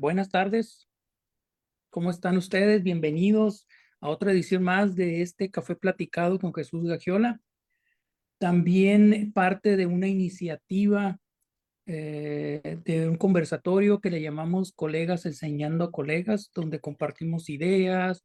Buenas 0.00 0.28
tardes. 0.28 0.88
¿Cómo 1.90 2.10
están 2.10 2.36
ustedes? 2.36 2.84
Bienvenidos 2.84 3.66
a 4.00 4.08
otra 4.10 4.30
edición 4.30 4.62
más 4.62 4.94
de 4.94 5.22
este 5.22 5.50
Café 5.50 5.74
Platicado 5.74 6.38
con 6.38 6.54
Jesús 6.54 6.84
Gagiola. 6.84 7.40
También 8.38 9.32
parte 9.32 9.76
de 9.76 9.86
una 9.86 10.06
iniciativa 10.06 11.18
eh, 11.86 12.78
de 12.84 13.08
un 13.08 13.16
conversatorio 13.16 14.00
que 14.00 14.10
le 14.10 14.22
llamamos 14.22 14.70
Colegas 14.70 15.26
Enseñando 15.26 15.86
a 15.86 15.90
Colegas, 15.90 16.52
donde 16.54 16.78
compartimos 16.78 17.50
ideas, 17.50 18.24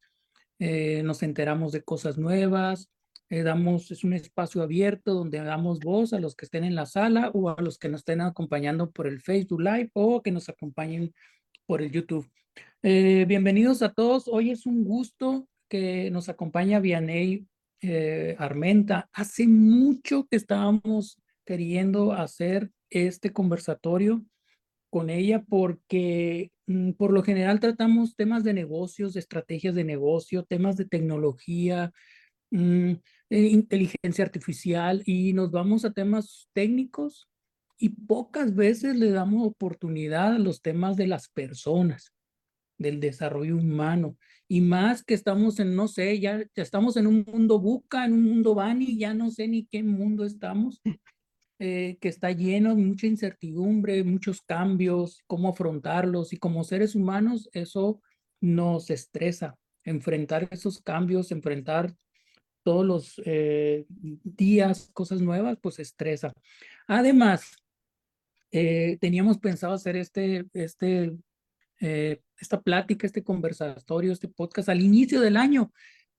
eh, 0.59 1.01
nos 1.01 1.23
enteramos 1.23 1.71
de 1.71 1.81
cosas 1.81 2.19
nuevas, 2.19 2.87
eh, 3.31 3.41
damos, 3.41 3.89
es 3.89 4.03
un 4.03 4.13
espacio 4.13 4.61
abierto 4.61 5.15
donde 5.15 5.39
damos 5.39 5.79
voz 5.79 6.13
a 6.13 6.19
los 6.19 6.35
que 6.35 6.45
estén 6.45 6.65
en 6.65 6.75
la 6.75 6.85
sala 6.85 7.31
o 7.33 7.49
a 7.49 7.59
los 7.63 7.79
que 7.79 7.89
nos 7.89 8.01
estén 8.01 8.21
acompañando 8.21 8.91
por 8.91 9.07
el 9.07 9.21
Facebook 9.21 9.61
Live 9.61 9.89
o 9.93 10.21
que 10.21 10.29
nos 10.29 10.49
acompañen 10.49 11.15
por 11.65 11.81
el 11.81 11.91
YouTube. 11.91 12.29
Eh, 12.81 13.25
bienvenidos 13.27 13.81
a 13.81 13.93
todos. 13.93 14.27
Hoy 14.27 14.51
es 14.51 14.65
un 14.65 14.83
gusto 14.83 15.47
que 15.69 16.11
nos 16.11 16.29
acompaña 16.29 16.79
Vianey 16.79 17.47
eh, 17.81 18.35
Armenta. 18.37 19.09
Hace 19.13 19.47
mucho 19.47 20.27
que 20.29 20.37
estábamos 20.37 21.17
queriendo 21.45 22.13
hacer 22.13 22.71
este 22.89 23.31
conversatorio 23.31 24.23
con 24.89 25.09
ella 25.09 25.43
porque 25.47 26.51
mm, 26.67 26.91
por 26.91 27.11
lo 27.11 27.23
general 27.23 27.59
tratamos 27.59 28.15
temas 28.15 28.43
de 28.43 28.53
negocios, 28.53 29.13
de 29.13 29.21
estrategias 29.21 29.75
de 29.75 29.83
negocio, 29.83 30.43
temas 30.43 30.77
de 30.77 30.85
tecnología, 30.85 31.91
mm, 32.51 32.91
eh, 33.29 33.47
inteligencia 33.47 34.23
artificial 34.23 35.01
y 35.05 35.33
nos 35.33 35.51
vamos 35.51 35.85
a 35.85 35.91
temas 35.91 36.49
técnicos 36.53 37.27
y 37.83 37.89
pocas 37.89 38.55
veces 38.55 38.95
le 38.95 39.09
damos 39.09 39.45
oportunidad 39.45 40.35
a 40.35 40.39
los 40.39 40.61
temas 40.61 40.95
de 40.95 41.05
las 41.05 41.27
personas, 41.27 42.13
del 42.77 43.01
desarrollo 43.01 43.57
humano. 43.57 44.15
Y 44.47 44.61
más 44.61 45.03
que 45.03 45.13
estamos 45.13 45.59
en, 45.59 45.75
no 45.75 45.89
sé, 45.89 46.17
ya, 46.21 46.39
ya 46.55 46.63
estamos 46.63 46.95
en 46.95 47.07
un 47.07 47.25
mundo 47.27 47.59
buca, 47.59 48.05
en 48.05 48.13
un 48.13 48.23
mundo 48.23 48.55
bani, 48.55 48.97
ya 48.97 49.13
no 49.13 49.29
sé 49.31 49.49
ni 49.49 49.65
qué 49.65 49.83
mundo 49.83 50.23
estamos, 50.23 50.81
eh, 51.59 51.97
que 51.99 52.07
está 52.07 52.31
lleno 52.31 52.73
de 52.73 52.81
mucha 52.81 53.05
incertidumbre, 53.05 54.01
muchos 54.05 54.41
cambios, 54.41 55.21
cómo 55.27 55.49
afrontarlos. 55.49 56.31
Y 56.31 56.37
como 56.37 56.63
seres 56.63 56.95
humanos, 56.95 57.49
eso 57.51 58.01
nos 58.39 58.89
estresa, 58.91 59.57
enfrentar 59.83 60.47
esos 60.51 60.79
cambios, 60.81 61.33
enfrentar 61.33 61.93
todos 62.63 62.85
los 62.85 63.21
eh, 63.25 63.85
días 63.89 64.89
cosas 64.93 65.19
nuevas, 65.19 65.57
pues 65.61 65.79
estresa. 65.79 66.31
Además, 66.87 67.57
eh, 68.55 68.99
teníamos 69.01 69.39
pensado 69.39 69.73
hacer 69.73 69.95
este, 69.95 70.45
este, 70.53 71.11
eh, 71.81 72.21
esta 72.39 72.61
plática, 72.61 73.07
este 73.07 73.23
conversatorio, 73.23 74.11
este 74.11 74.27
podcast 74.27 74.69
al 74.69 74.79
inicio 74.79 75.21
del 75.21 75.37
año, 75.37 75.73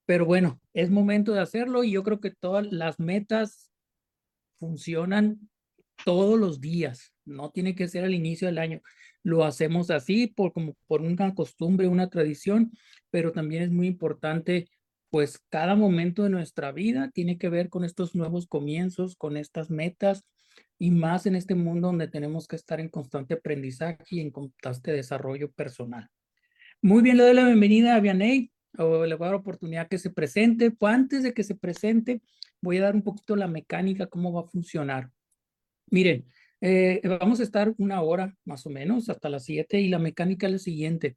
pero 0.04 0.26
bueno, 0.26 0.60
es 0.72 0.90
momento 0.90 1.32
de 1.32 1.40
hacerlo 1.40 1.84
y 1.84 1.92
yo 1.92 2.02
creo 2.02 2.20
que 2.20 2.32
todas 2.32 2.66
las 2.72 2.98
metas 2.98 3.70
funcionan 4.58 5.48
todos 6.04 6.36
los 6.36 6.60
días, 6.60 7.14
no 7.24 7.52
tiene 7.52 7.76
que 7.76 7.86
ser 7.86 8.02
al 8.02 8.14
inicio 8.14 8.48
del 8.48 8.58
año. 8.58 8.80
Lo 9.22 9.44
hacemos 9.44 9.92
así 9.92 10.26
por, 10.26 10.52
como 10.52 10.74
por 10.88 11.02
una 11.02 11.36
costumbre, 11.36 11.86
una 11.86 12.10
tradición, 12.10 12.72
pero 13.10 13.30
también 13.30 13.62
es 13.62 13.70
muy 13.70 13.86
importante, 13.86 14.68
pues 15.08 15.38
cada 15.50 15.76
momento 15.76 16.24
de 16.24 16.30
nuestra 16.30 16.72
vida 16.72 17.12
tiene 17.14 17.38
que 17.38 17.48
ver 17.48 17.68
con 17.68 17.84
estos 17.84 18.16
nuevos 18.16 18.48
comienzos, 18.48 19.14
con 19.14 19.36
estas 19.36 19.70
metas, 19.70 20.24
y 20.78 20.90
más 20.90 21.26
en 21.26 21.36
este 21.36 21.54
mundo 21.54 21.88
donde 21.88 22.08
tenemos 22.08 22.46
que 22.46 22.56
estar 22.56 22.80
en 22.80 22.88
constante 22.88 23.34
aprendizaje 23.34 24.04
y 24.10 24.20
en 24.20 24.30
constante 24.30 24.92
desarrollo 24.92 25.50
personal. 25.52 26.08
Muy 26.82 27.02
bien, 27.02 27.16
le 27.16 27.22
doy 27.22 27.34
la 27.34 27.46
bienvenida 27.46 27.96
a 27.96 28.00
Vianey, 28.00 28.50
o 28.76 29.06
le 29.06 29.14
voy 29.14 29.26
a 29.26 29.30
dar 29.30 29.40
oportunidad 29.40 29.88
que 29.88 29.98
se 29.98 30.10
presente. 30.10 30.70
Pues 30.70 30.94
antes 30.94 31.22
de 31.22 31.32
que 31.32 31.44
se 31.44 31.54
presente, 31.54 32.20
voy 32.60 32.78
a 32.78 32.82
dar 32.82 32.94
un 32.94 33.02
poquito 33.02 33.36
la 33.36 33.48
mecánica, 33.48 34.06
cómo 34.06 34.32
va 34.32 34.42
a 34.42 34.48
funcionar. 34.48 35.10
Miren, 35.90 36.26
eh, 36.60 37.00
vamos 37.20 37.40
a 37.40 37.42
estar 37.42 37.74
una 37.78 38.02
hora 38.02 38.34
más 38.44 38.66
o 38.66 38.70
menos 38.70 39.08
hasta 39.08 39.28
las 39.28 39.44
7 39.44 39.80
y 39.80 39.88
la 39.88 39.98
mecánica 39.98 40.46
es 40.46 40.52
la 40.52 40.58
siguiente. 40.58 41.16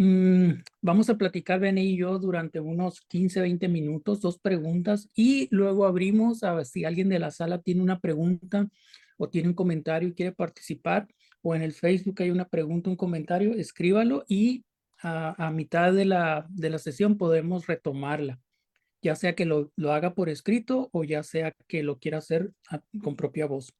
Mm, 0.00 0.62
vamos 0.80 1.10
a 1.10 1.16
platicar 1.16 1.58
Ben 1.58 1.76
y 1.76 1.96
yo 1.96 2.20
durante 2.20 2.60
unos 2.60 3.00
15, 3.00 3.40
20 3.40 3.66
minutos, 3.66 4.20
dos 4.20 4.38
preguntas 4.38 5.08
y 5.12 5.48
luego 5.50 5.86
abrimos 5.86 6.44
a 6.44 6.54
ver 6.54 6.66
si 6.66 6.84
alguien 6.84 7.08
de 7.08 7.18
la 7.18 7.32
sala 7.32 7.60
tiene 7.62 7.82
una 7.82 7.98
pregunta 7.98 8.68
o 9.16 9.28
tiene 9.28 9.48
un 9.48 9.54
comentario 9.54 10.08
y 10.08 10.14
quiere 10.14 10.30
participar 10.30 11.08
o 11.42 11.56
en 11.56 11.62
el 11.62 11.72
Facebook 11.72 12.22
hay 12.22 12.30
una 12.30 12.46
pregunta, 12.46 12.90
un 12.90 12.94
comentario, 12.94 13.54
escríbalo 13.54 14.24
y 14.28 14.64
a, 15.02 15.50
mitad 15.52 15.92
de 15.92 16.04
la, 16.04 16.46
de 16.48 16.70
la 16.70 16.78
sesión 16.78 17.18
podemos 17.18 17.66
retomarla, 17.66 18.38
ya 19.02 19.16
sea 19.16 19.34
que 19.34 19.46
lo, 19.46 19.72
lo 19.74 19.92
haga 19.92 20.14
por 20.14 20.28
escrito 20.28 20.90
o 20.92 21.02
ya 21.02 21.24
sea 21.24 21.52
que 21.66 21.82
lo 21.82 21.98
quiera 21.98 22.18
hacer 22.18 22.52
con 23.02 23.16
propia 23.16 23.46
voz. 23.46 23.74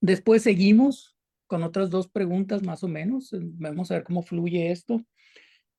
Después 0.00 0.42
seguimos 0.42 1.17
con 1.48 1.64
otras 1.64 1.90
dos 1.90 2.06
preguntas 2.08 2.62
más 2.62 2.84
o 2.84 2.88
menos. 2.88 3.32
Eh, 3.32 3.40
vamos 3.40 3.90
a 3.90 3.94
ver 3.94 4.04
cómo 4.04 4.22
fluye 4.22 4.70
esto. 4.70 5.04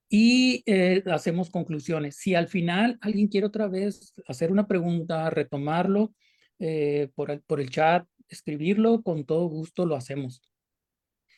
Y 0.10 0.64
eh, 0.66 1.04
hacemos 1.06 1.50
conclusiones. 1.52 2.18
Si 2.18 2.36
al 2.36 2.48
final 2.48 2.98
alguien 3.00 3.28
quiere 3.28 3.48
otra 3.48 3.68
vez 3.68 4.14
hacer 4.28 4.52
una 4.52 4.68
pregunta, 4.68 5.30
retomarlo 5.30 6.14
eh, 6.58 7.10
por, 7.16 7.32
el, 7.32 7.42
por 7.42 7.62
el 7.62 7.70
chat, 7.70 8.08
escribirlo, 8.28 9.04
con 9.04 9.24
todo 9.24 9.46
gusto 9.46 9.86
lo 9.86 9.96
hacemos. 9.96 10.42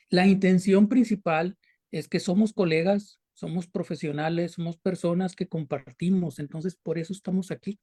La 0.10 0.26
intención 0.26 0.88
principal 0.88 1.58
es 1.92 2.08
que 2.08 2.20
somos 2.20 2.54
colegas, 2.54 3.20
somos 3.34 3.68
profesionales, 3.68 4.54
somos 4.54 4.78
personas 4.78 5.36
que 5.36 5.48
compartimos, 5.48 6.40
entonces 6.40 6.78
por 6.82 6.98
eso 6.98 7.14
estamos 7.14 7.52
aquí, 7.52 7.80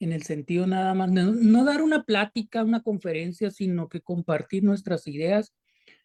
en 0.00 0.12
el 0.12 0.22
sentido 0.22 0.66
nada 0.66 0.94
más, 0.94 1.10
no, 1.10 1.32
no 1.32 1.64
dar 1.64 1.82
una 1.82 2.04
plática, 2.04 2.64
una 2.64 2.82
conferencia, 2.82 3.50
sino 3.50 3.88
que 3.88 4.00
compartir 4.00 4.64
nuestras 4.64 5.06
ideas 5.06 5.52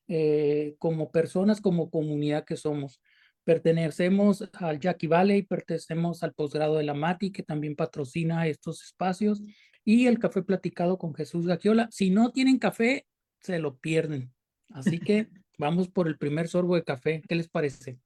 eh, 0.07 0.75
como 0.79 1.11
personas, 1.11 1.61
como 1.61 1.89
comunidad 1.89 2.45
que 2.45 2.57
somos. 2.57 3.01
Pertenecemos 3.43 4.47
al 4.53 4.79
Jackie 4.79 5.07
Valley, 5.07 5.43
pertenecemos 5.43 6.23
al 6.23 6.33
posgrado 6.33 6.75
de 6.75 6.83
la 6.83 6.93
Mati, 6.93 7.31
que 7.31 7.43
también 7.43 7.75
patrocina 7.75 8.47
estos 8.47 8.83
espacios, 8.83 9.41
y 9.85 10.07
el 10.07 10.19
café 10.19 10.43
platicado 10.43 10.97
con 10.97 11.13
Jesús 11.13 11.47
Gagiola. 11.47 11.87
Si 11.91 12.09
no 12.09 12.31
tienen 12.31 12.59
café, 12.59 13.05
se 13.39 13.59
lo 13.59 13.77
pierden. 13.77 14.33
Así 14.69 14.99
que 14.99 15.29
vamos 15.57 15.89
por 15.89 16.07
el 16.07 16.17
primer 16.17 16.47
sorbo 16.47 16.75
de 16.75 16.83
café. 16.83 17.21
¿Qué 17.27 17.35
les 17.35 17.47
parece? 17.47 17.99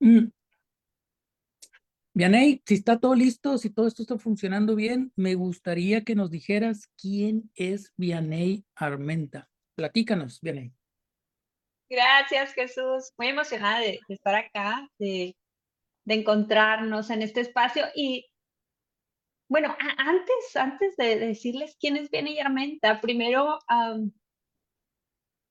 Mm. 0.00 0.28
Vianey, 2.16 2.62
si 2.64 2.74
está 2.74 3.00
todo 3.00 3.14
listo, 3.14 3.58
si 3.58 3.70
todo 3.70 3.88
esto 3.88 4.02
está 4.02 4.18
funcionando 4.18 4.76
bien, 4.76 5.12
me 5.16 5.34
gustaría 5.34 6.04
que 6.04 6.14
nos 6.14 6.30
dijeras 6.30 6.88
quién 6.96 7.50
es 7.54 7.92
Vianey 7.96 8.64
Armenta. 8.76 9.48
Platícanos, 9.74 10.40
viene. 10.40 10.72
Gracias, 11.88 12.54
Jesús. 12.54 13.12
Muy 13.18 13.28
emocionada 13.28 13.80
de, 13.80 14.00
estar 14.08 14.34
acá, 14.34 14.88
de, 14.98 15.36
encontrarnos 16.06 17.10
en 17.10 17.22
este 17.22 17.40
espacio. 17.40 17.84
Y 17.94 18.26
bueno, 19.48 19.76
antes, 19.98 20.56
antes 20.56 20.96
de 20.96 21.18
decirles 21.18 21.76
quién 21.78 21.96
es 21.96 22.10
Viene 22.10 22.32
y 22.32 22.38
Armenta, 22.40 23.00
primero, 23.00 23.58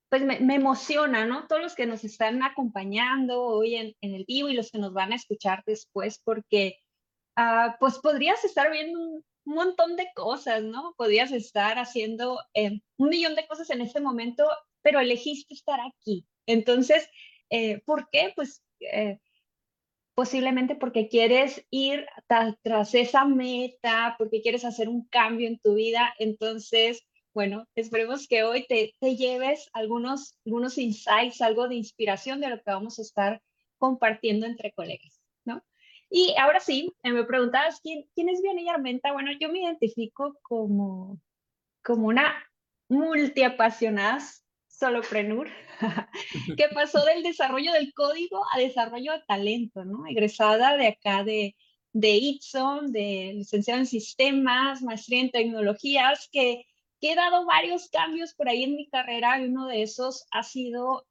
pues 0.09 0.23
me, 0.23 0.55
emociona, 0.55 1.25
¿no? 1.25 1.47
Todos 1.47 1.61
los 1.61 1.75
que 1.75 1.85
nos 1.85 2.03
están 2.03 2.43
acompañando 2.43 3.41
hoy 3.41 3.75
en, 3.75 3.95
el 4.01 4.25
vivo 4.25 4.49
y 4.49 4.53
los 4.53 4.71
que 4.71 4.79
nos 4.79 4.93
van 4.93 5.11
a 5.11 5.15
escuchar 5.15 5.63
después, 5.65 6.21
porque 6.23 6.79
ah, 7.35 7.77
pues 7.79 7.99
podrías 7.99 8.43
estar 8.43 8.71
viendo 8.71 8.99
un 8.99 9.25
montón 9.45 9.95
de 9.95 10.07
cosas, 10.15 10.63
¿no? 10.63 10.93
Podías 10.97 11.31
estar 11.31 11.77
haciendo 11.77 12.39
eh, 12.53 12.79
un 12.97 13.09
millón 13.09 13.35
de 13.35 13.47
cosas 13.47 13.69
en 13.69 13.81
ese 13.81 13.99
momento, 13.99 14.47
pero 14.81 14.99
elegiste 14.99 15.53
estar 15.53 15.79
aquí. 15.81 16.25
Entonces, 16.45 17.07
eh, 17.49 17.81
¿por 17.85 18.09
qué? 18.09 18.33
Pues 18.35 18.63
eh, 18.79 19.19
posiblemente 20.15 20.75
porque 20.75 21.07
quieres 21.07 21.65
ir 21.69 22.05
tras 22.61 22.93
esa 22.93 23.25
meta, 23.25 24.15
porque 24.17 24.41
quieres 24.41 24.65
hacer 24.65 24.89
un 24.89 25.07
cambio 25.07 25.47
en 25.47 25.59
tu 25.59 25.75
vida. 25.75 26.13
Entonces, 26.19 27.03
bueno, 27.33 27.67
esperemos 27.75 28.27
que 28.27 28.43
hoy 28.43 28.65
te, 28.67 28.93
te 28.99 29.15
lleves 29.15 29.69
algunos, 29.73 30.37
algunos 30.45 30.77
insights, 30.77 31.41
algo 31.41 31.67
de 31.67 31.75
inspiración 31.75 32.39
de 32.41 32.49
lo 32.49 32.57
que 32.57 32.71
vamos 32.71 32.99
a 32.99 33.01
estar 33.01 33.41
compartiendo 33.77 34.45
entre 34.45 34.71
colegas. 34.71 35.22
Y 36.15 36.35
ahora 36.37 36.59
sí, 36.59 36.93
eh, 37.01 37.11
me 37.11 37.23
preguntabas, 37.23 37.81
¿quién, 37.81 38.05
quién 38.13 38.29
es 38.29 38.39
Vianey 38.39 38.69
Armenta? 38.69 39.11
Bueno, 39.11 39.31
yo 39.39 39.49
me 39.49 39.63
identifico 39.63 40.37
como, 40.43 41.19
como 41.83 42.05
una 42.05 42.35
multiapasionada 42.87 44.19
soloprenur 44.67 45.49
que 46.55 46.67
pasó 46.71 47.03
del 47.03 47.23
desarrollo 47.23 47.73
del 47.73 47.91
código 47.95 48.43
a 48.53 48.59
desarrollo 48.59 49.13
de 49.13 49.23
talento, 49.27 49.85
¿no? 49.85 50.05
Egresada 50.05 50.77
de 50.77 50.89
acá 50.89 51.23
de, 51.23 51.55
de 51.93 52.11
Itson, 52.11 52.91
de 52.91 53.31
licenciada 53.33 53.79
en 53.79 53.87
sistemas, 53.87 54.83
maestría 54.83 55.19
en 55.19 55.31
tecnologías, 55.31 56.29
que, 56.31 56.63
que 56.67 56.72
he 57.11 57.15
dado 57.15 57.45
varios 57.45 57.89
cambios 57.89 58.33
por 58.33 58.47
ahí 58.47 58.63
en 58.63 58.75
mi 58.75 58.87
carrera 58.87 59.39
y 59.39 59.45
uno 59.45 59.67
de 59.67 59.81
esos 59.81 60.25
ha 60.31 60.43
sido 60.43 61.05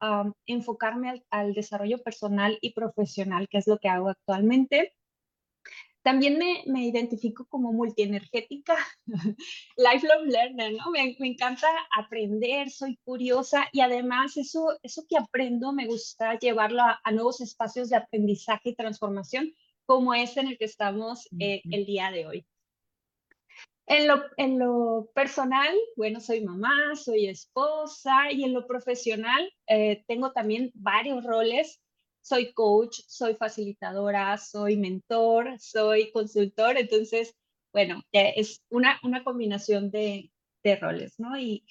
enfocarme 0.46 1.22
al, 1.30 1.52
desarrollo 1.54 2.02
personal 2.02 2.58
y 2.60 2.72
profesional, 2.72 3.48
que 3.48 3.58
es 3.58 3.66
lo 3.66 3.78
que 3.78 3.88
hago 3.88 4.08
actualmente. 4.08 4.94
También 6.02 6.36
me, 6.36 6.64
me 6.66 6.84
identifico 6.84 7.46
como 7.46 7.72
multienergética, 7.72 8.76
lifelong 9.76 10.26
learner, 10.26 10.72
¿no? 10.72 10.90
Me, 10.90 11.14
me, 11.20 11.28
encanta 11.28 11.68
aprender, 11.96 12.70
soy 12.70 12.98
curiosa 13.04 13.68
y 13.70 13.82
además 13.82 14.36
eso, 14.36 14.66
eso 14.82 15.04
que 15.08 15.16
aprendo 15.16 15.72
me 15.72 15.86
gusta 15.86 16.38
llevarlo 16.38 16.82
a, 16.82 17.10
nuevos 17.12 17.40
espacios 17.40 17.88
de 17.88 17.96
aprendizaje 17.96 18.70
y 18.70 18.74
transformación, 18.74 19.52
como 19.86 20.12
este 20.14 20.40
en 20.40 20.48
el 20.48 20.58
que 20.58 20.64
estamos 20.64 21.28
eh, 21.38 21.62
el 21.70 21.86
día 21.86 22.10
de 22.10 22.26
hoy. 22.26 22.46
En 23.86 24.06
lo, 24.06 24.22
en 24.36 24.58
lo, 24.58 25.10
personal, 25.14 25.74
bueno, 25.96 26.20
soy 26.20 26.42
mamá, 26.42 26.94
soy 26.94 27.26
esposa 27.26 28.30
y 28.30 28.44
en 28.44 28.54
lo 28.54 28.66
profesional 28.66 29.52
eh, 29.66 30.04
tengo 30.06 30.32
también 30.32 30.70
varios 30.74 31.24
roles 31.24 31.82
soy 32.22 32.52
coach, 32.52 33.00
soy 33.08 33.34
facilitadora, 33.34 34.38
soy 34.38 34.76
mentor, 34.76 35.58
soy 35.58 36.10
consultor, 36.12 36.78
entonces, 36.78 37.34
bueno, 37.72 38.02
es 38.12 38.62
una, 38.70 38.98
una 39.02 39.24
combinación 39.24 39.90
de, 39.90 40.30
de 40.62 40.76
roles, 40.76 41.18
¿no? 41.18 41.36
Y, 41.38 41.64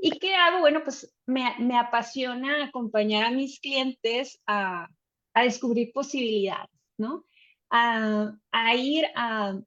¿Y 0.00 0.18
qué 0.20 0.34
hago? 0.34 0.60
Bueno, 0.60 0.82
pues 0.84 1.12
me, 1.26 1.42
me 1.58 1.76
apasiona 1.76 2.64
acompañar 2.66 3.24
a 3.24 3.30
mis 3.32 3.58
clientes 3.58 4.40
a, 4.46 4.88
a 5.34 5.42
descubrir 5.42 5.92
posibilidades, 5.92 6.70
¿no? 6.96 7.26
A, 7.68 8.32
a 8.52 8.74
ir 8.76 9.06
a, 9.16 9.58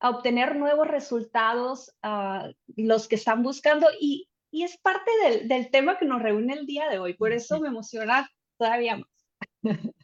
a, 0.00 0.10
obtener 0.10 0.56
nuevos 0.56 0.88
resultados, 0.88 1.92
a 2.02 2.50
los 2.76 3.08
que 3.08 3.16
están 3.16 3.42
buscando 3.42 3.88
y, 4.00 4.28
y 4.50 4.64
es 4.64 4.78
parte 4.78 5.10
del, 5.24 5.48
del, 5.48 5.70
tema 5.70 5.98
que 5.98 6.06
nos 6.06 6.22
reúne 6.22 6.54
el 6.54 6.66
día 6.66 6.88
de 6.88 6.98
hoy, 6.98 7.14
por 7.14 7.32
eso 7.32 7.60
me 7.60 7.68
emociona 7.68 8.28
todavía 8.58 8.96
más. 8.96 9.18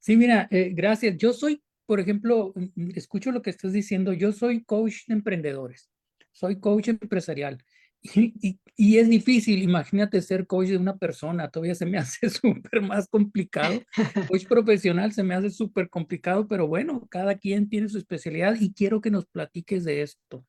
Sí, 0.00 0.16
mira, 0.16 0.48
eh, 0.50 0.70
gracias. 0.72 1.16
Yo 1.18 1.32
soy, 1.32 1.62
por 1.86 2.00
ejemplo, 2.00 2.52
mm, 2.54 2.64
mm, 2.74 2.90
escucho 2.96 3.32
lo 3.32 3.42
que 3.42 3.50
estás 3.50 3.72
diciendo, 3.72 4.12
yo 4.12 4.32
soy 4.32 4.64
coach 4.64 5.06
de 5.06 5.14
emprendedores, 5.14 5.90
soy 6.32 6.58
coach 6.58 6.88
empresarial. 6.88 7.62
Y, 8.02 8.96
es 8.96 9.10
difícil, 9.10 9.62
imagínate 9.62 10.22
ser 10.22 10.46
coach 10.46 10.68
de 10.68 10.78
una 10.78 10.96
persona, 10.96 11.50
todavía 11.50 11.74
se 11.74 11.84
me 11.84 11.98
hace 11.98 12.30
súper 12.30 12.80
más 12.80 13.08
complicado. 13.08 13.82
Coach 14.26 14.46
profesional 14.46 15.12
se 15.12 15.22
me 15.22 15.34
hace 15.34 15.50
súper 15.50 15.90
complicado, 15.90 16.48
pero 16.48 16.66
bueno, 16.66 17.06
cada 17.10 17.36
quien 17.36 17.68
tiene 17.68 17.90
su 17.90 17.98
especialidad 17.98 18.56
y 18.58 18.72
quiero 18.72 19.02
que 19.02 19.10
nos 19.10 19.26
platiques 19.26 19.84
de 19.84 20.02
esto. 20.02 20.46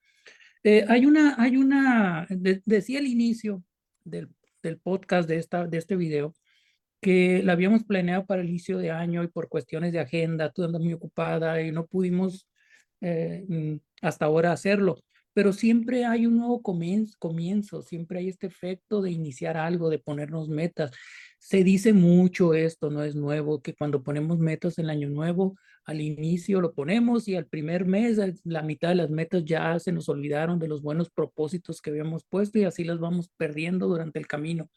Eh, 0.63 0.85
hay 0.87 1.05
una, 1.05 1.35
hay 1.37 1.57
una, 1.57 2.25
decía 2.65 2.99
al 2.99 3.07
inicio 3.07 3.63
del, 4.05 4.29
del 4.61 4.77
podcast 4.77 5.27
de, 5.27 5.37
esta, 5.37 5.67
de 5.67 5.77
este 5.77 5.95
video, 5.95 6.33
que 7.01 7.41
la 7.43 7.53
habíamos 7.53 7.83
planeado 7.83 8.25
para 8.25 8.41
el 8.41 8.49
inicio 8.49 8.77
de 8.77 8.91
año 8.91 9.23
y 9.23 9.27
por 9.27 9.49
cuestiones 9.49 9.91
de 9.91 9.99
agenda, 9.99 10.51
tú 10.51 10.63
andas 10.63 10.81
muy 10.81 10.93
ocupada 10.93 11.61
y 11.61 11.71
no 11.71 11.87
pudimos 11.87 12.47
eh, 13.01 13.43
mm, 13.47 13.75
hasta 14.01 14.25
ahora 14.25 14.51
hacerlo. 14.51 14.99
Pero 15.33 15.53
siempre 15.53 16.05
hay 16.05 16.25
un 16.25 16.37
nuevo 16.37 16.61
comienzo, 16.61 17.81
siempre 17.81 18.19
hay 18.19 18.29
este 18.29 18.47
efecto 18.47 19.01
de 19.01 19.11
iniciar 19.11 19.57
algo, 19.57 19.89
de 19.89 19.99
ponernos 19.99 20.49
metas. 20.49 20.91
Se 21.39 21.63
dice 21.63 21.93
mucho 21.93 22.53
esto, 22.53 22.89
no 22.89 23.03
es 23.03 23.15
nuevo, 23.15 23.61
que 23.61 23.73
cuando 23.73 24.03
ponemos 24.03 24.39
metas 24.39 24.77
en 24.77 24.85
el 24.85 24.91
año 24.91 25.09
nuevo, 25.09 25.55
al 25.85 26.01
inicio 26.01 26.61
lo 26.61 26.73
ponemos 26.73 27.27
y 27.27 27.35
al 27.35 27.47
primer 27.47 27.85
mes, 27.85 28.19
la 28.43 28.61
mitad 28.61 28.89
de 28.89 28.95
las 28.95 29.09
metas 29.09 29.43
ya 29.45 29.79
se 29.79 29.91
nos 29.91 30.09
olvidaron 30.09 30.59
de 30.59 30.67
los 30.67 30.81
buenos 30.81 31.09
propósitos 31.09 31.81
que 31.81 31.89
habíamos 31.89 32.23
puesto 32.25 32.59
y 32.59 32.65
así 32.65 32.83
las 32.83 32.99
vamos 32.99 33.29
perdiendo 33.37 33.87
durante 33.87 34.19
el 34.19 34.27
camino 34.27 34.69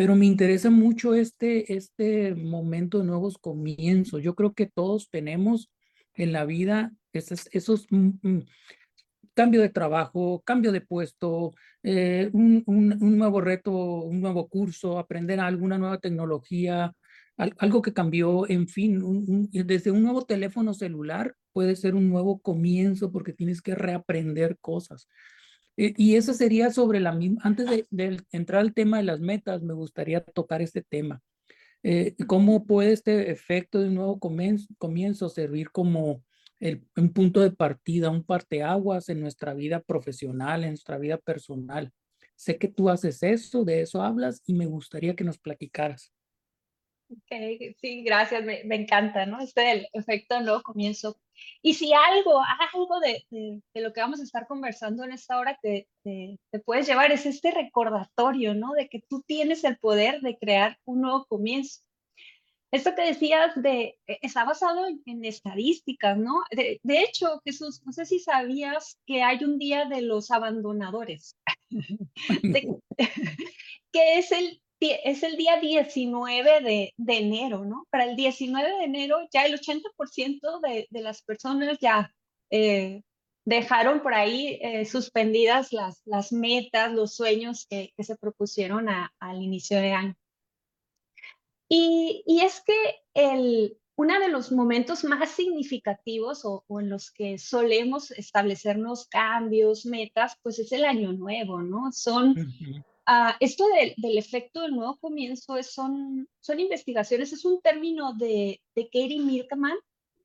pero 0.00 0.16
me 0.16 0.24
interesa 0.24 0.70
mucho 0.70 1.14
este, 1.14 1.74
este 1.74 2.34
momento 2.34 3.00
de 3.00 3.04
nuevos 3.04 3.36
comienzos. 3.36 4.22
Yo 4.22 4.34
creo 4.34 4.54
que 4.54 4.64
todos 4.64 5.10
tenemos 5.10 5.70
en 6.14 6.32
la 6.32 6.46
vida 6.46 6.92
esos, 7.12 7.50
esos 7.52 7.86
mm, 7.90 8.10
mm, 8.22 8.46
cambio 9.40 9.62
de 9.62 9.70
trabajo, 9.70 10.42
cambio 10.44 10.70
de 10.70 10.82
puesto, 10.82 11.54
eh, 11.82 12.28
un, 12.34 12.62
un, 12.66 13.16
nuevo 13.16 13.40
reto, 13.40 13.72
un 13.72 14.20
nuevo 14.20 14.50
curso, 14.50 14.98
aprender 14.98 15.40
alguna 15.40 15.78
nueva 15.78 15.96
tecnología, 15.96 16.92
algo 17.38 17.80
que 17.80 17.94
cambió, 17.94 18.46
en 18.50 18.68
fin, 18.68 19.48
desde 19.50 19.90
un 19.90 20.02
nuevo 20.02 20.26
teléfono 20.26 20.74
celular 20.74 21.34
puede 21.54 21.74
ser 21.74 21.94
un 21.94 22.10
nuevo 22.10 22.38
comienzo 22.40 23.10
porque 23.10 23.32
tienes 23.32 23.62
que 23.62 23.74
reaprender 23.74 24.58
cosas. 24.60 25.08
Eh, 25.78 25.94
y 25.96 26.16
eso 26.16 26.34
sería 26.34 26.70
sobre 26.70 27.00
la 27.00 27.12
misma, 27.12 27.40
antes 27.42 27.66
de, 27.88 28.22
entrar 28.32 28.60
al 28.60 28.74
tema 28.74 28.98
de 28.98 29.04
las 29.04 29.20
metas, 29.20 29.62
me 29.62 29.72
gustaría 29.72 30.20
tocar 30.20 30.60
este 30.60 30.82
tema. 30.82 31.22
Eh, 31.82 32.14
¿Cómo 32.26 32.66
puede 32.66 32.92
este 32.92 33.30
efecto 33.30 33.80
de 33.80 33.88
un 33.88 33.94
nuevo 33.94 34.20
comienzo, 34.20 35.30
servir 35.30 35.70
como 35.70 36.22
el, 36.60 36.86
un 36.96 37.12
punto 37.12 37.40
de 37.40 37.50
partida, 37.50 38.10
un 38.10 38.24
parteaguas 38.24 39.08
en 39.08 39.20
nuestra 39.20 39.54
vida 39.54 39.80
profesional, 39.80 40.62
en 40.62 40.70
nuestra 40.70 40.98
vida 40.98 41.18
personal? 41.18 41.90
Sé 42.36 42.58
que 42.58 42.68
tú 42.68 42.88
haces 42.88 43.22
eso, 43.22 43.64
de 43.64 43.82
eso 43.82 44.02
hablas 44.02 44.42
y 44.46 44.54
me 44.54 44.66
gustaría 44.66 45.16
que 45.16 45.24
nos 45.24 45.38
platicaras. 45.38 46.12
Okay, 47.26 47.74
sí, 47.80 48.04
gracias, 48.04 48.44
me, 48.44 48.62
me, 48.64 48.76
encanta, 48.76 49.26
¿no? 49.26 49.40
Este 49.40 49.72
el 49.72 49.88
efecto 49.92 50.40
nuevo 50.40 50.62
comienzo. 50.62 51.18
Y 51.60 51.74
si 51.74 51.92
algo, 51.92 52.40
algo 52.72 53.00
de, 53.00 53.24
de, 53.30 53.80
lo 53.80 53.92
que 53.92 54.00
vamos 54.00 54.20
a 54.20 54.22
estar 54.22 54.46
conversando 54.46 55.02
en 55.02 55.12
esta 55.12 55.38
hora 55.38 55.58
te, 55.60 55.88
te, 56.04 56.38
puedes 56.64 56.86
llevar 56.86 57.10
es 57.10 57.26
este 57.26 57.50
recordatorio, 57.50 58.54
¿no? 58.54 58.74
De 58.74 58.88
que 58.88 59.02
tú 59.08 59.22
tienes 59.26 59.64
el 59.64 59.76
poder 59.78 60.20
de 60.20 60.38
crear 60.38 60.78
un 60.84 61.00
nuevo 61.00 61.26
comienzo. 61.26 61.80
Esto 62.72 62.94
que 62.94 63.02
decías 63.02 63.52
de, 63.56 63.98
e, 64.06 64.18
está 64.22 64.44
basado 64.44 64.86
en, 64.86 65.24
estadísticas, 65.24 66.16
¿no? 66.16 66.42
De, 66.50 66.80
de, 66.82 67.02
hecho, 67.02 67.40
Jesús, 67.44 67.82
no 67.84 67.92
sé 67.92 68.06
si 68.06 68.20
sabías 68.20 68.98
que 69.06 69.22
hay 69.22 69.42
un 69.44 69.58
día 69.58 69.86
de 69.86 70.02
los 70.02 70.30
abandonadores, 70.30 71.36
que 73.92 74.18
es 74.18 74.32
el 74.32 74.60
es 74.80 75.22
el 75.22 75.36
día 75.36 75.60
19 75.60 76.60
de, 76.62 76.94
de, 76.96 77.18
enero, 77.18 77.64
¿no? 77.64 77.86
Para 77.90 78.04
el 78.04 78.16
19 78.16 78.66
de 78.78 78.84
enero 78.84 79.18
ya 79.30 79.44
el 79.44 79.60
80% 79.60 80.60
de, 80.62 80.86
de, 80.88 81.02
las 81.02 81.22
personas 81.22 81.78
ya 81.80 82.14
eh, 82.50 83.02
dejaron 83.44 84.02
por 84.02 84.14
ahí 84.14 84.58
eh, 84.62 84.86
suspendidas 84.86 85.72
las, 85.72 86.00
las 86.06 86.32
metas, 86.32 86.92
los 86.92 87.14
sueños 87.14 87.66
que, 87.68 87.92
que 87.96 88.04
se 88.04 88.16
propusieron 88.16 88.88
al 88.88 89.42
inicio 89.42 89.78
de 89.78 89.92
año. 89.92 90.14
Y, 91.72 92.24
y, 92.26 92.40
es 92.40 92.62
que 92.66 92.74
el, 93.14 93.78
uno 93.96 94.18
de 94.18 94.28
los 94.28 94.50
momentos 94.50 95.04
más 95.04 95.30
significativos 95.30 96.44
o, 96.44 96.64
o, 96.66 96.80
en 96.80 96.90
los 96.90 97.12
que 97.12 97.38
solemos 97.38 98.10
establecernos 98.10 99.06
cambios, 99.06 99.86
metas, 99.86 100.36
pues 100.42 100.58
es 100.58 100.72
el 100.72 100.84
año 100.84 101.12
nuevo, 101.12 101.62
¿no? 101.62 101.92
Son... 101.92 102.34
Ah, 103.12 103.36
esto 103.40 103.64
del 103.66 104.18
efecto 104.18 104.62
del 104.62 104.76
nuevo 104.76 104.96
comienzo 104.98 105.56
es, 105.56 105.72
son, 105.72 106.28
son 106.38 106.60
investigaciones, 106.60 107.32
es 107.32 107.44
un 107.44 107.60
término 107.60 108.12
de, 108.14 108.60
de 108.76 108.84
Katie 108.84 109.18
Milman, 109.18 109.76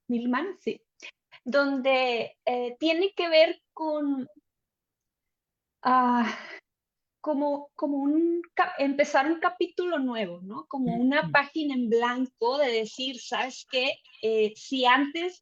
Milman 0.07 0.55
sí, 0.59 0.79
donde 1.43 2.37
eh, 2.45 2.75
tiene 2.79 3.11
que 3.15 3.27
ver 3.27 3.59
con 3.73 4.27
ah, 5.81 6.37
como, 7.25 7.71
como 7.73 7.97
un, 7.97 8.43
empezar 8.77 9.25
un 9.25 9.39
capítulo 9.39 9.97
nuevo, 9.97 10.41
¿no? 10.43 10.67
Como 10.67 10.93
una 10.93 11.31
página 11.31 11.73
en 11.73 11.89
blanco 11.89 12.59
de 12.59 12.71
decir, 12.71 13.19
¿sabes 13.19 13.65
qué? 13.71 13.95
Eh, 14.21 14.53
si 14.55 14.85
antes 14.85 15.41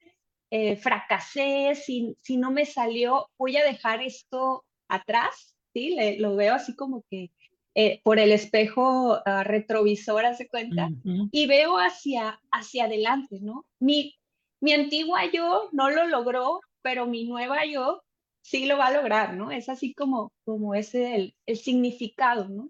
eh, 0.50 0.78
fracasé, 0.78 1.76
si, 1.76 2.16
si 2.22 2.38
no 2.38 2.52
me 2.52 2.66
salió, 2.66 3.30
voy 3.38 3.58
a 3.58 3.66
dejar 3.66 4.02
esto 4.02 4.64
atrás 4.88 5.58
¿sí? 5.74 5.98
lo 6.20 6.38
veo 6.38 6.54
así 6.54 6.74
como 6.74 7.04
que 7.10 7.32
eh, 7.76 8.00
por 8.06 8.18
el 8.18 8.32
espejo 8.32 9.16
uh, 9.16 9.44
retrovisor, 9.44 10.26
hace 10.26 10.48
cuenta, 10.48 10.90
y 11.34 11.48
veo 11.48 11.76
hacia, 11.80 12.40
hacia 12.50 12.86
adelante, 12.86 13.40
¿no? 13.42 13.66
Mi, 13.82 14.16
mi 14.62 14.72
antigua 14.72 15.30
yo 15.34 15.68
no 15.74 15.90
lo 15.90 16.08
logró, 16.08 16.62
pero 16.82 17.08
mi 17.08 17.26
nueva 17.26 17.66
yo 17.66 18.04
sí 18.44 18.66
lo 18.66 18.78
va 18.78 18.88
a 18.88 18.94
lograr, 18.94 19.34
¿no? 19.34 19.50
Es 19.50 19.70
así 19.70 19.96
como, 19.96 20.32
como 20.46 20.76
ese 20.76 21.16
el, 21.16 21.36
el 21.48 21.58
significado, 21.58 22.48
¿no? 22.50 22.70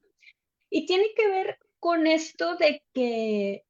Y 0.69 0.85
tiene 0.85 1.05
que 1.15 1.27
ver 1.27 1.57
con 1.79 2.07
esto 2.07 2.55
de 2.55 2.81
que, 2.93 3.65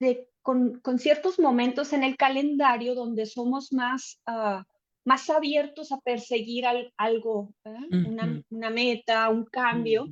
de, 0.00 0.28
con, 0.40 0.80
con, 0.80 0.98
ciertos 0.98 1.38
momentos 1.38 1.92
en 1.92 2.02
el 2.02 2.16
calendario 2.16 2.94
donde 2.94 3.26
somos 3.26 3.72
más 3.72 4.18
uh, 4.26 4.62
más 5.04 5.28
abiertos 5.30 5.92
a 5.92 6.00
perseguir 6.00 6.64
algo, 6.96 7.54
¿eh? 7.64 8.06
una, 8.50 8.70
meta, 8.70 9.28
un 9.28 9.44
cambio. 9.44 10.06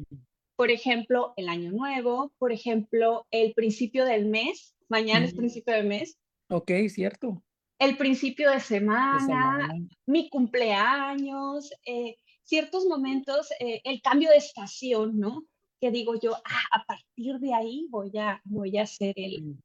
Por 0.56 0.70
ejemplo, 0.70 1.32
el 1.36 1.48
año 1.48 1.70
nuevo, 1.70 2.32
por 2.38 2.52
ejemplo, 2.52 3.26
el 3.30 3.54
principio 3.54 4.04
del 4.04 4.26
mes, 4.26 4.74
mañana 4.88 5.24
es 5.24 5.34
principio 5.34 5.74
del 5.74 5.86
mes. 5.86 6.18
Ok, 6.48 6.72
cierto. 6.88 7.42
El 7.80 7.96
principio 7.96 8.50
de 8.50 8.60
semana, 8.60 9.72
mi 10.04 10.28
cumpleaños. 10.28 11.72
Eh, 11.86 12.16
ciertos 12.44 12.84
momentos, 12.84 13.50
eh, 13.58 13.80
el 13.84 14.02
cambio 14.02 14.28
de 14.28 14.36
estación, 14.36 15.18
¿no? 15.18 15.44
Que 15.80 15.90
digo 15.90 16.14
yo, 16.20 16.34
ah, 16.34 16.64
a 16.72 16.84
partir 16.84 17.38
de 17.38 17.54
ahí 17.54 17.86
voy 17.88 18.10
a, 18.18 18.42
voy 18.44 18.76
a 18.76 18.82
hacer 18.82 19.14
el, 19.16 19.56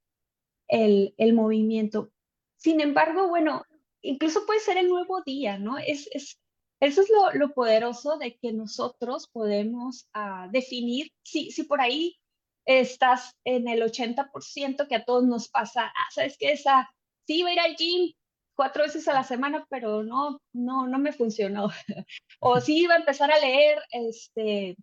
el, 0.68 1.14
el 1.18 1.34
movimiento. 1.34 2.10
Sin 2.56 2.80
embargo, 2.80 3.28
bueno, 3.28 3.64
incluso 4.00 4.46
puede 4.46 4.60
ser 4.60 4.78
el 4.78 4.88
nuevo 4.88 5.20
día, 5.22 5.58
¿no? 5.58 5.76
Es, 5.76 6.08
es, 6.12 6.38
eso 6.80 7.02
es 7.02 7.10
lo, 7.10 7.32
lo 7.38 7.52
poderoso 7.52 8.16
de 8.16 8.38
que 8.38 8.54
nosotros 8.54 9.28
podemos 9.28 10.08
ah, 10.14 10.48
definir, 10.50 11.10
si, 11.22 11.50
si 11.50 11.64
por 11.64 11.82
ahí 11.82 12.16
estás 12.64 13.36
en 13.44 13.68
el 13.68 13.82
80% 13.82 14.88
que 14.88 14.94
a 14.94 15.04
todos 15.04 15.26
nos 15.26 15.48
pasa, 15.48 15.86
ah, 15.86 16.10
¿sabes 16.14 16.36
qué? 16.38 16.52
Esa, 16.52 16.88
sí, 17.26 17.40
iba 17.40 17.50
a 17.50 17.52
ir 17.52 17.60
al 17.60 17.76
gym 17.76 18.12
cuatro 18.56 18.84
veces 18.84 19.06
a 19.08 19.12
la 19.12 19.22
semana, 19.22 19.66
pero 19.68 20.02
no, 20.02 20.40
no, 20.52 20.86
no 20.88 20.98
me 20.98 21.12
funcionó. 21.12 21.68
o 22.40 22.60
sí, 22.60 22.78
iba 22.78 22.94
a 22.94 22.98
empezar 22.98 23.30
a 23.30 23.38
leer, 23.38 23.78
este, 23.90 24.76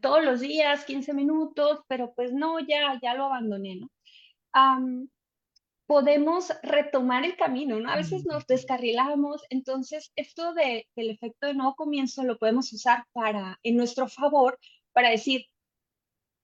todos 0.00 0.24
los 0.24 0.40
días, 0.40 0.84
15 0.84 1.14
minutos, 1.14 1.80
pero 1.86 2.12
pues 2.14 2.32
no, 2.32 2.58
ya, 2.60 2.98
ya 3.02 3.14
lo 3.14 3.26
abandoné, 3.26 3.76
¿no? 3.76 3.90
Am, 4.52 5.08
podemos 5.86 6.52
retomar 6.62 7.24
el 7.24 7.36
camino, 7.36 7.80
¿no? 7.80 7.90
A 7.90 7.96
veces 7.96 8.26
nos 8.26 8.46
descarrilamos, 8.46 9.42
entonces 9.48 10.12
esto 10.16 10.52
de, 10.52 10.86
del 10.94 11.10
efecto 11.10 11.46
de 11.46 11.54
nuevo 11.54 11.74
comienzo 11.74 12.24
lo 12.24 12.38
podemos 12.38 12.72
usar 12.72 13.04
para, 13.12 13.58
en 13.62 13.76
nuestro 13.76 14.08
favor, 14.08 14.58
para 14.92 15.10
decir, 15.10 15.46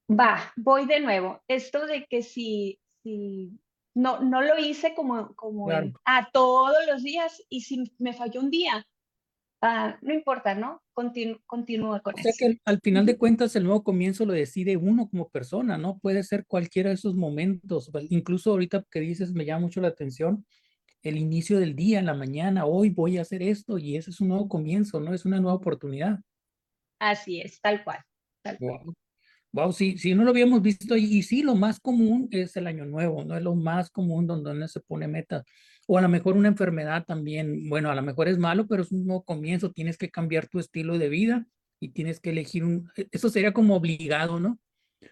va, 0.08 0.52
voy 0.56 0.86
de 0.86 1.00
nuevo. 1.00 1.42
Esto 1.48 1.86
de 1.86 2.06
que 2.06 2.22
si, 2.22 2.78
si 3.02 3.58
no, 3.94 4.20
no 4.20 4.42
lo 4.42 4.58
hice 4.58 4.94
como, 4.94 5.34
como 5.36 5.66
Claro. 5.68 5.86
en, 5.86 5.94
a 6.04 6.30
todos 6.32 6.76
los 6.86 7.02
días 7.02 7.42
y 7.48 7.62
si 7.62 7.94
me 7.98 8.12
falló 8.12 8.40
un 8.40 8.50
día, 8.50 8.86
ah, 9.62 9.98
no 10.02 10.12
importa, 10.14 10.54
¿no? 10.54 10.82
Continu- 10.94 11.40
continúa 11.46 12.00
con 12.00 12.14
O 12.14 12.18
sea 12.18 12.32
que 12.38 12.46
al, 12.46 12.60
al 12.64 12.80
final 12.80 13.06
de 13.06 13.16
cuentas 13.18 13.56
el 13.56 13.64
nuevo 13.64 13.82
comienzo 13.84 14.26
lo 14.26 14.32
decide 14.32 14.76
uno 14.76 15.08
como 15.08 15.28
persona, 15.30 15.78
¿no? 15.78 15.98
Puede 15.98 16.22
ser 16.22 16.44
cualquiera 16.46 16.90
de 16.90 16.96
esos 16.96 17.14
momentos, 17.14 17.90
incluso 18.10 18.50
ahorita 18.50 18.84
que 18.90 19.00
dices 19.00 19.32
me 19.32 19.44
llama 19.44 19.62
mucho 19.62 19.80
la 19.80 19.88
atención 19.88 20.44
el 21.02 21.18
inicio 21.18 21.58
del 21.58 21.76
día 21.76 21.98
en 21.98 22.06
la 22.06 22.14
mañana, 22.14 22.64
hoy 22.64 22.88
voy 22.88 23.18
a 23.18 23.22
hacer 23.22 23.42
esto 23.42 23.76
y 23.78 23.96
ese 23.96 24.10
es 24.10 24.20
un 24.22 24.28
nuevo 24.28 24.48
comienzo, 24.48 25.00
¿no? 25.00 25.12
Es 25.12 25.26
una 25.26 25.38
nueva 25.38 25.56
oportunidad. 25.56 26.20
Así 26.98 27.40
es, 27.42 27.60
tal 27.60 27.84
cual. 27.84 27.98
Tal 28.42 28.58
cual. 28.58 28.94
Wow. 29.54 29.72
Sí, 29.72 29.96
sí, 29.98 30.16
no 30.16 30.24
lo 30.24 30.30
habíamos 30.30 30.62
visto 30.62 30.96
y, 30.96 31.04
y 31.04 31.22
sí, 31.22 31.44
lo 31.44 31.54
más 31.54 31.78
común 31.78 32.28
es 32.32 32.56
el 32.56 32.66
año 32.66 32.84
nuevo, 32.86 33.22
no 33.24 33.36
es 33.36 33.42
lo 33.42 33.54
más 33.54 33.88
común 33.88 34.26
donde 34.26 34.50
uno 34.50 34.66
se 34.66 34.80
pone 34.80 35.06
metas. 35.06 35.44
O 35.86 35.96
a 35.96 36.02
lo 36.02 36.08
mejor 36.08 36.36
una 36.36 36.48
enfermedad 36.48 37.04
también, 37.06 37.68
bueno, 37.68 37.88
a 37.88 37.94
lo 37.94 38.02
mejor 38.02 38.26
es 38.26 38.36
malo, 38.36 38.66
pero 38.66 38.82
es 38.82 38.90
un 38.90 39.06
nuevo 39.06 39.22
comienzo, 39.24 39.70
tienes 39.70 39.96
que 39.96 40.10
cambiar 40.10 40.48
tu 40.48 40.58
estilo 40.58 40.98
de 40.98 41.08
vida 41.08 41.46
y 41.78 41.90
tienes 41.90 42.18
que 42.18 42.30
elegir 42.30 42.64
un, 42.64 42.90
e- 42.96 43.06
eso 43.12 43.28
sería 43.28 43.52
como 43.52 43.76
obligado, 43.76 44.40
¿no? 44.40 44.58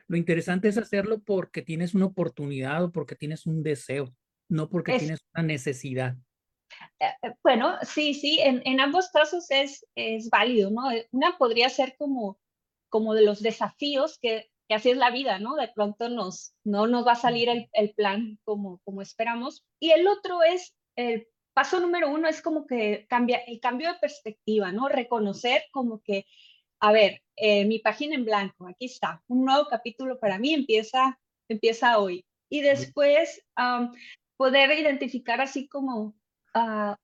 Lo 0.08 0.16
interesante 0.16 0.66
es 0.68 0.76
hacerlo 0.76 1.22
porque 1.22 1.62
tienes 1.62 1.94
una 1.94 2.06
oportunidad 2.06 2.82
o 2.82 2.90
porque 2.90 3.14
tienes 3.14 3.46
un 3.46 3.62
deseo, 3.62 4.12
no 4.48 4.68
porque 4.68 4.92
Es 4.92 4.98
tienes 4.98 5.20
una 5.34 5.44
necesidad. 5.44 6.16
Eh, 6.98 7.06
eh, 7.22 7.34
Bueno, 7.44 7.76
sí, 7.82 8.14
sí, 8.14 8.40
en, 8.40 8.60
en 8.64 8.80
ambos 8.80 9.08
casos 9.10 9.48
es, 9.50 9.86
es 9.94 10.30
válido, 10.30 10.72
¿no? 10.72 10.82
Una 11.12 11.38
podría 11.38 11.68
ser 11.68 11.94
como, 11.96 12.40
como 12.92 13.14
de 13.14 13.24
los 13.24 13.40
desafíos 13.40 14.18
que, 14.20 14.50
que 14.68 14.74
así 14.74 14.90
es 14.90 14.98
la 14.98 15.10
vida, 15.10 15.38
¿no? 15.38 15.54
De 15.54 15.68
pronto 15.68 16.10
nos, 16.10 16.54
no 16.62 16.86
nos 16.86 17.06
va 17.06 17.12
a 17.12 17.16
salir 17.16 17.48
el, 17.48 17.70
el 17.72 17.94
plan 17.94 18.38
como, 18.44 18.80
como 18.84 19.00
esperamos. 19.00 19.64
Y 19.80 19.92
el 19.92 20.06
otro 20.06 20.42
es, 20.42 20.74
el 20.94 21.26
paso 21.54 21.80
número 21.80 22.10
uno 22.10 22.28
es 22.28 22.42
como 22.42 22.66
que 22.66 23.06
cambia, 23.08 23.38
el 23.46 23.60
cambio 23.60 23.88
de 23.88 23.98
perspectiva, 23.98 24.72
¿no? 24.72 24.90
Reconocer 24.90 25.64
como 25.72 26.02
que, 26.02 26.26
a 26.80 26.92
ver, 26.92 27.22
eh, 27.36 27.64
mi 27.64 27.78
página 27.78 28.14
en 28.14 28.26
blanco, 28.26 28.68
aquí 28.68 28.84
está, 28.84 29.22
un 29.26 29.46
nuevo 29.46 29.68
capítulo 29.70 30.20
para 30.20 30.38
mí 30.38 30.52
empieza, 30.52 31.18
empieza 31.48 31.98
hoy. 31.98 32.26
Y 32.50 32.60
después 32.60 33.42
am, 33.54 33.94
poder 34.36 34.78
identificar 34.78 35.40
así 35.40 35.66
como 35.66 36.14
ah, 36.52 36.98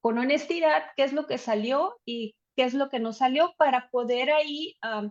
con 0.00 0.18
honestidad 0.18 0.84
qué 0.96 1.02
es 1.02 1.12
lo 1.12 1.26
que 1.26 1.38
salió 1.38 1.98
y 2.04 2.36
qué 2.54 2.62
es 2.62 2.74
lo 2.74 2.90
que 2.90 3.00
no 3.00 3.12
salió 3.12 3.54
para 3.56 3.90
poder 3.90 4.30
ahí 4.30 4.76
am, 4.82 5.10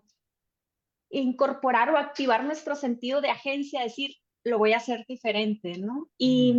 incorporar 1.12 1.90
o 1.92 1.98
activar 1.98 2.44
nuestro 2.44 2.76
sentido 2.76 3.22
de 3.22 3.30
agencia, 3.30 3.84
decir, 3.84 4.16
lo 4.44 4.58
voy 4.58 4.74
a 4.74 4.78
hacer 4.78 5.06
diferente, 5.08 5.78
¿no? 5.78 6.10
Y 6.18 6.56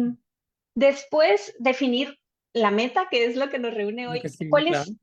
después 0.75 1.55
definir 1.59 2.19
la 2.55 2.71
meta, 2.71 3.09
que 3.11 3.25
es 3.25 3.37
lo 3.37 3.51
que 3.51 3.59
nos 3.59 3.75
reúne 3.75 4.09
hoy. 4.09 4.23
¿Cuál 4.51 4.67
claro. 4.67 4.83
es, 4.83 4.97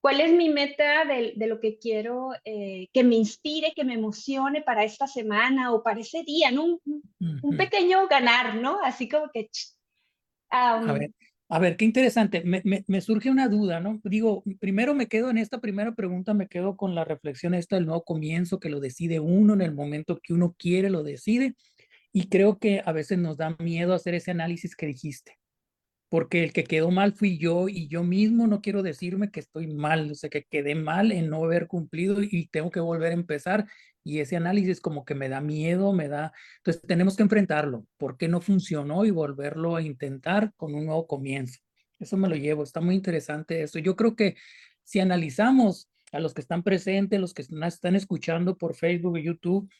cuál 0.00 0.20
es 0.20 0.32
mi 0.32 0.48
meta 0.48 1.04
de, 1.04 1.32
de 1.36 1.46
lo 1.46 1.60
que 1.60 1.78
quiero 1.78 2.30
eh, 2.44 2.88
que 2.92 3.04
me 3.04 3.16
inspire, 3.16 3.72
que 3.74 3.84
me 3.84 3.94
emocione 3.94 4.62
para 4.62 4.84
esta 4.84 5.06
semana 5.06 5.72
o 5.72 5.82
para 5.82 6.00
ese 6.00 6.22
día, 6.24 6.50
¿no? 6.50 6.80
Un, 7.20 7.56
pequeño 7.56 8.08
ganar, 8.08 8.56
¿no? 8.56 8.80
Así 8.82 9.08
como 9.08 9.30
que... 9.32 9.48
A 10.50 10.80
ver, 10.80 11.10
a 11.54 11.58
ver, 11.58 11.76
qué 11.76 11.84
interesante. 11.84 12.42
Me, 12.44 12.62
me- 12.64 12.84
me 12.88 13.00
surge 13.02 13.30
una 13.30 13.48
duda, 13.48 13.78
¿no? 13.80 14.00
Digo, 14.04 14.42
primero 14.60 14.94
me 14.94 15.06
quedo 15.08 15.28
en 15.30 15.36
esta 15.38 15.60
primera 15.60 15.94
pregunta, 15.94 16.32
me 16.34 16.48
quedo 16.48 16.76
con 16.76 16.94
la 16.94 17.04
reflexión 17.04 17.52
esta 17.54 17.76
del 17.76 17.84
nuevo 17.86 18.04
comienzo, 18.04 18.58
que 18.58 18.70
lo 18.70 18.80
decide 18.80 19.20
uno 19.20 19.52
en 19.54 19.60
el 19.60 19.74
momento 19.74 20.18
que 20.22 20.32
uno 20.32 20.54
quiere, 20.58 20.88
lo 20.90 21.02
decide. 21.02 21.54
Y 22.12 22.28
creo 22.28 22.58
que 22.58 22.82
a 22.84 22.92
veces 22.92 23.18
nos 23.18 23.38
da 23.38 23.56
miedo 23.60 23.94
hacer 23.94 24.14
ese 24.14 24.30
análisis 24.32 24.76
que 24.76 24.86
dijiste, 24.86 25.38
porque 26.10 26.44
el 26.44 26.52
que 26.52 26.64
quedó 26.64 26.90
mal 26.90 27.14
fui 27.14 27.38
yo 27.38 27.68
y 27.68 27.88
yo 27.88 28.04
mismo 28.04 28.46
no 28.46 28.60
quiero 28.62 28.82
decirme 28.82 29.30
que 29.30 29.40
estoy 29.40 29.68
mal, 29.68 30.10
o 30.12 30.14
sea, 30.14 30.30
que 30.30 30.44
quedé 30.44 30.74
mal 30.74 31.12
en 31.12 31.30
no 31.30 31.44
haber 31.44 31.66
cumplido 31.68 32.22
y 32.22 32.48
tengo 32.48 32.70
que 32.70 32.80
volver 32.80 33.12
a 33.12 33.14
empezar. 33.14 33.66
Y 34.04 34.18
ese 34.20 34.36
análisis 34.36 34.80
como 34.80 35.04
que 35.04 35.14
me 35.14 35.28
da 35.28 35.40
miedo, 35.40 35.92
me 35.92 36.08
da... 36.08 36.32
Entonces 36.58 36.82
tenemos 36.82 37.16
que 37.16 37.22
enfrentarlo. 37.22 37.86
¿Por 37.98 38.16
qué 38.16 38.28
no 38.28 38.40
funcionó? 38.40 39.04
Y 39.04 39.10
volverlo 39.10 39.76
a 39.76 39.82
intentar 39.82 40.52
con 40.56 40.74
un 40.74 40.86
nuevo 40.86 41.06
comienzo. 41.06 41.60
Eso 42.00 42.16
me 42.16 42.28
lo 42.28 42.34
llevo. 42.36 42.64
Está 42.64 42.80
muy 42.80 42.94
interesante 42.96 43.62
eso. 43.62 43.78
Yo 43.78 43.94
creo 43.94 44.16
que 44.16 44.36
si 44.82 44.98
analizamos 45.00 45.88
a 46.10 46.18
los 46.20 46.34
que 46.34 46.40
están 46.40 46.62
presentes, 46.62 47.20
los 47.20 47.32
que 47.32 47.42
están 47.42 47.94
escuchando 47.96 48.58
por 48.58 48.74
Facebook 48.74 49.18
y 49.18 49.22
YouTube, 49.24 49.70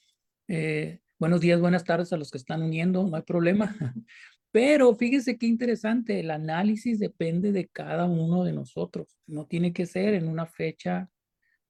eh, 0.49 1.01
buenos 1.19 1.41
días, 1.41 1.61
buenas 1.61 1.85
tardes 1.85 2.13
a 2.13 2.17
los 2.17 2.31
que 2.31 2.39
están 2.39 2.63
uniendo, 2.63 3.07
no 3.07 3.17
hay 3.17 3.23
problema. 3.23 3.75
Pero 4.53 4.95
fíjese 4.95 5.39
qué 5.39 5.47
interesante, 5.47 6.21
el 6.21 6.31
análisis 6.31 6.99
depende 6.99 7.53
de 7.53 7.69
cada 7.69 8.05
uno 8.05 8.45
de 8.45 8.53
nosotros. 8.53 9.19
No 9.27 9.47
tiene 9.47 9.73
que 9.73 9.87
ser 9.87 10.15
en 10.15 10.29
una 10.29 10.47
fecha 10.47 11.09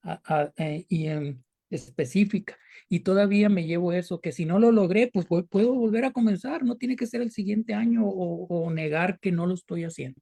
a- 0.02 0.20
a- 0.26 0.52
eh, 0.56 0.84
y, 0.88 1.06
em, 1.06 1.42
específica. 1.74 2.56
Y 2.88 3.00
todavía 3.00 3.48
me 3.48 3.64
llevo 3.64 3.92
eso, 3.92 4.20
que 4.20 4.32
si 4.32 4.44
no 4.44 4.58
lo 4.58 4.72
logré, 4.72 5.10
pues 5.12 5.26
puedo 5.26 5.74
volver 5.74 6.04
a 6.04 6.12
comenzar. 6.12 6.64
No 6.64 6.76
tiene 6.76 6.96
que 6.96 7.06
ser 7.06 7.22
el 7.22 7.30
siguiente 7.30 7.74
año 7.74 8.06
o, 8.06 8.46
o 8.46 8.70
negar 8.70 9.18
que 9.20 9.32
no 9.32 9.46
lo 9.46 9.54
estoy 9.54 9.84
haciendo. 9.84 10.20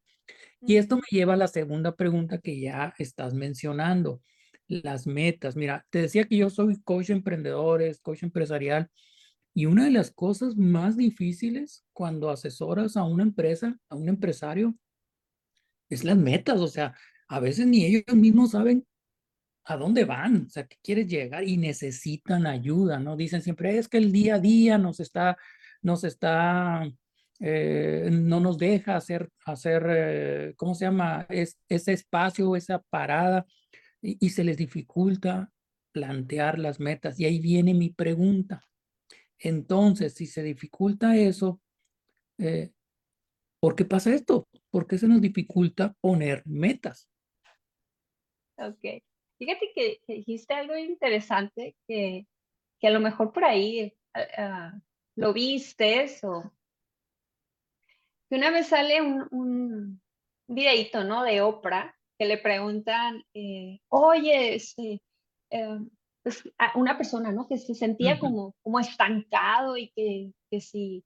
Y 0.60 0.76
esto 0.76 0.96
me 0.96 1.02
lleva 1.10 1.34
a 1.34 1.38
la 1.38 1.48
segunda 1.48 1.96
pregunta 1.96 2.38
que 2.38 2.60
ya 2.60 2.94
estás 2.98 3.34
mencionando, 3.34 4.22
las 4.68 5.06
metas. 5.06 5.56
Mira, 5.56 5.86
te 5.90 6.02
decía 6.02 6.24
que 6.24 6.36
yo 6.36 6.50
soy 6.50 6.80
coach 6.82 7.08
de 7.08 7.14
emprendedores, 7.14 8.00
coach 8.00 8.22
empresarial, 8.22 8.88
y 9.52 9.66
una 9.66 9.84
de 9.84 9.90
las 9.90 10.12
cosas 10.12 10.56
más 10.56 10.96
difíciles 10.96 11.84
cuando 11.92 12.30
asesoras 12.30 12.96
a 12.96 13.04
una 13.04 13.24
empresa, 13.24 13.78
a 13.88 13.96
un 13.96 14.08
empresario, 14.08 14.76
es 15.88 16.04
las 16.04 16.16
metas. 16.16 16.60
O 16.60 16.68
sea, 16.68 16.94
a 17.28 17.40
veces 17.40 17.66
ni 17.66 17.84
ellos 17.84 18.14
mismos 18.14 18.52
saben 18.52 18.86
a 19.64 19.76
dónde 19.76 20.04
van, 20.04 20.46
o 20.46 20.50
sea, 20.50 20.66
que 20.66 20.76
quieres 20.82 21.06
llegar 21.06 21.44
y 21.44 21.56
necesitan 21.56 22.46
ayuda, 22.46 22.98
¿no? 22.98 23.16
Dicen 23.16 23.42
siempre, 23.42 23.78
es 23.78 23.88
que 23.88 23.98
el 23.98 24.10
día 24.12 24.36
a 24.36 24.40
día 24.40 24.78
nos 24.78 25.00
está, 25.00 25.36
nos 25.82 26.04
está, 26.04 26.90
eh, 27.40 28.08
no 28.10 28.40
nos 28.40 28.58
deja 28.58 28.96
hacer, 28.96 29.30
hacer, 29.44 29.86
eh, 29.88 30.54
¿cómo 30.56 30.74
se 30.74 30.86
llama? 30.86 31.26
Es, 31.28 31.58
ese 31.68 31.92
espacio, 31.92 32.56
esa 32.56 32.80
parada, 32.90 33.46
y, 34.02 34.30
se 34.30 34.44
les 34.44 34.56
dificulta 34.56 35.52
plantear 35.92 36.58
las 36.58 36.80
metas. 36.80 37.20
Y 37.20 37.26
ahí 37.26 37.38
viene 37.38 37.74
mi 37.74 37.90
pregunta. 37.90 38.64
Entonces, 39.38 40.14
si 40.14 40.26
se 40.26 40.42
dificulta 40.42 41.16
eso, 41.16 41.60
eh, 42.38 42.72
¿por 43.60 43.76
qué 43.76 43.84
pasa 43.84 44.14
esto? 44.14 44.48
¿Por 44.70 44.86
qué 44.86 44.96
se 44.96 45.06
nos 45.06 45.20
dificulta 45.20 45.94
poner 46.00 46.42
metas? 46.46 47.10
Ok. 48.56 49.02
Fíjate 49.40 49.72
que, 49.74 50.00
que 50.06 50.14
dijiste 50.16 50.52
algo 50.52 50.76
interesante 50.76 51.74
que, 51.88 52.26
que 52.78 52.86
a 52.86 52.90
lo 52.90 53.00
mejor 53.00 53.32
por 53.32 53.44
ahí 53.44 53.90
ah, 54.12 54.26
ah, 54.36 54.72
lo 55.16 55.32
vistes 55.32 56.22
o 56.24 56.52
que 58.28 58.36
una 58.36 58.50
vez 58.50 58.66
sale 58.66 59.00
un, 59.00 59.26
un 59.30 60.02
videíto, 60.46 61.04
¿no? 61.04 61.24
De 61.24 61.40
Oprah 61.40 61.96
que 62.18 62.26
le 62.26 62.36
preguntan, 62.36 63.24
eh, 63.32 63.80
oye, 63.88 64.56
este, 64.56 65.00
eh, 65.50 65.78
pues, 66.22 66.46
a 66.58 66.78
una 66.78 66.98
persona, 66.98 67.32
¿no? 67.32 67.48
Que 67.48 67.56
se 67.56 67.74
sentía 67.74 68.18
como, 68.18 68.54
como 68.60 68.78
estancado 68.78 69.78
y 69.78 69.88
que, 69.88 70.34
que 70.50 70.60
si, 70.60 71.02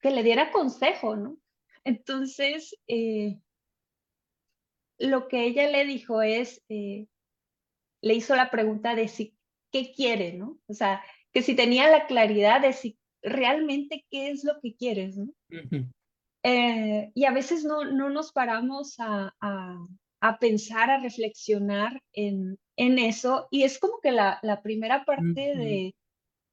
que 0.00 0.10
le 0.12 0.22
diera 0.22 0.50
consejo, 0.50 1.14
¿no? 1.14 1.36
Entonces, 1.84 2.74
eh, 2.88 3.38
lo 4.98 5.28
que 5.28 5.44
ella 5.44 5.70
le 5.70 5.84
dijo 5.84 6.22
es, 6.22 6.62
eh, 6.68 7.06
le 8.02 8.14
hizo 8.14 8.36
la 8.36 8.50
pregunta 8.50 8.94
de 8.94 9.08
si, 9.08 9.36
¿qué 9.72 9.92
quiere, 9.92 10.32
no? 10.34 10.58
O 10.66 10.74
sea, 10.74 11.02
que 11.32 11.42
si 11.42 11.54
tenía 11.54 11.90
la 11.90 12.06
claridad 12.06 12.60
de 12.60 12.72
si 12.72 12.98
realmente 13.22 14.04
qué 14.10 14.30
es 14.30 14.44
lo 14.44 14.60
que 14.60 14.74
quieres, 14.74 15.16
¿no? 15.16 15.32
Eh, 16.42 17.10
y 17.14 17.24
a 17.24 17.32
veces 17.32 17.64
no, 17.64 17.84
no 17.84 18.08
nos 18.08 18.32
paramos 18.32 18.94
a, 19.00 19.34
a, 19.40 20.38
pensar, 20.38 20.90
a 20.90 21.00
reflexionar 21.00 22.00
en, 22.12 22.58
en, 22.76 22.98
eso, 22.98 23.48
y 23.50 23.64
es 23.64 23.78
como 23.78 24.00
que 24.00 24.12
la, 24.12 24.38
la 24.42 24.62
primera 24.62 25.04
parte 25.04 25.24
de, 25.26 25.94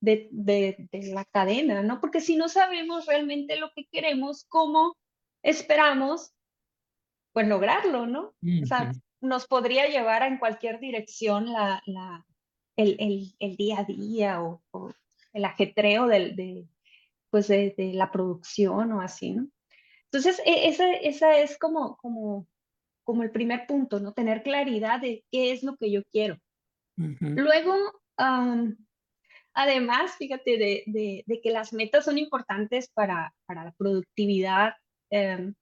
de, 0.02 0.28
de, 0.32 0.90
de, 0.92 1.14
la 1.14 1.26
cadena, 1.26 1.84
¿no? 1.84 2.02
Porque 2.02 2.22
si 2.22 2.36
no 2.36 2.50
sabemos 2.50 3.06
realmente 3.06 3.56
lo 3.56 3.72
que 3.76 3.86
queremos, 3.92 4.46
¿cómo 4.50 4.98
esperamos 5.44 6.34
pues 7.34 7.48
lograrlo, 7.48 8.06
¿no? 8.06 8.34
O 8.62 8.66
sea, 8.66 8.92
nos 9.20 9.48
podría 9.48 9.88
llevar 9.88 10.24
en 10.24 10.38
cualquier 10.38 10.80
dirección 10.80 11.52
la, 11.52 11.82
la, 11.86 12.26
el, 12.78 12.96
el, 13.00 13.36
el, 13.40 13.56
día 13.58 13.80
a 13.80 13.84
día 13.84 14.42
o, 14.42 14.62
el 15.34 15.46
ajetreo 15.46 16.06
del, 16.08 16.36
de, 16.36 16.68
pues 17.32 17.48
de, 17.48 17.74
de, 17.76 17.94
la 17.94 18.12
producción 18.12 18.92
o 18.92 19.02
así, 19.02 19.32
¿no? 19.32 19.48
Entonces, 20.06 20.40
e, 20.46 20.68
esa, 20.68 20.92
esa 20.94 21.40
es 21.40 21.58
como, 21.58 21.98
como, 21.98 22.48
como 23.04 23.24
el 23.24 23.32
primer 23.32 23.66
punto, 23.66 24.00
¿no? 24.00 24.14
Tener 24.14 24.44
claridad 24.44 25.02
de 25.02 25.26
qué 25.32 25.52
es 25.52 25.64
lo 25.64 25.76
que 25.76 25.92
yo 25.92 26.04
quiero. 26.12 26.38
Luego, 26.96 27.74
además, 29.56 30.12
fíjate, 30.18 30.58
de, 30.60 30.84
de, 30.86 31.24
de, 31.26 31.42
que 31.42 31.50
las 31.50 31.74
metas 31.74 32.06
son 32.06 32.20
importantes 32.20 32.90
para, 32.94 33.34
para 33.48 33.64
la 33.64 33.72
productividad, 33.72 34.76
em, 35.10 35.56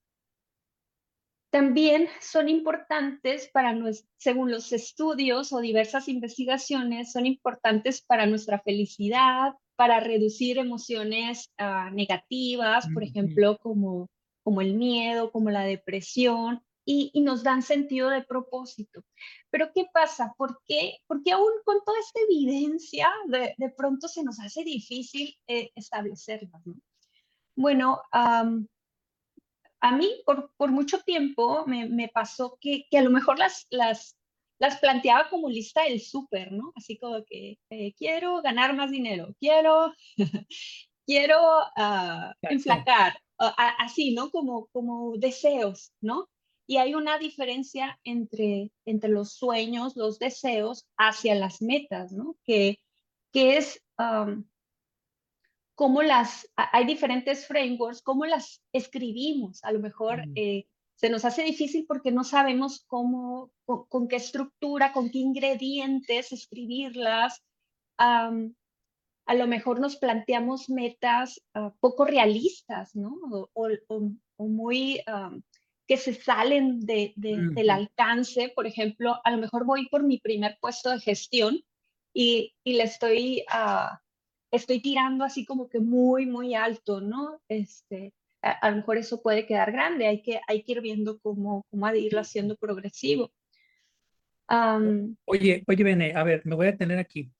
también 1.51 2.08
son 2.22 2.48
importantes 2.48 3.50
para, 3.53 3.77
según 4.17 4.51
los 4.51 4.72
estudios 4.72 5.51
o 5.51 5.60
diversas 5.60 6.08
investigaciones, 6.08 7.12
son 7.12 7.25
importantes 7.25 8.01
para 8.01 8.25
nuestra 8.25 8.60
felicidad, 8.60 9.53
para 9.75 10.00
reducir 10.00 10.58
emociones 10.58 11.51
uh, 11.60 11.93
negativas, 11.93 12.88
por 12.93 13.03
ejemplo, 13.03 13.58
como, 13.58 14.10
como 14.43 14.62
el 14.62 14.75
miedo, 14.75 15.31
como 15.31 15.50
la 15.50 15.63
depresión, 15.63 16.63
y, 16.86 17.12
y, 17.13 17.22
nos 17.22 17.43
dan 17.43 17.62
sentido 17.62 18.10
de 18.10 18.24
propósito. 18.24 19.03
Pero 19.51 19.72
¿qué 19.75 19.86
pasa? 19.93 20.34
¿Por 20.38 20.62
qué, 20.65 20.98
Porque 21.05 21.31
aún 21.31 21.51
con 21.63 21.77
toda 21.86 22.00
esta 22.00 22.20
evidencia, 22.22 23.08
de, 23.27 23.53
de 23.58 23.70
pronto 23.70 24.08
se 24.08 24.24
nos 24.24 24.39
hace 24.39 24.63
difícil 24.63 25.36
eh, 25.48 25.70
establecerlas? 25.75 26.65
¿no? 26.65 26.75
Bueno, 27.55 28.01
um, 28.13 28.65
a 29.82 29.98
mí 29.98 30.22
por, 30.26 30.52
por 30.58 30.72
mucho 30.72 31.00
tiempo 31.02 31.66
me, 31.66 31.88
me 31.88 32.08
pasó 32.08 32.58
que, 32.62 32.86
que, 32.90 33.00
a 33.00 33.02
lo 33.02 33.10
mejor 33.10 33.40
las, 33.40 33.66
las, 33.72 34.16
las 34.60 34.80
planteaba 34.80 35.30
como 35.30 35.50
lista 35.50 35.84
del 35.84 36.00
súper, 36.00 36.52
¿no? 36.52 36.72
Así 36.76 36.98
como 36.98 37.24
que 37.26 37.58
eh, 37.72 37.94
quiero 37.98 38.42
ganar 38.42 38.76
más 38.76 38.92
dinero, 38.92 39.36
quiero, 39.40 39.92
quiero 41.06 41.40
uh, 41.78 42.32
enflacar, 42.44 43.18
uh, 43.40 43.50
así, 43.80 44.14
¿no? 44.14 44.30
Como, 44.30 44.68
como 44.68 45.18
deseos, 45.18 45.92
¿no? 46.00 46.30
Y 46.68 46.78
hay 46.78 46.94
una 46.94 47.18
diferencia 47.18 48.00
entre, 48.04 48.72
entre 48.86 49.10
los 49.10 49.34
sueños, 49.34 49.98
los 49.98 50.20
deseos, 50.20 50.86
hacia 50.96 51.34
las 51.36 51.62
metas, 51.62 52.12
¿no? 52.12 52.38
Que, 52.46 52.80
que 53.34 53.58
es... 53.58 53.84
Um, 53.98 54.46
cómo 55.82 56.04
las, 56.04 56.48
hay 56.56 56.86
diferentes 56.86 57.48
frameworks, 57.48 58.04
cómo 58.04 58.28
las 58.28 58.62
escribimos. 58.72 59.64
A 59.64 59.72
lo 59.72 59.80
mejor 59.80 60.22
eh, 60.36 60.68
se 60.94 61.10
nos 61.10 61.26
hace 61.26 61.42
difícil 61.42 61.86
porque 61.88 62.12
no 62.12 62.24
sabemos 62.24 62.86
cómo, 62.86 63.52
con, 63.66 64.08
qué 64.08 64.18
estructura, 64.18 64.94
con 64.94 65.10
qué 65.10 65.18
ingredientes 65.18 66.34
escribirlas. 66.34 67.44
a 67.98 68.30
lo 69.34 69.48
mejor 69.48 69.80
nos 69.80 69.96
planteamos 69.96 70.70
metas 70.70 71.42
ah, 71.56 71.74
poco 71.80 72.06
realistas, 72.06 72.96
¿no? 72.96 73.18
O, 73.54 73.70
muy 74.38 75.02
que 75.88 75.98
se 75.98 76.13
salen 76.13 76.82
de, 76.82 77.13
del 77.15 77.72
alcance. 77.72 78.52
Por 78.54 78.67
ejemplo, 78.67 79.20
a 79.24 79.32
lo 79.32 79.39
mejor 79.39 79.65
voy 79.65 79.89
por 79.89 80.04
mi 80.04 80.20
primer 80.20 80.60
puesto 80.62 80.91
de 80.91 81.00
gestión 81.00 81.60
y, 82.13 82.54
y 82.63 82.74
le 82.74 82.84
estoy... 82.84 83.46
Uh, 83.52 83.98
estoy 84.52 84.82
tirando 84.82 85.24
así 85.24 85.46
como 85.46 85.70
que 85.70 85.80
muy, 85.80 86.26
muy 86.26 86.54
alto, 86.54 87.02
¿no? 87.02 87.42
Este, 87.48 88.14
a, 88.42 88.70
lo 88.70 88.78
mejor 88.78 88.98
eso 88.98 89.22
puede 89.22 89.46
quedar 89.46 89.72
grande, 89.72 90.08
hay 90.08 90.22
que, 90.22 90.42
hay 90.48 90.64
que 90.64 90.74
ir 90.74 90.82
viendo 90.82 91.20
cómo, 91.20 91.66
cómo 91.70 91.90
irlo 91.94 92.20
haciendo 92.20 92.56
progresivo. 92.58 93.32
oye, 95.26 95.64
oye, 95.66 95.84
Bene, 95.84 96.14
a 96.16 96.24
ver, 96.24 96.42
me 96.46 96.56
voy 96.56 96.68
a 96.68 96.78
tener 96.78 97.00
aquí. 97.00 97.32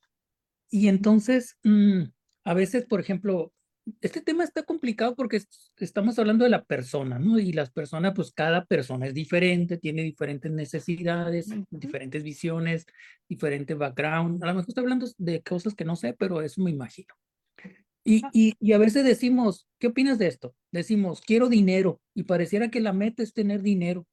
Y 0.69 0.88
entonces, 0.88 1.58
mm, 1.63 2.04
a 2.45 2.54
veces, 2.54 2.86
por 2.86 3.02
ejemplo, 3.02 3.52
este 4.01 4.21
tema 4.21 4.43
está 4.43 4.63
complicado 4.63 5.15
porque 5.15 5.41
estamos 5.77 6.17
hablando 6.19 6.43
de 6.43 6.49
la 6.49 6.63
persona, 6.63 7.19
¿no? 7.19 7.39
Y 7.39 7.54
las 7.54 7.71
personas, 7.71 8.13
pues 8.15 8.32
cada 8.32 8.65
persona 8.65 9.08
es 9.08 9.13
diferente, 9.13 9.77
tiene 9.77 10.04
diferentes 10.04 10.51
necesidades, 10.51 11.49
diferentes 11.69 12.23
visiones, 12.23 12.86
diferente 13.27 13.73
background. 13.73 14.43
A 14.43 14.47
lo 14.47 14.54
mejor 14.54 14.69
estoy 14.69 14.84
hablando 14.84 15.08
de 15.17 15.41
cosas 15.41 15.75
que 15.75 15.86
no 15.86 15.95
sé, 15.95 16.13
pero 16.13 16.41
eso 16.41 16.62
me 16.62 16.71
imagino. 16.71 17.13
Y, 18.04 18.23
y, 18.34 18.56
y, 18.60 18.73
a 18.73 18.80
veces 18.80 19.06
decimos, 19.06 19.67
¿qué 19.77 19.88
opinas 19.88 20.17
de 20.17 20.27
esto? 20.27 20.56
Decimos, 20.71 21.21
quiero 21.21 21.49
dinero 21.49 22.01
y 22.15 22.23
pareciera 22.23 22.71
que 22.71 22.82
la 22.82 22.93
meta 22.93 23.21
es 23.21 23.32
tener 23.32 23.62
dinero, 23.62 24.08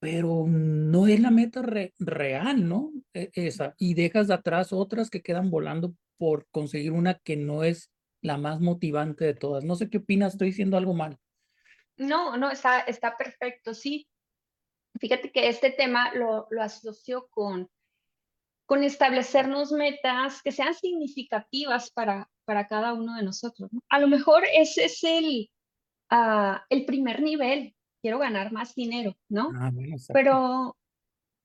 pero 0.00 0.46
no 0.48 1.06
es 1.06 1.20
la 1.20 1.30
meta 1.30 1.62
real, 1.62 2.68
¿no? 2.68 2.90
E, 3.14 3.30
esa, 3.34 3.74
y 3.78 3.94
dejas 3.94 4.28
de 4.28 4.34
atrás 4.34 4.72
otras 4.72 5.10
que 5.10 5.22
quedan 5.22 5.50
volando 5.50 5.94
por 6.16 6.48
conseguir 6.50 6.90
una 6.90 7.20
que 7.22 7.36
no 7.36 7.64
es 7.64 7.91
la 8.22 8.38
más 8.38 8.60
motivante 8.60 9.24
de 9.24 9.34
todas. 9.34 9.64
No 9.64 9.74
sé 9.74 9.90
qué 9.90 9.98
opinas, 9.98 10.32
estoy 10.34 10.48
diciendo 10.48 10.76
algo 10.76 10.94
mal. 10.94 11.18
No, 11.96 12.36
no, 12.36 12.50
está, 12.50 12.80
está 12.80 13.16
perfecto, 13.16 13.74
sí. 13.74 14.08
Fíjate 14.98 15.30
que 15.30 15.48
este 15.48 15.70
tema 15.70 16.14
lo, 16.14 16.46
lo 16.50 16.62
asocio 16.62 17.28
con, 17.30 17.68
con 18.66 18.84
establecernos 18.84 19.72
metas 19.72 20.42
que 20.42 20.52
sean 20.52 20.74
significativas 20.74 21.90
para, 21.90 22.30
para 22.44 22.66
cada 22.68 22.94
uno 22.94 23.16
de 23.16 23.22
nosotros. 23.22 23.70
A 23.88 23.98
lo 23.98 24.08
mejor 24.08 24.44
ese 24.54 24.86
es 24.86 25.02
el, 25.04 25.50
uh, 26.10 26.56
el 26.68 26.84
primer 26.84 27.22
nivel, 27.22 27.74
quiero 28.00 28.18
ganar 28.18 28.52
más 28.52 28.74
dinero, 28.74 29.14
¿no? 29.28 29.50
Ah, 29.54 29.70
Pero, 30.12 30.76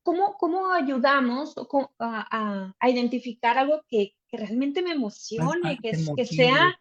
¿cómo, 0.03 0.37
cómo 0.37 0.71
ayudamos 0.71 1.55
a, 1.99 2.73
a, 2.79 2.89
identificar 2.89 3.57
algo 3.57 3.83
que, 3.87 4.13
que 4.29 4.37
realmente 4.37 4.81
me 4.81 4.91
emocione, 4.91 5.77
que, 5.81 5.91
que 6.15 6.25
sea, 6.25 6.77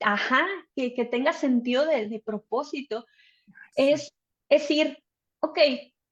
ajá, 0.00 0.46
que, 0.74 0.94
que, 0.94 1.04
tenga 1.04 1.32
sentido 1.32 1.86
de, 1.86 2.08
de 2.08 2.20
propósito. 2.20 3.06
Es, 3.74 4.12
decir, 4.48 4.98
ok, 5.40 5.58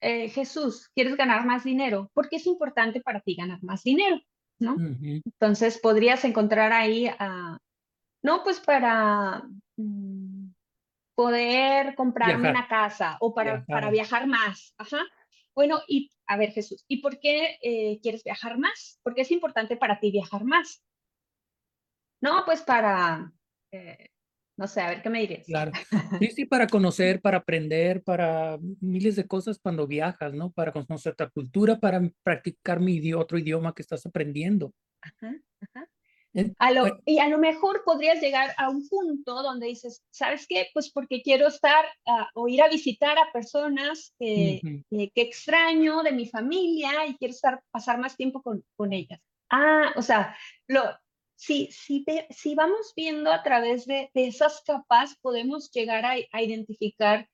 eh, 0.01 0.29
Jesús, 0.31 0.91
¿quieres 0.95 1.17
ganar 1.17 1.45
más 1.45 1.65
dinero? 1.65 2.11
¿Por 2.15 2.29
qué 2.29 2.37
es 2.37 2.47
importante 2.47 3.01
para 3.01 3.21
ti 3.21 3.35
ganar 3.35 3.63
más 3.63 3.83
dinero? 3.83 4.19
¿No? 4.59 4.77
Entonces 4.79 5.79
podrías 5.79 6.25
encontrar 6.25 6.73
ahí, 6.73 7.07
a, 7.07 7.59
no, 8.23 8.43
pues 8.43 8.61
para 8.61 9.43
mm, 9.77 10.51
poder 11.15 11.95
comprarme 11.95 12.51
una 12.51 12.69
casa 12.69 13.17
o 13.21 13.35
para, 13.35 13.65
para 13.65 13.91
viajar 13.91 14.27
más, 14.27 14.75
ajá. 14.77 15.03
Bueno, 15.55 15.81
y 15.89 16.11
a 16.27 16.37
ver 16.37 16.53
Jesús, 16.53 16.85
¿y 16.89 17.01
por 17.03 17.19
qué 17.19 17.59
eh, 17.63 17.99
quieres 18.03 18.25
viajar 18.25 18.59
más? 18.59 19.01
¿Por 19.03 19.15
qué 19.15 19.23
es 19.23 19.31
importante 19.31 19.77
para 19.77 19.99
ti 20.01 20.11
viajar 20.11 20.45
más? 20.45 20.83
No, 22.21 22.45
pues 22.45 22.63
para, 22.63 23.33
eh, 23.73 24.09
no 24.57 24.67
sé, 24.67 24.81
a 24.83 24.91
ver 24.91 25.03
qué 25.03 25.11
me 25.11 25.21
dirías. 25.21 25.47
Claro, 25.47 25.73
sí, 26.23 26.31
sí, 26.33 26.45
para 26.45 26.67
conocer, 26.67 27.21
para 27.21 27.39
aprender, 27.39 28.03
para 28.03 28.59
miles 28.81 29.17
de 29.17 29.27
cosas 29.27 29.59
cuando 29.59 29.87
viajas, 29.87 30.35
¿no? 30.35 30.53
Para 30.53 30.73
conocer 30.73 31.13
otra 31.13 31.31
cultura, 31.31 31.79
para 31.79 32.01
practicar 32.23 32.79
mi 32.79 33.13
otro 33.15 33.39
idioma 33.39 33.75
que 33.75 33.83
estás 33.83 34.05
aprendiendo. 34.07 34.73
Ajá, 35.01 35.29
ajá. 35.29 35.50
A 36.59 36.71
lo, 36.71 37.01
y 37.05 37.19
a 37.19 37.29
lo 37.29 37.39
mejor 37.39 37.83
podrías 37.85 38.21
llegar 38.21 38.55
a 38.57 38.71
un 38.71 38.89
punto 38.89 39.43
donde 39.43 39.67
dices, 39.67 40.05
¿sabes 40.11 40.47
qué? 40.47 40.69
Pues 40.73 40.93
porque 40.93 41.23
quiero 41.23 41.49
estar 41.49 41.85
uh, 42.07 42.41
o 42.41 42.47
ir 42.47 42.63
a 42.63 42.69
visitar 42.69 43.19
a 43.19 43.33
personas 43.33 44.15
que, 44.19 44.61
uh 44.63 44.67
-huh. 44.67 45.13
que, 45.13 45.23
extraño 45.23 46.03
de 46.03 46.13
mi 46.13 46.27
familia 46.27 47.07
y 47.07 47.17
quiero 47.17 47.33
estar, 47.33 47.61
pasar 47.73 47.99
más 47.99 48.17
tiempo 48.17 48.43
con, 48.43 48.63
con 48.77 48.93
ellas. 48.93 49.21
Ah, 49.51 49.93
o 49.97 50.03
sea, 50.03 50.37
lo, 50.69 50.83
si, 51.35 51.69
si, 51.73 52.05
si 52.31 52.55
vamos 52.55 52.93
viendo 52.95 53.33
a 53.33 53.43
través 53.43 53.87
de, 53.87 54.11
de 54.15 54.29
esas 54.29 54.63
capas, 54.63 55.17
podemos 55.21 55.71
llegar 55.73 56.05
a, 56.05 56.15
a 56.31 56.43
identificar 56.43 57.29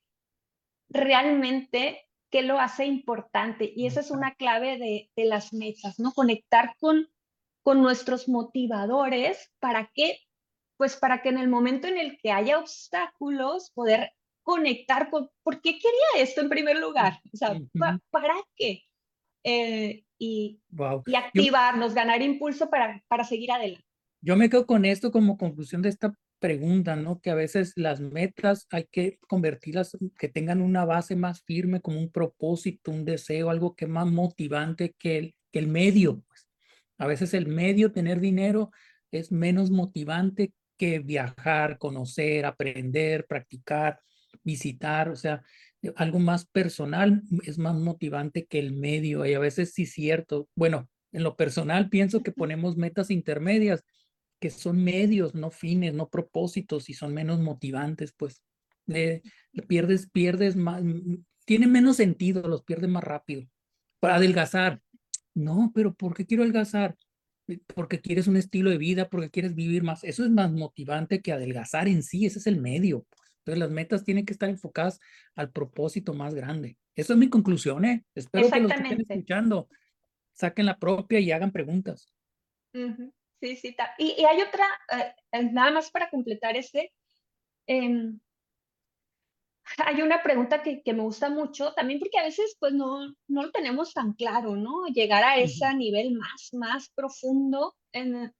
realmente 0.89 2.07
qué 2.31 2.41
lo 2.41 2.59
hace 2.59 2.85
importante. 2.85 3.71
Y 3.75 3.85
esa 3.85 3.99
es 3.99 4.09
una 4.09 4.33
clave 4.35 4.77
de, 4.77 5.11
de 5.15 5.25
las 5.25 5.53
metas, 5.53 5.99
¿no? 5.99 6.13
Conectar 6.13 6.73
con 6.79 7.07
con 7.67 7.81
nuestros 7.81 8.29
motivadores 8.29 9.51
para 9.59 9.91
que, 9.93 10.19
pues 10.77 10.95
para 10.95 11.21
que 11.21 11.27
en 11.27 11.37
el 11.37 11.49
momento 11.49 11.89
en 11.89 11.97
el 11.97 12.17
que 12.17 12.31
haya 12.31 12.59
obstáculos, 12.59 13.71
poder 13.71 14.13
conectar 14.41 15.09
con 15.09 15.29
por 15.43 15.59
qué 15.59 15.73
quería 15.73 16.23
esto 16.23 16.39
en 16.39 16.47
primer 16.47 16.77
lugar, 16.77 17.19
o 17.33 17.35
sea, 17.35 17.59
¿para 18.09 18.35
qué? 18.55 18.83
Eh, 19.43 20.05
y, 20.17 20.61
y, 21.07 21.15
activarnos, 21.15 21.93
ganar 21.93 22.21
impulso 22.21 22.69
para, 22.69 23.03
para 23.09 23.25
seguir 23.25 23.51
adelante. 23.51 23.83
Yo 24.21 24.37
me 24.37 24.49
quedo 24.49 24.65
con 24.65 24.85
esto 24.85 25.11
como 25.11 25.37
conclusión 25.37 25.81
de 25.81 25.89
esta 25.89 26.17
pregunta, 26.39 26.95
¿no? 26.95 27.19
Que 27.19 27.31
a 27.31 27.35
veces 27.35 27.73
las 27.75 27.99
metas 27.99 28.65
hay 28.71 28.87
que 28.89 29.19
convertirlas, 29.27 29.97
que 30.17 30.29
tengan 30.29 30.61
una 30.61 30.85
base 30.85 31.17
más 31.17 31.41
firme, 31.41 31.81
como 31.81 31.99
un 31.99 32.13
propósito, 32.13 32.91
un 32.91 33.03
deseo, 33.03 33.49
algo 33.49 33.75
que 33.75 33.87
más 33.87 34.07
motivante 34.07 34.95
que 34.97 35.17
el, 35.17 35.35
que 35.51 35.59
el 35.59 35.67
medio. 35.67 36.23
A 36.97 37.07
veces 37.07 37.33
el 37.33 37.47
medio, 37.47 37.91
tener 37.91 38.19
dinero, 38.19 38.71
es 39.11 39.31
menos 39.31 39.71
motivante 39.71 40.53
que 40.77 40.99
viajar, 40.99 41.77
conocer, 41.77 42.45
aprender, 42.45 43.25
practicar, 43.27 43.99
visitar, 44.43 45.09
o 45.09 45.15
sea, 45.15 45.43
eh, 45.81 45.93
algo 45.95 46.19
más 46.19 46.45
personal 46.45 47.23
es 47.43 47.57
más 47.57 47.75
motivante 47.75 48.45
que 48.45 48.59
el 48.59 48.73
medio 48.73 49.25
y 49.25 49.33
a 49.33 49.39
veces 49.39 49.73
sí 49.73 49.83
es 49.83 49.93
cierto. 49.93 50.47
Bueno, 50.55 50.89
en 51.11 51.23
lo 51.23 51.35
personal 51.35 51.89
pienso 51.89 52.21
que 52.21 52.31
ponemos 52.33 52.77
metas 52.77 53.11
intermedias 53.11 53.83
que 54.39 54.49
son 54.51 54.83
medios, 54.83 55.33
no 55.33 55.49
fines, 55.49 55.93
no 55.93 56.09
propósitos 56.09 56.89
y 56.89 56.93
son 56.93 57.13
menos 57.13 57.39
motivantes, 57.39 58.13
pues 58.15 58.43
le, 58.85 59.23
pierdes, 59.67 60.09
pierdes 60.11 60.55
más, 60.55 60.83
tiene 61.45 61.67
menos 61.67 61.97
sentido, 61.97 62.47
los 62.47 62.63
pierdes 62.63 62.89
más 62.89 63.03
rápido. 63.03 63.47
Para 63.99 64.15
adelgazar, 64.15 64.81
no, 65.37 65.71
pero 65.73 65.93
¿por 65.93 66.15
qué 66.15 66.25
quiero 66.25 66.43
adelgazar? 66.43 66.97
Eh, 67.47 67.59
porque 67.73 68.01
quieres 68.01 68.27
un 68.27 68.37
estilo 68.37 68.69
de 68.69 68.77
vida, 68.77 69.09
porque 69.09 69.29
quieres 69.29 69.55
vivir 69.55 69.83
más. 69.83 70.03
Eso 70.03 70.23
es 70.23 70.31
más 70.31 70.51
motivante 70.51 71.21
que 71.21 71.31
adelgazar 71.31 71.87
en 71.87 72.03
sí, 72.03 72.25
ese 72.25 72.39
es 72.39 72.47
el 72.47 72.59
medio. 72.59 73.05
Pues. 73.09 73.31
Entonces 73.39 73.59
las 73.59 73.71
metas 73.71 74.03
tienen 74.03 74.25
que 74.25 74.33
estar 74.33 74.49
enfocadas 74.49 74.99
al 75.35 75.51
propósito 75.51 76.13
más 76.13 76.33
grande. 76.33 76.77
Esa 76.95 77.13
es 77.13 77.19
mi 77.19 77.29
conclusión, 77.29 77.85
¿eh? 77.85 78.03
Espero 78.13 78.49
que 78.49 78.59
los 78.59 78.73
que 78.73 78.81
estén 78.81 79.01
escuchando 79.01 79.69
saquen 80.33 80.65
la 80.65 80.77
propia 80.77 81.19
y 81.19 81.31
hagan 81.31 81.51
preguntas. 81.51 82.11
Sí, 83.39 83.55
sí. 83.55 83.75
Y, 83.99 84.15
y 84.19 84.25
hay 84.25 84.41
otra, 84.41 84.65
eh, 84.91 85.13
eh, 85.31 85.43
nada 85.51 85.71
más 85.71 85.91
para 85.91 86.09
completar 86.09 86.57
este, 86.57 86.91
em, 87.67 88.19
hay 89.85 90.01
una 90.01 90.21
pregunta 90.23 90.63
que, 90.63 90.81
que, 90.81 90.93
me 90.93 91.03
gusta 91.03 91.29
mucho, 91.29 91.73
también 91.73 91.99
porque 91.99 92.19
a 92.19 92.23
veces 92.23 92.55
pues 92.59 92.73
no, 92.73 93.13
no 93.27 93.43
lo 93.43 93.51
tenemos 93.51 93.93
tan 93.93 94.13
claro, 94.13 94.55
¿no? 94.55 94.87
Llegar 94.87 95.23
a 95.23 95.37
ese 95.37 95.73
nivel 95.75 96.13
más, 96.13 96.49
más 96.53 96.89
profundo 96.95 97.75
en, 97.91 98.33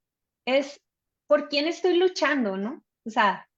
es 0.46 0.80
por 1.26 1.48
quién 1.48 1.66
estoy 1.66 1.96
luchando, 1.96 2.56
¿no? 2.56 2.82
O 3.04 3.10
sea, 3.10 3.48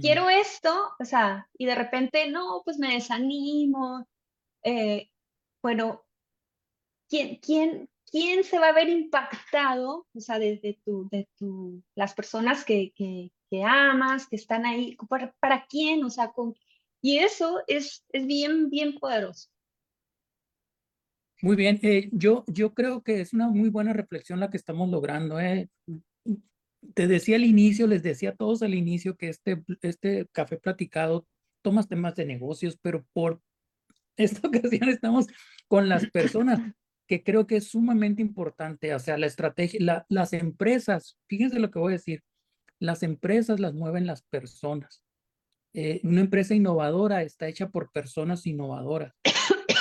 quiero 0.00 0.28
esto, 0.28 0.92
o 0.98 1.04
sea, 1.04 1.48
y 1.56 1.66
de 1.66 1.74
repente, 1.74 2.30
no, 2.30 2.62
pues 2.64 2.78
me 2.78 2.94
desanimo. 2.94 4.06
Eh, 4.62 5.08
bueno, 5.62 6.04
¿quién, 7.08 7.36
quién, 7.36 7.88
quién 8.10 8.44
se 8.44 8.58
va 8.58 8.68
a 8.68 8.72
ver 8.72 8.88
impactado, 8.88 10.06
o 10.12 10.20
sea, 10.20 10.38
desde 10.38 10.80
tu, 10.84 11.08
de 11.10 11.28
tu, 11.38 11.82
las 11.94 12.14
personas 12.14 12.64
que, 12.64 12.92
que, 12.94 13.32
que 13.48 13.64
amas, 13.64 14.28
que 14.28 14.36
están 14.36 14.66
ahí, 14.66 14.96
para, 15.08 15.32
para 15.40 15.66
quién, 15.66 16.04
o 16.04 16.10
sea, 16.10 16.30
con, 16.32 16.54
y 17.02 17.18
eso 17.18 17.62
es, 17.66 18.04
es 18.12 18.26
bien, 18.26 18.70
bien 18.70 18.98
poderoso. 18.98 19.48
Muy 21.42 21.56
bien, 21.56 21.78
eh, 21.82 22.10
yo, 22.12 22.44
yo 22.48 22.74
creo 22.74 23.02
que 23.02 23.20
es 23.20 23.32
una 23.32 23.48
muy 23.48 23.70
buena 23.70 23.94
reflexión 23.94 24.40
la 24.40 24.50
que 24.50 24.58
estamos 24.58 24.90
logrando. 24.90 25.40
Eh. 25.40 25.70
Te 26.94 27.06
decía 27.06 27.36
al 27.36 27.44
inicio, 27.44 27.86
les 27.86 28.02
decía 28.02 28.30
a 28.30 28.36
todos 28.36 28.62
al 28.62 28.74
inicio 28.74 29.16
que 29.16 29.28
este, 29.30 29.62
este 29.80 30.28
café 30.32 30.58
platicado 30.58 31.26
toma 31.62 31.82
temas 31.84 32.14
de 32.14 32.26
negocios, 32.26 32.78
pero 32.82 33.06
por 33.14 33.40
esta 34.16 34.48
ocasión 34.48 34.88
estamos 34.90 35.26
con 35.66 35.88
las 35.88 36.06
personas 36.10 36.60
que 37.06 37.24
creo 37.24 37.46
que 37.46 37.56
es 37.56 37.68
sumamente 37.68 38.22
importante, 38.22 38.94
o 38.94 38.98
sea, 38.98 39.18
la 39.18 39.26
estrategia, 39.26 40.06
las 40.08 40.32
empresas, 40.32 41.18
fíjense 41.26 41.58
lo 41.58 41.70
que 41.70 41.78
voy 41.80 41.94
a 41.94 41.96
decir, 41.96 42.22
las 42.78 43.02
empresas 43.02 43.58
las 43.58 43.74
mueven 43.74 44.06
las 44.06 44.22
personas. 44.22 45.02
Eh, 45.72 46.00
una 46.02 46.20
empresa 46.20 46.54
innovadora 46.54 47.22
está 47.22 47.48
hecha 47.48 47.68
por 47.68 47.92
personas 47.92 48.46
innovadoras. 48.46 49.14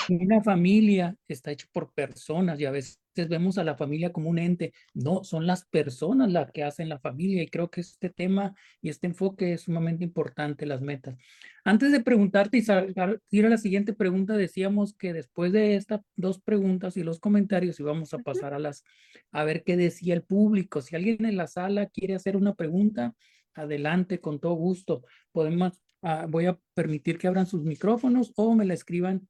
Una 0.09 0.41
familia 0.41 1.15
está 1.27 1.51
hecha 1.51 1.67
por 1.71 1.93
personas 1.93 2.59
y 2.59 2.65
a 2.65 2.71
veces 2.71 2.99
vemos 3.27 3.57
a 3.57 3.63
la 3.63 3.75
familia 3.75 4.11
como 4.11 4.29
un 4.29 4.39
ente. 4.39 4.73
No, 4.93 5.23
son 5.23 5.45
las 5.45 5.65
personas 5.65 6.31
las 6.31 6.51
que 6.51 6.63
hacen 6.63 6.89
la 6.89 6.99
familia 6.99 7.43
y 7.43 7.47
creo 7.47 7.69
que 7.69 7.81
este 7.81 8.09
tema 8.09 8.55
y 8.81 8.89
este 8.89 9.07
enfoque 9.07 9.53
es 9.53 9.61
sumamente 9.61 10.03
importante, 10.03 10.65
las 10.65 10.81
metas. 10.81 11.17
Antes 11.63 11.91
de 11.91 12.01
preguntarte 12.01 12.57
y 12.57 13.37
ir 13.37 13.45
a 13.45 13.49
la 13.49 13.57
siguiente 13.57 13.93
pregunta, 13.93 14.37
decíamos 14.37 14.93
que 14.93 15.13
después 15.13 15.51
de 15.51 15.75
estas 15.75 16.01
dos 16.15 16.39
preguntas 16.39 16.97
y 16.97 17.03
los 17.03 17.19
comentarios 17.19 17.79
íbamos 17.79 18.13
a 18.13 18.19
pasar 18.19 18.53
a 18.53 18.59
las, 18.59 18.83
a 19.31 19.43
ver 19.43 19.63
qué 19.63 19.75
decía 19.75 20.13
el 20.13 20.23
público. 20.23 20.81
Si 20.81 20.95
alguien 20.95 21.25
en 21.25 21.37
la 21.37 21.47
sala 21.47 21.87
quiere 21.87 22.15
hacer 22.15 22.37
una 22.37 22.55
pregunta, 22.55 23.15
adelante, 23.53 24.19
con 24.19 24.39
todo 24.39 24.53
gusto. 24.53 25.03
Podemos, 25.31 25.81
ah, 26.01 26.25
voy 26.29 26.45
a 26.45 26.59
permitir 26.73 27.17
que 27.17 27.27
abran 27.27 27.45
sus 27.45 27.63
micrófonos 27.63 28.33
o 28.35 28.55
me 28.55 28.65
la 28.65 28.73
escriban 28.73 29.27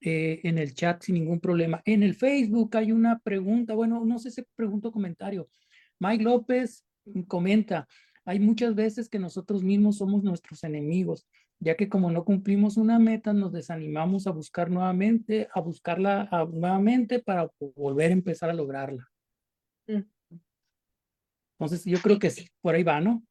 eh, 0.00 0.40
en 0.44 0.58
el 0.58 0.74
chat 0.74 1.02
sin 1.02 1.14
ningún 1.14 1.40
problema. 1.40 1.80
En 1.84 2.02
el 2.02 2.14
Facebook 2.14 2.76
hay 2.76 2.92
una 2.92 3.20
pregunta, 3.20 3.74
bueno, 3.74 4.04
no 4.04 4.18
sé 4.18 4.30
si 4.30 4.44
pregunta 4.54 4.88
o 4.88 4.92
comentario. 4.92 5.48
Mike 5.98 6.24
López 6.24 6.84
comenta, 7.26 7.88
hay 8.24 8.40
muchas 8.40 8.74
veces 8.74 9.08
que 9.08 9.18
nosotros 9.18 9.62
mismos 9.62 9.98
somos 9.98 10.22
nuestros 10.22 10.64
enemigos, 10.64 11.26
ya 11.58 11.76
que 11.76 11.88
como 11.88 12.10
no 12.10 12.24
cumplimos 12.24 12.76
una 12.76 12.98
meta, 12.98 13.32
nos 13.32 13.52
desanimamos 13.52 14.26
a 14.26 14.30
buscar 14.30 14.70
nuevamente, 14.70 15.48
a 15.54 15.60
buscarla 15.60 16.28
nuevamente 16.52 17.20
para 17.20 17.50
volver 17.74 18.10
a 18.10 18.14
empezar 18.14 18.50
a 18.50 18.54
lograrla. 18.54 19.08
Mm. 19.86 20.02
Entonces, 21.58 21.84
yo 21.84 21.98
creo 22.00 22.18
que 22.18 22.30
sí, 22.30 22.48
por 22.60 22.74
ahí 22.74 22.82
va, 22.82 23.00
¿no? 23.00 23.22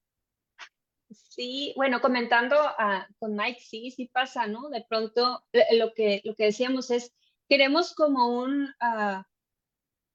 Sí, 1.14 1.74
bueno, 1.76 2.02
comentando 2.02 2.56
ah, 2.60 3.08
con 3.20 3.36
Mike, 3.36 3.62
sí, 3.62 3.92
sí 3.92 4.08
pasa, 4.08 4.48
¿no? 4.48 4.70
De 4.70 4.86
pronto 4.88 5.44
eh, 5.54 5.78
lo 5.78 5.94
que, 5.94 6.22
lo 6.24 6.36
que 6.36 6.46
decíamos 6.46 6.92
es, 6.92 7.14
queremos 7.48 7.94
como 7.94 8.40
un, 8.40 8.66
uh, 8.66 9.24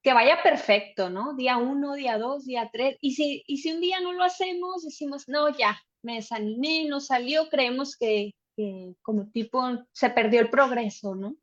que 0.02 0.12
vaya 0.12 0.42
perfecto, 0.42 1.10
¿no? 1.10 1.34
Día 1.34 1.56
uno, 1.56 1.94
día 1.94 2.18
dos, 2.18 2.44
día 2.44 2.70
tres, 2.72 2.96
y 3.00 3.14
si, 3.14 3.44
y 3.46 3.58
si 3.58 3.72
un 3.72 3.80
día 3.80 4.00
no 4.00 4.12
lo 4.12 4.24
hacemos, 4.24 4.84
decimos, 4.84 5.28
no, 5.28 5.48
ya, 5.56 5.80
me 6.02 6.16
desanimé, 6.16 6.86
no 6.88 7.00
salió, 7.00 7.48
creemos 7.48 7.96
que, 7.96 8.34
que 8.56 8.94
como 9.02 9.30
tipo 9.30 9.62
se 9.92 10.10
perdió 10.10 10.40
el 10.40 10.50
progreso, 10.50 11.14
¿no? 11.14 11.36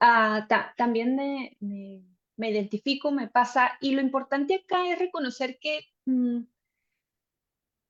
Uh, 0.00 0.46
también 0.76 1.16
me, 1.16 1.56
me, 1.60 2.02
me, 2.36 2.50
identifico, 2.50 3.10
me 3.10 3.28
pasa, 3.28 3.78
y 3.80 3.92
lo 3.92 4.02
importante 4.02 4.56
acá 4.56 4.90
es 4.90 4.98
reconocer 4.98 5.58
que... 5.58 5.86
Mm, 6.06 6.42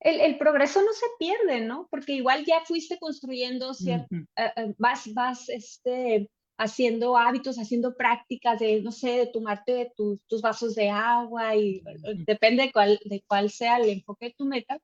el, 0.00 0.38
progreso 0.38 0.80
no 0.82 0.92
se 0.92 1.06
pierde, 1.18 1.60
¿no? 1.60 1.88
Porque 1.90 2.12
igual 2.12 2.44
ya 2.44 2.60
fuiste 2.64 2.98
construyendo, 2.98 3.74
cierto, 3.74 4.06
eh, 4.14 4.52
eh, 4.56 4.74
vas, 4.78 5.12
vas 5.14 5.48
este, 5.48 6.28
haciendo 6.58 7.16
hábitos, 7.16 7.56
haciendo 7.56 7.96
prácticas 7.96 8.58
de, 8.58 8.82
no 8.82 8.92
sé, 8.92 9.10
de 9.10 9.26
tomarte 9.26 9.92
tus, 9.96 10.18
tus 10.26 10.42
vasos 10.42 10.74
de 10.74 10.90
agua 10.90 11.56
y 11.56 11.82
depende 12.26 12.64
de 12.64 12.72
cuál, 12.72 12.98
de 13.04 13.22
cuál 13.26 13.50
sea 13.50 13.78
el 13.78 13.88
enfoque 13.90 14.26
de 14.26 14.34
tu 14.36 14.44
meta. 14.44 14.78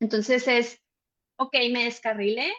Entonces 0.00 0.46
es, 0.46 0.80
ok, 1.36 1.54
me 1.72 1.84
descarrilé, 1.84 2.52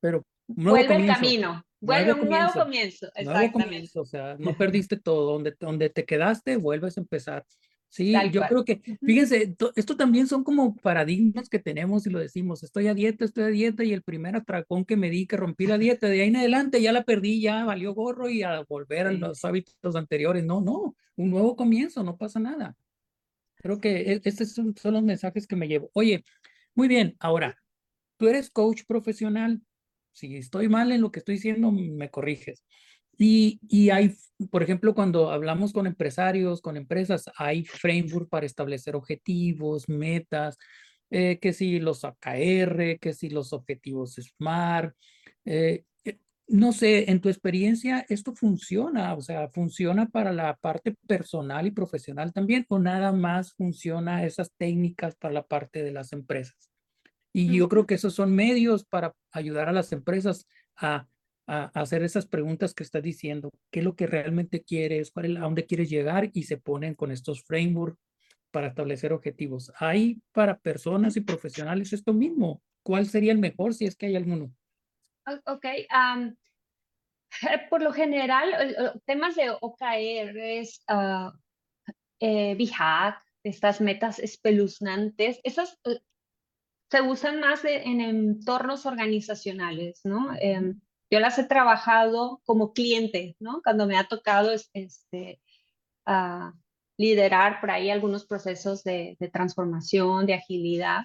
pero 0.00 0.22
vuelve 0.46 0.96
el 0.96 1.06
camino, 1.06 1.64
vuelve 1.80 2.12
un 2.12 2.28
nuevo 2.28 2.52
comienzo. 2.52 3.08
Nuevo 3.22 3.52
comienzo, 3.52 4.02
o 4.02 4.04
sea, 4.04 4.36
no 4.38 4.54
perdiste 4.54 4.98
todo, 4.98 5.32
donde, 5.32 5.54
donde 5.58 5.88
te 5.88 6.04
quedaste, 6.04 6.56
vuelves 6.56 6.98
a 6.98 7.00
empezar. 7.00 7.46
Sí, 7.94 8.12
yo 8.32 8.42
creo 8.48 8.64
que, 8.64 8.82
fíjense, 9.02 9.54
esto 9.76 9.96
también 9.96 10.26
son 10.26 10.42
como 10.42 10.74
paradigmas 10.74 11.48
que 11.48 11.60
tenemos 11.60 12.04
y 12.04 12.10
lo 12.10 12.18
decimos, 12.18 12.64
estoy 12.64 12.88
a 12.88 12.94
dieta, 12.94 13.24
estoy 13.24 13.44
a 13.44 13.46
dieta 13.46 13.84
y 13.84 13.92
el 13.92 14.02
primer 14.02 14.34
atracón 14.34 14.84
que 14.84 14.96
me 14.96 15.10
di 15.10 15.28
que 15.28 15.36
rompí 15.36 15.68
la 15.68 15.78
dieta, 15.78 16.08
de 16.08 16.22
ahí 16.22 16.28
en 16.28 16.34
adelante 16.34 16.82
ya 16.82 16.90
la 16.90 17.04
perdí, 17.04 17.40
ya 17.40 17.64
valió 17.64 17.94
gorro 17.94 18.28
y 18.28 18.42
a 18.42 18.64
volver 18.64 19.06
a 19.06 19.12
los 19.12 19.44
hábitos 19.44 19.94
anteriores. 19.94 20.44
No, 20.44 20.60
no, 20.60 20.96
un 21.14 21.30
nuevo 21.30 21.54
comienzo, 21.54 22.02
no 22.02 22.16
pasa 22.16 22.40
nada. 22.40 22.76
Creo 23.54 23.80
que 23.80 24.00
e, 24.00 24.20
estos 24.24 24.50
son, 24.50 24.74
son 24.76 24.94
los 24.94 25.04
mensajes 25.04 25.46
que 25.46 25.54
me 25.54 25.68
llevo. 25.68 25.88
Oye, 25.92 26.24
muy 26.74 26.88
bien, 26.88 27.14
ahora, 27.20 27.56
tú 28.16 28.26
eres 28.26 28.50
coach 28.50 28.82
profesional. 28.88 29.62
Si 30.10 30.34
estoy 30.36 30.68
mal 30.68 30.90
en 30.90 31.00
lo 31.00 31.12
que 31.12 31.20
estoy 31.20 31.36
diciendo, 31.36 31.70
me 31.70 32.10
corriges. 32.10 32.64
Y, 33.16 33.60
y, 33.68 33.90
hay, 33.90 34.14
por 34.50 34.62
ejemplo, 34.62 34.94
cuando 34.94 35.30
hablamos 35.30 35.72
con 35.72 35.86
empresarios, 35.86 36.60
con 36.60 36.76
empresas, 36.76 37.24
hay 37.36 37.64
framework 37.64 38.28
para 38.28 38.46
establecer 38.46 38.96
objetivos, 38.96 39.88
metas, 39.88 40.58
eh, 41.10 41.38
que 41.38 41.52
si 41.52 41.78
los 41.78 42.04
AKR, 42.04 42.98
que 42.98 43.12
si 43.12 43.30
los 43.30 43.52
objetivos 43.52 44.14
SMART. 44.14 44.96
Eh, 45.44 45.84
eh, 46.04 46.18
no 46.48 46.72
sé, 46.72 47.10
en 47.10 47.20
tu 47.20 47.28
experiencia, 47.28 48.04
¿esto 48.08 48.34
funciona? 48.34 49.14
O 49.14 49.20
sea, 49.20 49.48
¿funciona 49.50 50.06
para 50.06 50.32
la 50.32 50.56
parte 50.56 50.96
personal 51.06 51.66
y 51.66 51.70
profesional 51.70 52.32
también 52.32 52.66
o 52.68 52.78
nada 52.78 53.12
más 53.12 53.52
funciona 53.54 54.24
esas 54.24 54.52
técnicas 54.56 55.14
para 55.14 55.34
la 55.34 55.46
parte 55.46 55.82
de 55.82 55.92
las 55.92 56.12
empresas? 56.12 56.70
Y 57.32 57.56
yo 57.58 57.68
creo 57.68 57.86
que 57.86 57.94
esos 57.94 58.14
son 58.14 58.34
medios 58.34 58.84
para 58.84 59.14
ayudar 59.32 59.68
a 59.68 59.72
las 59.72 59.92
empresas 59.92 60.48
a, 60.76 61.06
a 61.46 61.64
hacer 61.74 62.02
esas 62.02 62.26
preguntas 62.26 62.74
que 62.74 62.82
estás 62.82 63.02
diciendo. 63.02 63.50
¿Qué 63.70 63.80
es 63.80 63.84
lo 63.84 63.96
que 63.96 64.06
realmente 64.06 64.62
quieres? 64.62 65.10
¿Cuál 65.10 65.26
es, 65.26 65.36
¿A 65.36 65.40
dónde 65.40 65.66
quieres 65.66 65.90
llegar? 65.90 66.30
Y 66.32 66.44
se 66.44 66.56
ponen 66.56 66.94
con 66.94 67.10
estos 67.10 67.42
frameworks 67.44 67.98
para 68.50 68.68
establecer 68.68 69.12
objetivos. 69.12 69.72
Hay 69.78 70.20
para 70.32 70.58
personas 70.58 71.16
y 71.16 71.20
profesionales 71.20 71.92
esto 71.92 72.12
mismo. 72.12 72.62
¿Cuál 72.82 73.06
sería 73.06 73.32
el 73.32 73.38
mejor 73.38 73.74
si 73.74 73.86
es 73.86 73.96
que 73.96 74.06
hay 74.06 74.16
alguno? 74.16 74.52
Ok, 75.46 75.66
por 77.70 77.82
lo 77.82 77.92
general, 77.92 79.00
temas 79.06 79.34
de 79.34 79.50
OKRs, 79.50 80.84
ah, 80.88 81.32
eh, 82.20 82.56
estas 83.42 83.80
metas 83.80 84.18
espeluznantes, 84.18 85.40
esas 85.42 85.78
eh, 85.84 86.00
se 86.90 87.02
usan 87.02 87.40
más 87.40 87.64
en 87.64 88.00
entornos 88.00 88.86
organizacionales, 88.86 90.00
¿no? 90.04 90.32
Em, 90.38 90.80
yo 91.14 91.20
las 91.20 91.38
he 91.38 91.44
trabajado 91.44 92.40
como 92.44 92.72
cliente, 92.72 93.36
¿no? 93.38 93.60
Cuando 93.62 93.86
me 93.86 93.96
ha 93.96 94.08
tocado 94.08 94.50
es- 94.50 94.68
este, 94.72 95.40
ah, 96.06 96.52
liderar 96.98 97.60
por 97.60 97.70
ahí 97.70 97.88
algunos 97.90 98.26
procesos 98.26 98.82
de, 98.82 99.16
de 99.20 99.28
transformación, 99.28 100.26
de 100.26 100.34
agilidad. 100.34 101.04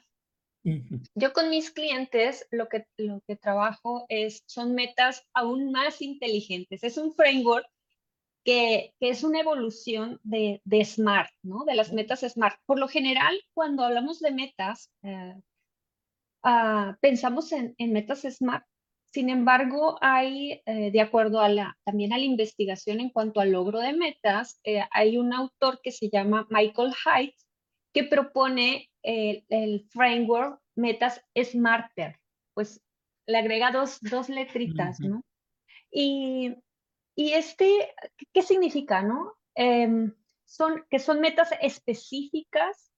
Ujú. 0.64 1.02
Yo 1.14 1.32
con 1.32 1.50
mis 1.52 1.70
clientes 1.70 2.48
lo 2.50 2.68
que, 2.70 2.86
lo 2.98 3.22
que 3.28 3.36
trabajo 3.36 4.06
es, 4.10 4.44
son 4.48 4.74
metas 4.74 5.24
aún 5.34 5.72
más 5.72 6.02
inteligentes. 6.02 6.84
Es 6.84 6.98
un 6.98 7.14
framework 7.14 7.68
que, 8.44 8.96
que 9.00 9.10
es 9.10 9.24
una 9.24 9.42
evolución 9.42 10.20
de, 10.24 10.60
de 10.64 10.84
SMART, 10.84 11.30
¿no? 11.44 11.66
De 11.66 11.76
las 11.76 11.94
metas 11.94 12.22
SMART. 12.22 12.60
Por 12.66 12.80
lo 12.80 12.88
general, 12.88 13.40
cuando 13.54 13.84
hablamos 13.84 14.20
de 14.22 14.32
metas, 14.32 14.90
eh, 15.04 15.36
ah, 16.44 16.98
pensamos 17.00 17.52
en, 17.52 17.76
en 17.78 17.94
metas 17.94 18.22
SMART. 18.22 18.66
Sin 19.12 19.30
embargo, 19.30 19.98
hay, 20.02 20.62
eh, 20.66 20.92
de 20.92 21.02
acuerdo 21.02 21.42
a 21.42 21.50
la, 21.50 21.78
también 21.84 22.14
a 22.14 22.18
la 22.18 22.26
investigación 22.26 23.00
en 23.00 23.10
cuanto 23.10 23.40
al 23.40 23.52
logro 23.52 23.80
de 23.80 23.94
metas, 23.94 24.60
eh, 24.64 24.82
hay 24.92 25.18
un 25.18 25.34
autor 25.34 25.82
que 25.82 25.92
se 25.92 26.10
llama 26.10 26.48
Michael 26.50 26.94
Haidt 27.06 27.36
que 27.92 28.04
propone 28.04 28.90
el, 29.02 29.46
el 29.50 29.88
framework 29.90 30.62
metas 30.76 31.22
Smarter. 31.36 32.20
Pues 32.54 32.82
le 33.26 33.38
agrega 33.38 33.72
dos, 33.72 34.00
dos 34.02 34.30
letritas. 34.30 35.00
¿no? 35.00 35.24
Y, 35.92 36.56
y 37.16 37.34
este, 37.34 37.94
¿qué 38.34 38.42
significa, 38.42 39.02
no? 39.02 39.34
Em, 39.56 40.14
son, 40.46 40.86
que 40.90 41.00
son 41.00 41.20
metas 41.20 41.50
específicas, 41.62 42.92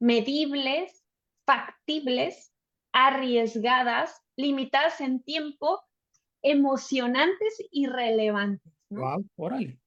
medibles, 0.00 1.04
factibles, 1.46 2.52
arriesgadas, 2.92 4.23
limitadas 4.36 5.00
en 5.00 5.22
tiempo, 5.22 5.82
emocionantes 6.42 7.56
y 7.70 7.86
relevantes, 7.86 8.72
¿no? 8.90 9.00
Wow, 9.00 9.24
órale. 9.36 9.78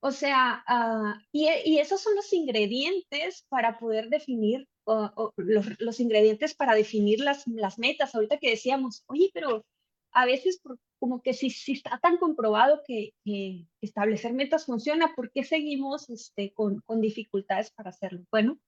O 0.00 0.12
sea, 0.12 0.62
ah, 0.66 1.20
y, 1.32 1.48
y 1.64 1.78
esos 1.78 2.00
son 2.00 2.14
los 2.14 2.32
ingredientes 2.32 3.44
para 3.48 3.78
poder 3.78 4.08
definir, 4.08 4.68
o- 4.84 5.10
o 5.16 5.32
los, 5.36 5.66
los 5.80 5.98
ingredientes 6.00 6.54
para 6.54 6.74
definir 6.74 7.20
las, 7.20 7.46
las 7.48 7.78
metas. 7.78 8.14
Ahorita 8.14 8.38
que 8.38 8.50
decíamos, 8.50 9.02
oye, 9.06 9.30
pero 9.34 9.64
a 10.12 10.24
veces 10.24 10.60
por- 10.62 10.78
como 11.00 11.20
que 11.20 11.32
si, 11.34 11.50
si 11.50 11.72
está 11.72 11.98
tan 12.00 12.16
comprobado 12.18 12.82
que, 12.86 13.14
que 13.24 13.66
establecer 13.80 14.32
metas 14.34 14.66
funciona, 14.66 15.14
¿por 15.16 15.30
qué 15.32 15.42
seguimos 15.44 16.10
este, 16.10 16.52
con, 16.52 16.80
con 16.82 17.00
dificultades 17.00 17.70
para 17.72 17.90
hacerlo? 17.90 18.24
Bueno, 18.30 18.58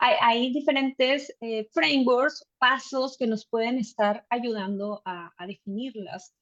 hay, 0.00 0.14
hay 0.20 0.52
diferentes 0.52 1.34
eh, 1.40 1.68
frameworks, 1.72 2.48
pasos 2.58 3.16
que 3.18 3.26
nos 3.26 3.46
pueden 3.46 3.78
estar 3.78 4.24
ayudando 4.30 5.02
a, 5.04 5.30
a 5.36 5.46
definirlas. 5.46 6.34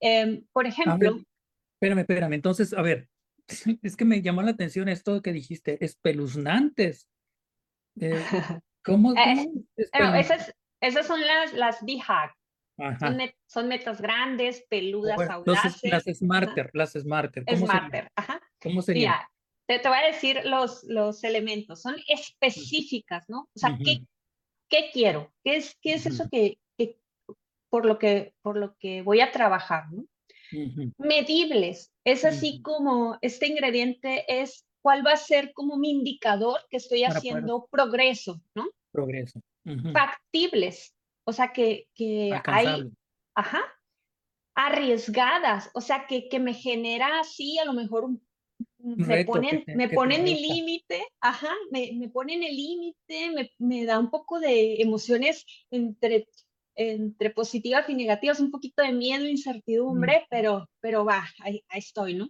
Em, 0.00 0.44
por 0.52 0.64
ver, 0.64 0.72
ejemplo, 0.72 1.20
espérame, 1.80 2.00
espérame. 2.00 2.32
Entonces, 2.34 2.74
a 2.74 2.82
ver, 2.82 3.08
es 3.82 3.96
que 3.96 4.04
me 4.04 4.20
llamó 4.20 4.42
la 4.42 4.50
atención 4.50 4.88
esto 4.88 5.22
que 5.22 5.32
dijiste, 5.32 5.82
espeluznantes. 5.84 7.08
Eh, 8.00 8.20
¿cómo, 8.84 9.12
Eh, 9.12 9.16
cómo 9.16 9.64
espeluznantes? 9.76 10.30
esas, 10.30 10.54
esas 10.80 11.06
son 11.06 11.20
las, 11.20 11.52
las 11.54 11.80
BHAG. 11.82 12.34
Son, 12.98 13.16
met- 13.16 13.36
son 13.46 13.68
metas 13.68 14.00
grandes, 14.00 14.64
peludas, 14.68 15.14
Bueno, 15.14 15.38
entonces, 15.38 15.80
las 15.84 16.02
audaces. 16.02 16.18
Smarter, 16.18 16.70
las 16.72 16.92
Smarter, 16.94 17.44
¿cómo? 17.44 17.66
Smarter. 17.66 18.08
Ajá. 18.16 18.40
¿Cómo 18.60 18.82
serían? 18.82 19.12
Mira, 19.12 19.30
te, 19.66 19.78
te 19.78 19.88
voy 19.88 19.98
a 19.98 20.06
decir 20.06 20.40
los, 20.44 20.84
los 20.84 21.24
elementos. 21.24 21.82
Son 21.82 21.96
específicas, 22.08 23.24
¿no? 23.28 23.48
O 23.54 23.58
sea, 23.58 23.78
¿qué, 23.82 24.04
qué 24.68 24.90
quiero? 24.92 25.32
¿Qué 25.42 25.56
es, 25.56 25.76
qué 25.80 25.94
es 25.94 26.06
eso 26.06 26.28
que, 26.30 26.58
que 26.76 26.98
por, 27.70 27.86
lo 27.86 27.98
que, 27.98 28.34
por 28.42 28.56
lo 28.56 28.76
que 28.78 29.02
voy 29.02 29.20
a 29.20 29.32
trabajar, 29.32 29.84
¿no? 29.92 30.04
Medibles. 30.98 31.92
Es 32.04 32.24
así 32.24 32.62
como 32.62 33.18
este 33.22 33.48
ingrediente 33.48 34.24
es 34.28 34.66
cuál 34.82 35.04
va 35.04 35.12
a 35.12 35.16
ser 35.16 35.52
como 35.52 35.76
mi 35.76 35.90
indicador 35.90 36.60
que 36.70 36.76
estoy 36.76 37.00
Para 37.00 37.14
poder 37.14 37.18
haciendo 37.18 37.66
progreso, 37.70 38.40
¿no? 38.54 38.68
progreso. 38.92 39.40
Factibles. 39.92 40.94
O 41.24 41.32
sea, 41.32 41.52
que, 41.52 41.88
que 41.94 42.38
hay. 42.44 42.90
Ajá. 43.34 43.60
Arriesgadas, 44.54 45.70
o 45.74 45.80
sea, 45.80 46.06
que, 46.06 46.28
que 46.28 46.38
me 46.38 46.54
genera 46.54 47.18
así, 47.18 47.58
a 47.58 47.64
lo 47.64 47.72
mejor 47.72 48.04
Un 48.04 48.24
me 48.84 49.24
ponen, 49.24 49.64
te, 49.64 49.76
me 49.76 49.88
ponen 49.88 50.24
mi 50.24 50.40
límite, 50.40 51.06
ajá, 51.20 51.50
me, 51.70 51.92
me 51.94 52.08
ponen 52.08 52.42
el 52.42 52.54
límite, 52.54 53.30
me, 53.34 53.50
me 53.58 53.84
da 53.84 53.98
un 53.98 54.10
poco 54.10 54.40
de 54.40 54.80
emociones 54.82 55.44
entre, 55.70 56.26
entre 56.76 57.30
positivas 57.30 57.88
y 57.88 57.94
negativas, 57.94 58.40
un 58.40 58.50
poquito 58.50 58.82
de 58.82 58.92
miedo, 58.92 59.24
Mm, 59.24 59.28
incertidumbre, 59.28 60.26
pero, 60.30 60.68
pero 60.80 61.04
va, 61.04 61.24
ahí, 61.40 61.64
ahí 61.68 61.78
estoy, 61.78 62.14
¿no? 62.14 62.28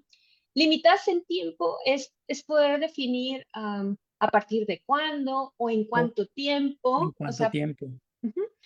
Limitadas 0.54 1.08
en 1.08 1.24
tiempo 1.24 1.78
es, 1.84 2.14
es 2.28 2.44
poder 2.44 2.78
definir 2.78 3.44
a 3.52 4.28
partir 4.30 4.66
de 4.66 4.80
cuándo 4.86 5.52
o 5.56 5.70
en 5.70 5.84
o 5.84 5.88
cuánto 5.88 6.22
¿En 6.22 6.28
tiempo, 6.34 6.90
o 6.90 7.12
cuánto 7.16 7.36
sea, 7.36 7.50
tiempo? 7.50 7.86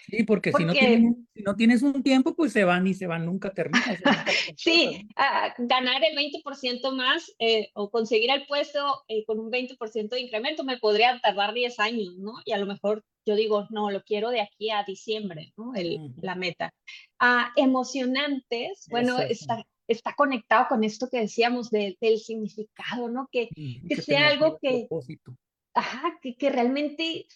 Sí, 0.06 0.22
porque 0.24 0.52
si 0.52 0.64
no 0.64 0.72
porque 0.72 0.96
un- 0.96 1.28
si 1.34 1.42
no 1.42 1.54
tienes 1.56 1.82
un 1.82 2.02
tiempo, 2.02 2.34
pues 2.34 2.52
se 2.52 2.64
van 2.64 2.86
y 2.86 2.94
se 2.94 3.06
van, 3.06 3.26
nunca 3.26 3.52
completas, 3.52 3.98
Sí, 4.56 5.06
ah, 5.16 5.54
ganar 5.58 6.02
el 6.04 6.16
20% 6.16 6.92
más 6.92 7.32
eh, 7.38 7.68
o 7.74 7.90
conseguir 7.90 8.30
el 8.30 8.46
puesto 8.46 8.80
eh, 9.08 9.24
con 9.26 9.38
un 9.38 9.50
20% 9.50 10.16
de 10.16 10.20
incremento 10.22 10.64
me 10.64 10.78
podría 10.78 11.20
tardar 11.20 11.52
10 11.52 11.78
años, 11.78 12.16
¿no? 12.16 12.32
Y 12.46 12.52
a 12.52 12.58
lo 12.58 12.66
mejor 12.66 13.04
yo 13.26 13.34
digo, 13.36 13.66
no, 13.70 13.90
lo 13.90 14.02
quiero 14.02 14.30
de 14.30 14.40
aquí 14.40 14.70
a 14.70 14.84
diciembre, 14.84 15.52
¿no? 15.56 15.74
El, 15.74 15.96
Ujú, 16.00 16.14
la 16.22 16.34
meta. 16.34 16.72
Ah, 17.18 17.52
emocionantes, 17.56 18.86
bueno, 18.90 19.18
está, 19.20 19.64
está 19.86 20.14
conectado 20.14 20.66
con 20.68 20.84
esto 20.84 21.08
que 21.10 21.20
decíamos 21.20 21.70
de- 21.70 21.96
del 22.00 22.18
significado, 22.18 23.08
¿no? 23.10 23.28
Que, 23.30 23.50
Ujú, 23.56 23.88
que 23.88 23.96
Que 23.96 24.02
sea 24.02 24.28
algo 24.28 24.58
que, 24.62 24.86
propósito. 24.88 25.36
ajá, 25.74 26.18
que, 26.22 26.36
que 26.36 26.48
realmente 26.50 27.26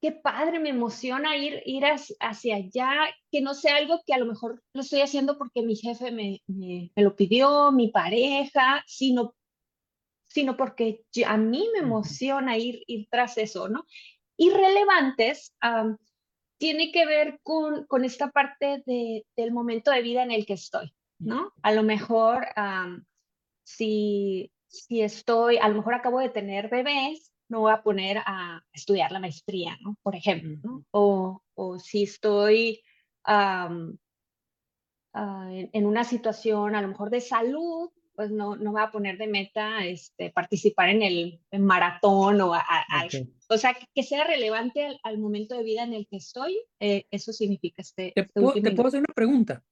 qué 0.00 0.12
padre, 0.12 0.60
me 0.60 0.70
emociona 0.70 1.36
ir, 1.36 1.62
ir 1.64 1.84
hacia, 2.20 2.56
allá, 2.56 2.92
que 3.30 3.40
no 3.40 3.54
sea 3.54 3.76
algo 3.76 4.00
que 4.06 4.14
a 4.14 4.18
lo 4.18 4.26
mejor 4.26 4.62
lo 4.72 4.80
estoy 4.82 5.00
haciendo 5.00 5.38
porque 5.38 5.62
mi 5.62 5.76
jefe 5.76 6.12
me, 6.12 6.42
me, 6.46 6.90
me 6.94 7.02
lo 7.02 7.16
pidió, 7.16 7.72
mi 7.72 7.88
pareja, 7.88 8.84
sino, 8.86 9.34
sino 10.28 10.56
porque 10.56 11.04
a 11.26 11.36
mí 11.36 11.68
me 11.72 11.80
emociona 11.80 12.56
ir, 12.56 12.82
ir 12.86 13.08
tras 13.10 13.38
eso, 13.38 13.68
¿no? 13.68 13.86
Irrelevantes 14.36 15.54
am, 15.60 15.98
tiene 16.58 16.92
que 16.92 17.06
ver 17.06 17.40
con, 17.42 17.86
con 17.86 18.04
esta 18.04 18.30
parte 18.30 18.82
de, 18.86 19.26
del 19.36 19.52
momento 19.52 19.90
de 19.90 20.02
vida 20.02 20.22
en 20.22 20.30
el 20.30 20.46
que 20.46 20.54
estoy, 20.54 20.92
¿no? 21.18 21.52
A 21.62 21.72
lo 21.72 21.82
mejor 21.82 22.46
si, 23.64 24.52
si 24.68 25.02
estoy, 25.02 25.58
a 25.58 25.68
lo 25.68 25.76
mejor 25.76 25.94
acabo 25.94 26.20
de 26.20 26.30
tener 26.30 26.68
bebés, 26.68 27.32
me 27.48 27.58
voy 27.58 27.72
a 27.72 27.82
poner 27.82 28.18
a 28.24 28.62
estudiar 28.72 29.10
la 29.12 29.20
maestría, 29.20 29.76
¿no? 29.80 29.96
Por 30.02 30.14
ejemplo, 30.14 30.58
¿no? 30.62 30.84
O, 30.90 31.42
o 31.54 31.78
si 31.78 32.04
estoy 32.04 32.82
ah, 33.24 33.68
en, 35.14 35.70
en 35.72 35.86
una 35.86 36.04
situación 36.04 36.74
a 36.74 36.82
lo 36.82 36.88
mejor 36.88 37.10
de 37.10 37.20
salud, 37.20 37.90
pues 38.14 38.30
no, 38.30 38.56
no 38.56 38.72
voy 38.72 38.82
a 38.82 38.90
poner 38.90 39.16
de 39.16 39.28
meta 39.28 39.84
este, 39.84 40.30
participar 40.30 40.88
en 40.88 41.02
el 41.02 41.40
en 41.50 41.64
maratón 41.64 42.40
o 42.40 42.52
a- 42.54 42.64
a- 42.66 43.06
o 43.48 43.56
sea, 43.56 43.76
que, 43.94 44.02
sea 44.02 44.24
relevante 44.24 44.84
al, 44.84 45.00
al 45.04 45.18
momento 45.18 45.56
de 45.56 45.62
vida 45.62 45.84
en 45.84 45.94
el 45.94 46.06
que 46.08 46.16
estoy, 46.16 46.60
eh, 46.80 47.06
eso 47.10 47.32
significa 47.32 47.80
este, 47.80 48.12
¿Te 48.14 48.22
este 48.22 48.32
puedo, 48.34 48.52
te 48.52 48.82
hacer 48.88 49.00
una 49.00 49.14
pregunta? 49.14 49.64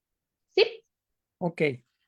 Sí, 0.55 0.63
Ok, 1.39 1.61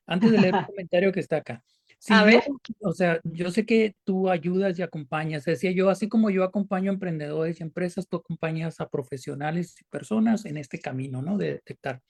antes 0.07 0.33
de 0.33 0.39
leer 0.39 0.55
el 0.55 0.67
comentario 0.67 1.13
que 1.13 1.21
está 1.21 1.39
acá. 1.39 1.63
Si 1.99 2.13
a 2.13 2.21
yo, 2.21 2.27
ver. 2.27 2.43
o 2.81 2.93
sea, 2.93 3.21
yo 3.25 3.51
sé 3.51 3.67
que 3.67 3.97
tú 4.05 4.31
ayudas 4.31 4.79
y 4.79 4.83
acompañas, 4.83 5.45
decía 5.45 5.73
yo, 5.73 5.91
así 5.91 6.09
como 6.09 6.31
yo 6.31 6.45
acompaño 6.45 6.91
a 6.91 6.95
emprendedores 6.95 7.59
y 7.59 7.65
empresas, 7.65 8.09
tú 8.09 8.19
acompañas 8.19 8.81
a 8.81 8.89
profesionales 8.89 9.75
y 9.81 9.85
personas 9.85 10.45
en 10.45 10.59
este 10.59 10.79
camino, 10.79 11.23
¿no? 11.23 11.37
De 11.37 11.55
detectar. 11.55 12.01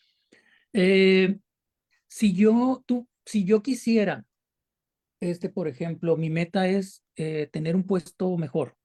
Eh, 0.75 1.39
si 2.07 2.35
yo, 2.35 2.83
tú, 2.87 3.09
si 3.25 3.45
yo 3.45 3.63
quisiera, 3.63 4.27
este, 5.21 5.49
por 5.49 5.69
ejemplo, 5.69 6.17
mi 6.17 6.31
meta 6.31 6.69
es 6.69 7.03
eh, 7.17 7.49
tener 7.51 7.75
un 7.75 7.85
puesto 7.85 8.37
mejor. 8.37 8.77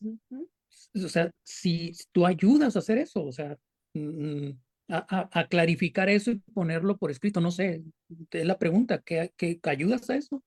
O 0.00 1.08
sea, 1.08 1.30
si 1.42 1.92
tú 2.12 2.24
ayudas 2.24 2.76
a 2.76 2.78
hacer 2.78 2.98
eso, 2.98 3.24
o 3.24 3.32
sea, 3.32 3.58
mm, 3.94 4.50
a, 4.88 5.28
a, 5.32 5.48
clarificar 5.48 6.08
eso 6.08 6.30
y 6.30 6.36
ponerlo 6.54 6.96
por 6.96 7.10
escrito, 7.10 7.40
no 7.40 7.50
sé, 7.50 7.82
es 8.30 8.46
la 8.46 8.58
pregunta, 8.58 9.02
¿qué, 9.04 9.32
qué 9.36 9.58
ayudas 9.64 10.08
a 10.10 10.16
eso? 10.16 10.42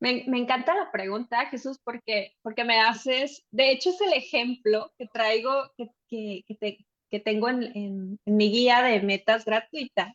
Me, 0.00 0.24
me, 0.26 0.38
encanta 0.38 0.74
la 0.74 0.90
pregunta, 0.90 1.46
Jesús, 1.46 1.78
porque, 1.84 2.34
porque 2.42 2.64
me 2.64 2.80
haces, 2.80 3.44
de 3.52 3.70
hecho 3.70 3.90
es 3.90 4.00
el 4.00 4.12
ejemplo 4.14 4.92
que 4.98 5.06
traigo, 5.06 5.70
que, 5.76 5.90
que, 6.08 6.56
te, 6.58 6.78
que 7.08 7.20
tengo 7.20 7.48
en, 7.48 7.62
en, 7.62 8.18
en, 8.24 8.36
mi 8.36 8.50
guía 8.50 8.82
de 8.82 9.00
metas 9.00 9.44
gratuita, 9.44 10.12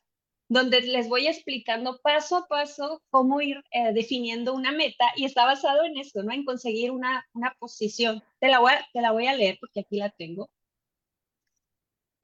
donde 0.50 0.82
les 0.82 1.08
voy 1.08 1.28
explicando 1.28 2.00
paso 2.04 2.36
a 2.36 2.48
paso 2.48 3.02
cómo 3.10 3.40
ir 3.40 3.64
eh, 3.72 3.94
definiendo 3.94 4.54
una 4.54 4.72
meta 4.72 5.06
y 5.16 5.26
está 5.26 5.46
basado 5.46 5.86
en 5.86 5.98
eso, 5.98 6.24
¿no? 6.24 6.34
En 6.34 6.44
conseguir 6.44 6.92
una, 6.92 7.26
una 7.34 7.56
posición. 7.60 8.22
Te 8.40 8.50
la, 8.50 8.60
voy 8.60 8.74
a, 8.74 8.86
te 8.92 9.02
la 9.02 9.12
voy 9.12 9.28
a 9.28 9.36
leer 9.36 9.58
porque 9.60 9.82
aquí 9.82 9.98
la 9.98 10.10
tengo. 10.10 10.50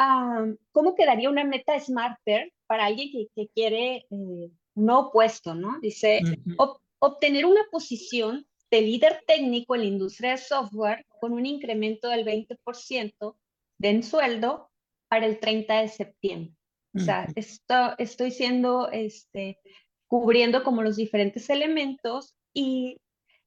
Um, 0.03 0.57
¿Cómo 0.73 0.95
quedaría 0.95 1.29
una 1.29 1.45
meta 1.45 1.79
smarter 1.79 2.51
para 2.67 2.85
alguien 2.85 3.09
que, 3.11 3.27
que 3.35 3.47
quiere 3.53 4.05
eh, 4.09 4.51
no 4.75 4.99
opuesto, 4.99 5.55
¿no? 5.55 5.79
Dice, 5.79 6.19
uh 6.23 6.27
-huh 6.27 6.79
obtener 7.03 7.45
una 7.45 7.65
posición 7.69 8.47
de 8.71 8.81
líder 8.81 9.25
técnico 9.27 9.75
en 9.75 9.81
la 9.81 9.87
industria 9.87 10.31
de 10.31 10.37
software 10.37 11.05
con 11.19 11.33
un 11.33 11.45
incremento 11.45 12.07
del 12.07 12.23
20% 12.23 13.35
de 13.77 13.89
en 13.89 14.03
sueldo 14.03 14.71
para 15.09 15.25
el 15.25 15.37
30 15.37 15.81
de 15.81 15.89
septiembre. 15.89 16.55
O 16.95 16.99
sea, 16.99 17.27
esto, 17.35 17.95
estoy 17.97 18.31
siendo, 18.31 18.89
este, 18.89 19.59
cubriendo 20.07 20.63
como 20.63 20.81
los 20.81 20.95
diferentes 20.95 21.49
elementos 21.49 22.35
y, 22.53 23.01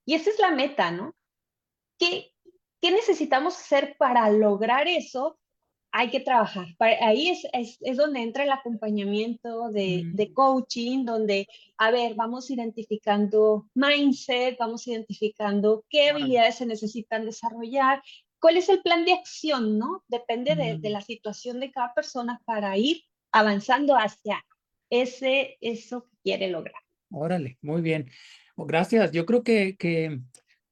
y 0.04 0.14
esa 0.14 0.28
es 0.28 0.38
la 0.38 0.50
meta, 0.50 0.90
¿no? 0.90 1.14
¿Qué, 1.98 2.32
¿Qué 2.82 2.90
necesitamos 2.90 3.58
hacer 3.58 3.96
para 3.98 4.28
lograr 4.30 4.86
eso? 4.86 5.38
Hay 5.98 6.10
que 6.10 6.20
trabajar. 6.20 6.66
Ahí 6.78 7.30
es, 7.30 7.46
es, 7.54 7.78
es 7.80 7.96
donde 7.96 8.20
entra 8.20 8.44
el 8.44 8.50
acompañamiento 8.50 9.70
de, 9.70 10.04
mm. 10.04 10.14
de, 10.14 10.34
coaching, 10.34 11.06
donde, 11.06 11.48
a 11.78 11.90
ver, 11.90 12.14
vamos 12.14 12.50
identificando 12.50 13.66
mindset, 13.72 14.58
vamos 14.58 14.86
identificando 14.86 15.86
qué 15.88 16.10
habilidades 16.10 16.56
se 16.56 16.66
necesitan 16.66 17.24
desarrollar, 17.24 18.02
cuál 18.38 18.58
es 18.58 18.68
el 18.68 18.82
plan 18.82 19.06
de 19.06 19.14
acción, 19.14 19.78
¿no? 19.78 20.04
Depende 20.08 20.54
mm. 20.54 20.58
de, 20.58 20.78
de, 20.78 20.90
la 20.90 21.00
situación 21.00 21.60
de 21.60 21.70
cada 21.70 21.94
persona 21.94 22.42
para 22.44 22.76
ir 22.76 23.02
avanzando 23.32 23.96
hacia 23.96 24.44
ese, 24.90 25.56
eso 25.62 26.04
que 26.04 26.16
quiere 26.22 26.50
lograr. 26.50 26.82
Órale, 27.10 27.56
muy 27.62 27.80
bien. 27.80 28.10
Gracias. 28.54 29.12
Yo 29.12 29.24
creo 29.24 29.42
que, 29.42 29.76
que 29.78 30.20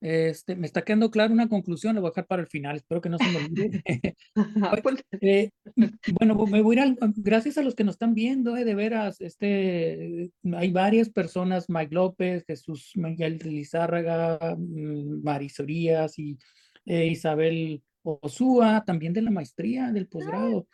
este, 0.05 0.55
me 0.55 0.67
está 0.67 0.83
quedando 0.83 1.11
claro 1.11 1.33
una 1.33 1.49
conclusión, 1.49 1.95
lo 1.95 2.03
voy 2.03 2.09
a 2.09 2.11
dejar 2.11 2.27
para 2.27 2.43
el 2.43 2.49
final, 2.49 2.77
espero 2.77 3.01
que 3.01 3.09
no 3.09 3.17
se 3.17 3.25
me 3.25 3.37
olvide. 3.39 3.83
Pues, 4.83 5.03
eh, 5.23 5.51
bueno, 6.21 6.35
me 6.47 6.61
voy 6.61 6.77
a 6.77 6.85
ir 6.85 6.97
al, 7.01 7.13
gracias 7.17 7.57
a 7.57 7.63
los 7.63 7.75
que 7.75 7.85
nos 7.85 7.95
están 7.95 8.13
viendo, 8.13 8.55
eh, 8.55 8.67
de 8.67 8.75
veras, 8.75 9.23
este, 9.23 10.31
hay 10.59 10.73
varias 10.73 11.09
personas, 11.09 11.71
Mike 11.71 11.95
López, 11.95 12.45
Jesús 12.47 12.93
Miguel 12.97 13.39
Lizárraga, 13.43 14.55
mm, 14.59 15.23
Marisorías 15.23 16.19
y 16.19 16.37
eh, 16.85 17.07
Isabel 17.07 17.83
Osúa, 18.03 18.85
también 18.85 19.15
de 19.15 19.23
la 19.23 19.31
maestría, 19.31 19.91
del 19.91 20.07
posgrado. 20.07 20.67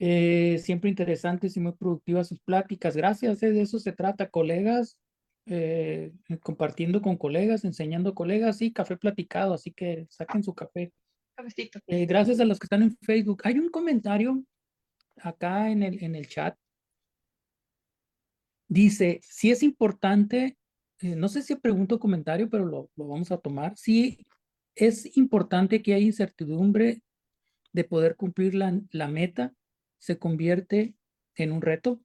Eh, 0.00 0.58
siempre 0.60 0.90
interesantes 0.90 1.56
y 1.56 1.60
muy 1.60 1.72
productivas 1.74 2.26
sus 2.26 2.40
pláticas. 2.40 2.96
Gracias, 2.96 3.38
de 3.38 3.60
eso 3.60 3.78
se 3.78 3.92
trata, 3.92 4.30
colegas 4.30 4.98
eh, 5.48 6.12
compartiendo 6.42 7.00
con 7.00 7.16
colegas, 7.16 7.64
enseñando 7.64 8.14
colegas 8.14 8.60
y 8.62 8.72
café 8.72 8.96
platicado, 8.96 9.54
así 9.54 9.72
que 9.72 10.06
saquen 10.10 10.42
su 10.42 10.54
café. 10.54 10.92
Eh, 11.86 12.06
gracias 12.06 12.40
a 12.40 12.44
los 12.44 12.58
que 12.58 12.66
están 12.66 12.82
en 12.82 12.96
Facebook. 12.98 13.42
Hay 13.44 13.58
un 13.58 13.70
comentario 13.70 14.44
acá 15.16 15.70
en 15.70 15.82
el, 15.82 16.02
en 16.02 16.14
el 16.14 16.28
chat. 16.28 16.56
Dice, 18.68 19.20
si 19.22 19.50
es 19.50 19.62
importante, 19.62 20.58
eh, 21.00 21.16
no 21.16 21.28
sé 21.28 21.42
si 21.42 21.54
pregunto 21.56 21.98
comentario, 21.98 22.50
pero 22.50 22.66
lo, 22.66 22.90
lo 22.96 23.08
vamos 23.08 23.32
a 23.32 23.38
tomar. 23.38 23.76
Si 23.76 24.26
es 24.74 25.16
importante 25.16 25.80
que 25.80 25.94
haya 25.94 26.04
incertidumbre 26.04 27.02
de 27.72 27.84
poder 27.84 28.16
cumplir 28.16 28.54
la, 28.54 28.78
la 28.90 29.08
meta, 29.08 29.54
se 29.98 30.18
convierte 30.18 30.94
en 31.36 31.52
un 31.52 31.62
reto 31.62 32.00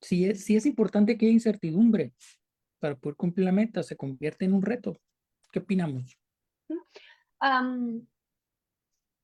si 0.00 0.26
es, 0.26 0.44
si 0.44 0.56
es 0.56 0.66
importante 0.66 1.16
que 1.16 1.26
haya 1.26 1.32
incertidumbre 1.32 2.12
para 2.78 2.96
poder 2.96 3.16
cumplir 3.16 3.44
la 3.44 3.52
meta, 3.52 3.82
se 3.82 3.96
convierte 3.96 4.44
en 4.44 4.54
un 4.54 4.62
reto. 4.62 4.96
¿Qué 5.52 5.58
opinamos? 5.58 6.16
Um, 7.40 8.06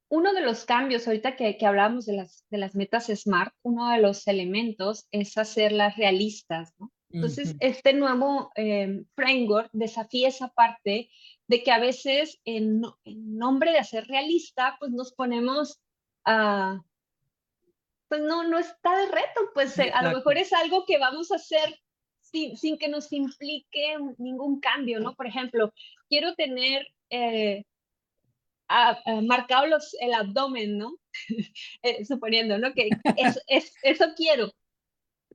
uno 0.08 0.32
de 0.32 0.40
los 0.40 0.64
cambios, 0.64 1.06
ahorita 1.06 1.36
que, 1.36 1.56
que 1.56 1.66
hablamos 1.66 2.06
de 2.06 2.14
las, 2.14 2.44
de 2.50 2.58
las 2.58 2.74
metas 2.74 3.06
SMART, 3.06 3.54
uno 3.62 3.90
de 3.90 3.98
los 3.98 4.26
elementos 4.28 5.06
es 5.10 5.36
hacerlas 5.38 5.96
realistas, 5.96 6.74
¿no? 6.78 6.92
Entonces, 7.10 7.50
uh 7.50 7.52
-huh. 7.52 7.58
este 7.60 7.92
nuevo 7.92 8.50
eh, 8.56 9.04
framework 9.14 9.70
desafía 9.72 10.28
esa 10.28 10.48
parte 10.48 11.08
de 11.46 11.62
que 11.62 11.70
a 11.70 11.78
veces 11.78 12.40
en, 12.44 12.82
en, 13.04 13.36
nombre 13.36 13.70
de 13.70 13.78
hacer 13.78 14.06
realista, 14.06 14.76
pues 14.80 14.90
nos 14.90 15.14
ponemos 15.14 15.80
a, 16.24 16.82
pues 18.08 18.20
no, 18.22 18.44
no 18.44 18.58
está 18.58 18.96
de 18.96 19.06
reto, 19.06 19.50
pues 19.54 19.78
eh, 19.78 19.90
a 19.92 20.02
lo 20.02 20.16
mejor 20.16 20.38
es 20.38 20.52
algo 20.52 20.84
que 20.86 20.98
vamos 20.98 21.32
a 21.32 21.36
hacer 21.36 21.78
sin, 22.20 22.56
sin, 22.56 22.78
que 22.78 22.88
nos 22.88 23.12
implique 23.12 23.96
ningún 24.18 24.60
cambio, 24.60 25.00
¿no? 25.00 25.14
Por 25.14 25.26
ejemplo, 25.26 25.72
quiero 26.08 26.34
tener 26.34 26.86
eh, 27.10 27.64
a, 28.68 28.98
a 29.04 29.20
marcado 29.22 29.66
los, 29.66 29.94
el 30.00 30.14
abdomen, 30.14 30.78
¿no? 30.78 30.96
eh, 31.82 32.04
suponiendo, 32.04 32.58
¿no? 32.58 32.72
Que 32.74 32.90
es, 33.16 33.42
es, 33.48 33.74
eso 33.82 34.06
quiero. 34.16 34.52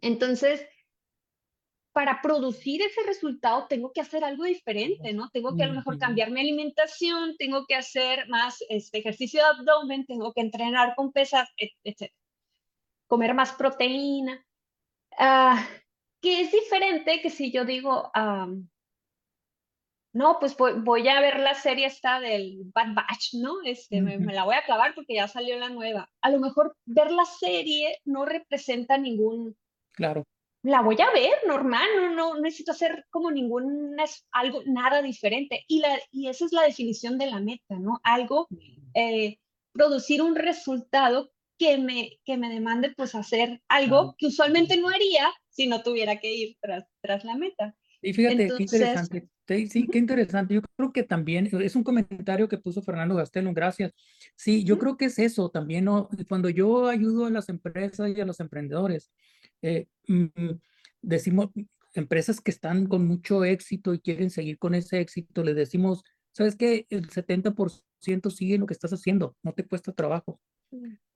Entonces, 0.01 0.65
para 1.93 2.21
producir 2.21 2.81
ese 2.81 3.03
resultado 3.03 3.67
tengo 3.67 3.91
que 3.91 3.99
hacer 3.99 4.23
algo 4.23 4.45
diferente, 4.45 5.13
¿no? 5.13 5.29
Tengo 5.31 5.57
que 5.57 5.63
a 5.63 5.67
lo 5.67 5.73
mejor 5.73 5.99
cambiar 5.99 6.31
mi 6.31 6.39
alimentación, 6.39 7.35
tengo 7.37 7.65
que 7.65 7.75
hacer 7.75 8.29
más 8.29 8.63
este 8.69 8.99
ejercicio 8.99 9.41
de 9.41 9.47
abdomen, 9.47 10.05
tengo 10.05 10.31
que 10.31 10.39
entrenar 10.39 10.95
con 10.95 11.11
pesas, 11.11 11.49
etc 11.57 12.11
comer 13.11 13.33
más 13.33 13.51
proteína, 13.51 14.41
uh, 15.19 15.57
que 16.21 16.39
es 16.43 16.51
diferente 16.53 17.21
que 17.21 17.29
si 17.29 17.51
yo 17.51 17.65
digo, 17.65 18.09
um, 18.15 18.69
no, 20.13 20.37
pues 20.39 20.55
voy, 20.55 20.79
voy, 20.79 21.09
a 21.09 21.19
ver 21.19 21.37
la 21.41 21.53
serie 21.53 21.87
esta 21.87 22.21
del 22.21 22.61
Bad 22.73 22.93
Batch, 22.93 23.33
¿no? 23.33 23.55
Este, 23.65 24.01
me, 24.01 24.17
me, 24.17 24.33
la 24.33 24.45
voy 24.45 24.55
a 24.55 24.63
clavar 24.63 24.95
porque 24.95 25.15
ya 25.15 25.27
salió 25.27 25.59
la 25.59 25.67
nueva. 25.67 26.09
A 26.21 26.29
lo 26.29 26.39
mejor 26.39 26.73
ver 26.85 27.11
la 27.11 27.25
serie 27.25 27.97
no 28.05 28.23
representa 28.23 28.97
ningún... 28.97 29.57
Claro. 29.91 30.23
La 30.63 30.81
voy 30.81 30.95
a 31.01 31.11
ver 31.11 31.33
normal, 31.45 31.89
no, 31.97 32.09
no, 32.11 32.33
no 32.35 32.39
necesito 32.39 32.71
hacer 32.71 33.07
como 33.09 33.29
ningún, 33.29 33.97
algo, 34.31 34.61
nada 34.67 35.01
diferente. 35.01 35.65
Y, 35.67 35.79
la, 35.79 35.99
y 36.11 36.29
esa 36.29 36.45
es 36.45 36.53
la 36.53 36.61
definición 36.61 37.17
de 37.17 37.25
la 37.25 37.41
meta, 37.41 37.75
¿no? 37.77 37.99
Algo, 38.03 38.47
eh, 38.93 39.37
producir 39.73 40.21
un 40.21 40.35
resultado 40.35 41.29
que 41.61 41.77
me, 41.77 42.19
que 42.25 42.37
me 42.37 42.49
demande 42.49 42.91
pues 42.97 43.13
hacer 43.13 43.61
algo 43.67 44.15
que 44.17 44.25
usualmente 44.25 44.77
no 44.77 44.89
haría 44.89 45.29
si 45.47 45.67
no 45.67 45.83
tuviera 45.83 46.17
que 46.17 46.33
ir 46.33 46.57
tras, 46.59 46.85
tras 47.01 47.23
la 47.23 47.37
meta. 47.37 47.75
Y 48.01 48.13
fíjate, 48.13 48.45
Entonces, 48.45 48.57
qué 48.57 48.77
interesante. 48.77 49.29
Sí, 49.69 49.87
qué 49.87 49.99
interesante. 49.99 50.55
Yo 50.55 50.61
creo 50.75 50.91
que 50.91 51.03
también 51.03 51.47
es 51.61 51.75
un 51.75 51.83
comentario 51.83 52.49
que 52.49 52.57
puso 52.57 52.81
Fernando 52.81 53.13
Gastelum, 53.13 53.53
gracias. 53.53 53.93
Sí, 54.35 54.63
yo 54.63 54.79
creo 54.79 54.97
que 54.97 55.05
es 55.05 55.19
eso 55.19 55.51
también, 55.51 55.85
¿no? 55.85 56.09
Cuando 56.27 56.49
yo 56.49 56.87
ayudo 56.87 57.27
a 57.27 57.29
las 57.29 57.47
empresas 57.47 58.09
y 58.09 58.19
a 58.19 58.25
los 58.25 58.39
emprendedores, 58.39 59.11
eh, 59.61 59.85
decimos, 61.03 61.49
empresas 61.93 62.41
que 62.41 62.49
están 62.49 62.87
con 62.87 63.05
mucho 63.05 63.43
éxito 63.45 63.93
y 63.93 63.99
quieren 63.99 64.31
seguir 64.31 64.57
con 64.57 64.73
ese 64.73 64.99
éxito, 64.99 65.43
les 65.43 65.55
decimos, 65.55 66.01
¿sabes 66.31 66.55
qué? 66.55 66.87
El 66.89 67.07
70% 67.07 68.31
sigue 68.31 68.57
lo 68.57 68.65
que 68.65 68.73
estás 68.73 68.93
haciendo, 68.93 69.35
no 69.43 69.53
te 69.53 69.67
cuesta 69.67 69.91
trabajo 69.91 70.39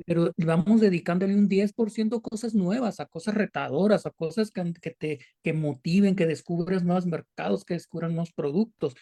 pero 0.05 0.31
vamos 0.37 0.81
dedicándole 0.81 1.35
un 1.35 1.47
10% 1.47 2.17
a 2.17 2.21
cosas 2.21 2.53
nuevas, 2.53 2.99
a 2.99 3.05
cosas 3.05 3.35
retadoras, 3.35 4.05
a 4.05 4.11
cosas 4.11 4.51
que, 4.51 4.73
que, 4.81 4.91
te 4.91 5.19
que 5.43 5.53
motiven, 5.53 6.15
que 6.15 6.25
descubras 6.25 6.83
nuevos 6.83 7.05
mercados, 7.05 7.63
que 7.63 7.75
descubran 7.75 8.11
nuevos 8.13 8.33
productos, 8.33 8.95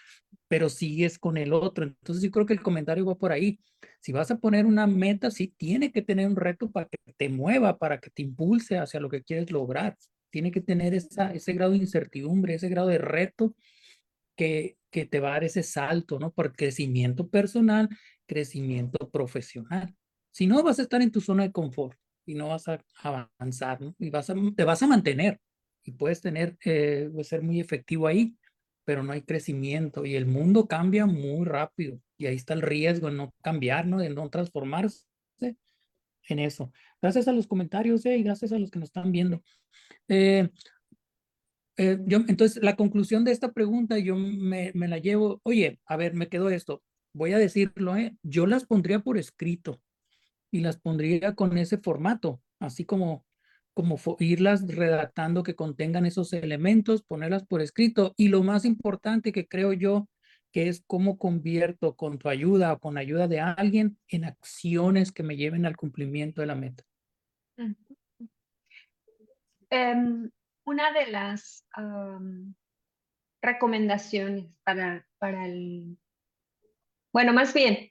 pero 0.48 0.70
sigues 0.70 1.18
con 1.18 1.38
el 1.38 1.54
otro. 1.54 1.86
Entonces 1.86 2.24
yo 2.24 2.32
creo 2.32 2.46
que 2.46 2.54
el 2.54 2.62
comentario 2.62 3.06
va 3.06 3.16
por 3.16 3.32
ahí. 3.32 3.60
Si 4.00 4.12
vas 4.12 4.32
a 4.32 4.38
poner 4.38 4.66
una 4.66 4.88
meta, 4.88 5.32
sí 5.32 5.54
tiene 5.58 5.92
que 5.92 6.02
tener 6.02 6.28
un 6.28 6.36
reto 6.36 6.72
para 6.72 6.88
que 6.88 7.14
te 7.18 7.30
mueva, 7.30 7.78
para 7.78 8.00
que 8.00 8.10
te 8.10 8.22
impulse 8.22 8.78
hacia 8.78 9.00
lo 9.00 9.10
que 9.10 9.24
quieres 9.24 9.52
lograr. 9.52 9.98
Tiene 10.30 10.52
que 10.52 10.62
tener 10.62 10.94
esa, 10.94 11.34
ese 11.34 11.54
grado 11.54 11.72
de 11.72 11.78
incertidumbre, 11.80 12.56
ese 12.56 12.70
grado 12.70 12.88
de 12.88 12.98
reto 12.98 13.56
que, 14.36 14.78
que 14.92 15.06
te 15.06 15.20
va 15.20 15.30
a 15.30 15.34
dar 15.34 15.44
ese 15.44 15.64
salto, 15.64 16.20
¿no? 16.20 16.32
Por 16.32 16.54
crecimiento 16.56 17.28
personal, 17.28 17.90
crecimiento 18.26 19.10
profesional. 19.10 19.96
Si 20.34 20.48
no, 20.48 20.62
vas 20.64 20.80
a 20.80 20.82
estar 20.82 21.02
en 21.02 21.12
tu 21.12 21.22
zona 21.22 21.44
de 21.44 21.54
confort 21.54 21.98
y 22.26 22.36
no 22.36 22.50
vas 22.50 22.68
a 22.68 22.84
avanzar. 23.02 23.80
Y 23.98 24.10
vas 24.10 24.30
a, 24.30 24.36
te 24.56 24.66
vas 24.66 24.84
a 24.84 24.88
mantener 24.88 25.40
y 25.86 25.92
puedes 25.92 26.20
tener, 26.20 26.58
eh, 26.66 27.10
puedes 27.12 27.28
ser 27.28 27.42
muy 27.42 27.62
efectivo 27.62 28.08
ahí, 28.08 28.36
pero 28.84 29.04
no 29.04 29.14
hay 29.14 29.22
crecimiento 29.22 30.06
y 30.06 30.16
el 30.16 30.26
mundo 30.26 30.68
cambia 30.68 31.06
muy 31.06 31.46
rápido 31.46 32.02
y 32.18 32.26
ahí 32.26 32.36
está 32.36 32.54
el 32.54 32.62
riesgo 32.62 33.08
de 33.10 33.16
no 33.16 33.34
cambiar, 33.42 33.88
¿no? 33.88 34.00
De 34.00 34.10
no 34.10 34.30
transformarse 34.30 35.06
en 36.30 36.40
eso. 36.40 36.72
Gracias 37.02 37.28
a 37.28 37.34
los 37.34 37.48
comentarios 37.48 38.06
eh, 38.06 38.18
y 38.18 38.24
gracias 38.24 38.52
a 38.52 38.60
los 38.60 38.72
que 38.72 38.80
nos 38.80 38.90
están 38.90 39.12
viendo. 39.12 39.44
Eh, 40.08 40.50
eh, 41.78 41.98
yo, 42.06 42.20
entonces, 42.28 42.62
la 42.62 42.76
conclusión 42.76 43.24
de 43.24 43.32
esta 43.32 43.52
pregunta, 43.52 43.98
yo 43.98 44.16
me, 44.16 44.72
me, 44.76 44.88
la 44.88 45.00
llevo, 45.00 45.42
oye, 45.44 45.80
a 45.86 45.98
ver, 45.98 46.14
me 46.14 46.30
quedó 46.30 46.50
esto, 46.50 46.84
voy 47.14 47.34
a 47.34 47.38
decirlo, 47.38 47.96
¿eh? 47.98 48.16
yo 48.22 48.46
las 48.46 48.66
pondría 48.66 49.00
por 49.00 49.18
escrito 49.18 49.82
y 50.54 50.62
las 50.62 50.78
pondría 50.78 51.34
con 51.34 51.58
ese 51.58 51.80
formato, 51.80 52.40
así 52.60 52.86
como, 52.86 53.26
como 53.74 53.98
irlas 54.20 54.68
redactando 54.68 55.42
que 55.42 55.56
contengan 55.56 56.06
esos 56.06 56.32
elementos, 56.32 57.02
ponerlas 57.02 57.44
por 57.44 57.62
escrito 57.62 58.14
y 58.18 58.28
lo 58.28 58.44
más 58.44 58.64
importante 58.64 59.32
que 59.32 59.48
creo 59.48 59.74
yo 59.74 60.08
que 60.52 60.70
es 60.70 60.84
cómo 60.86 61.18
convierto 61.18 61.96
con 61.96 62.20
tu 62.20 62.30
ayuda 62.30 62.74
o 62.74 62.80
con 62.80 63.00
ayuda 63.00 63.28
de 63.28 63.40
alguien 63.40 63.98
en 64.08 64.26
acciones 64.26 65.12
que 65.12 65.24
me 65.24 65.36
lleven 65.36 65.66
al 65.66 65.76
cumplimiento 65.76 66.42
de 66.42 66.48
la 66.48 66.54
meta. 66.54 66.84
Um, 69.72 70.30
una 70.66 70.94
de 70.94 71.08
las 71.08 71.66
recomendaciones 73.42 74.46
para, 74.64 75.08
para 75.18 75.48
el, 75.48 75.98
bueno, 77.12 77.34
más 77.34 77.56
bien, 77.56 77.90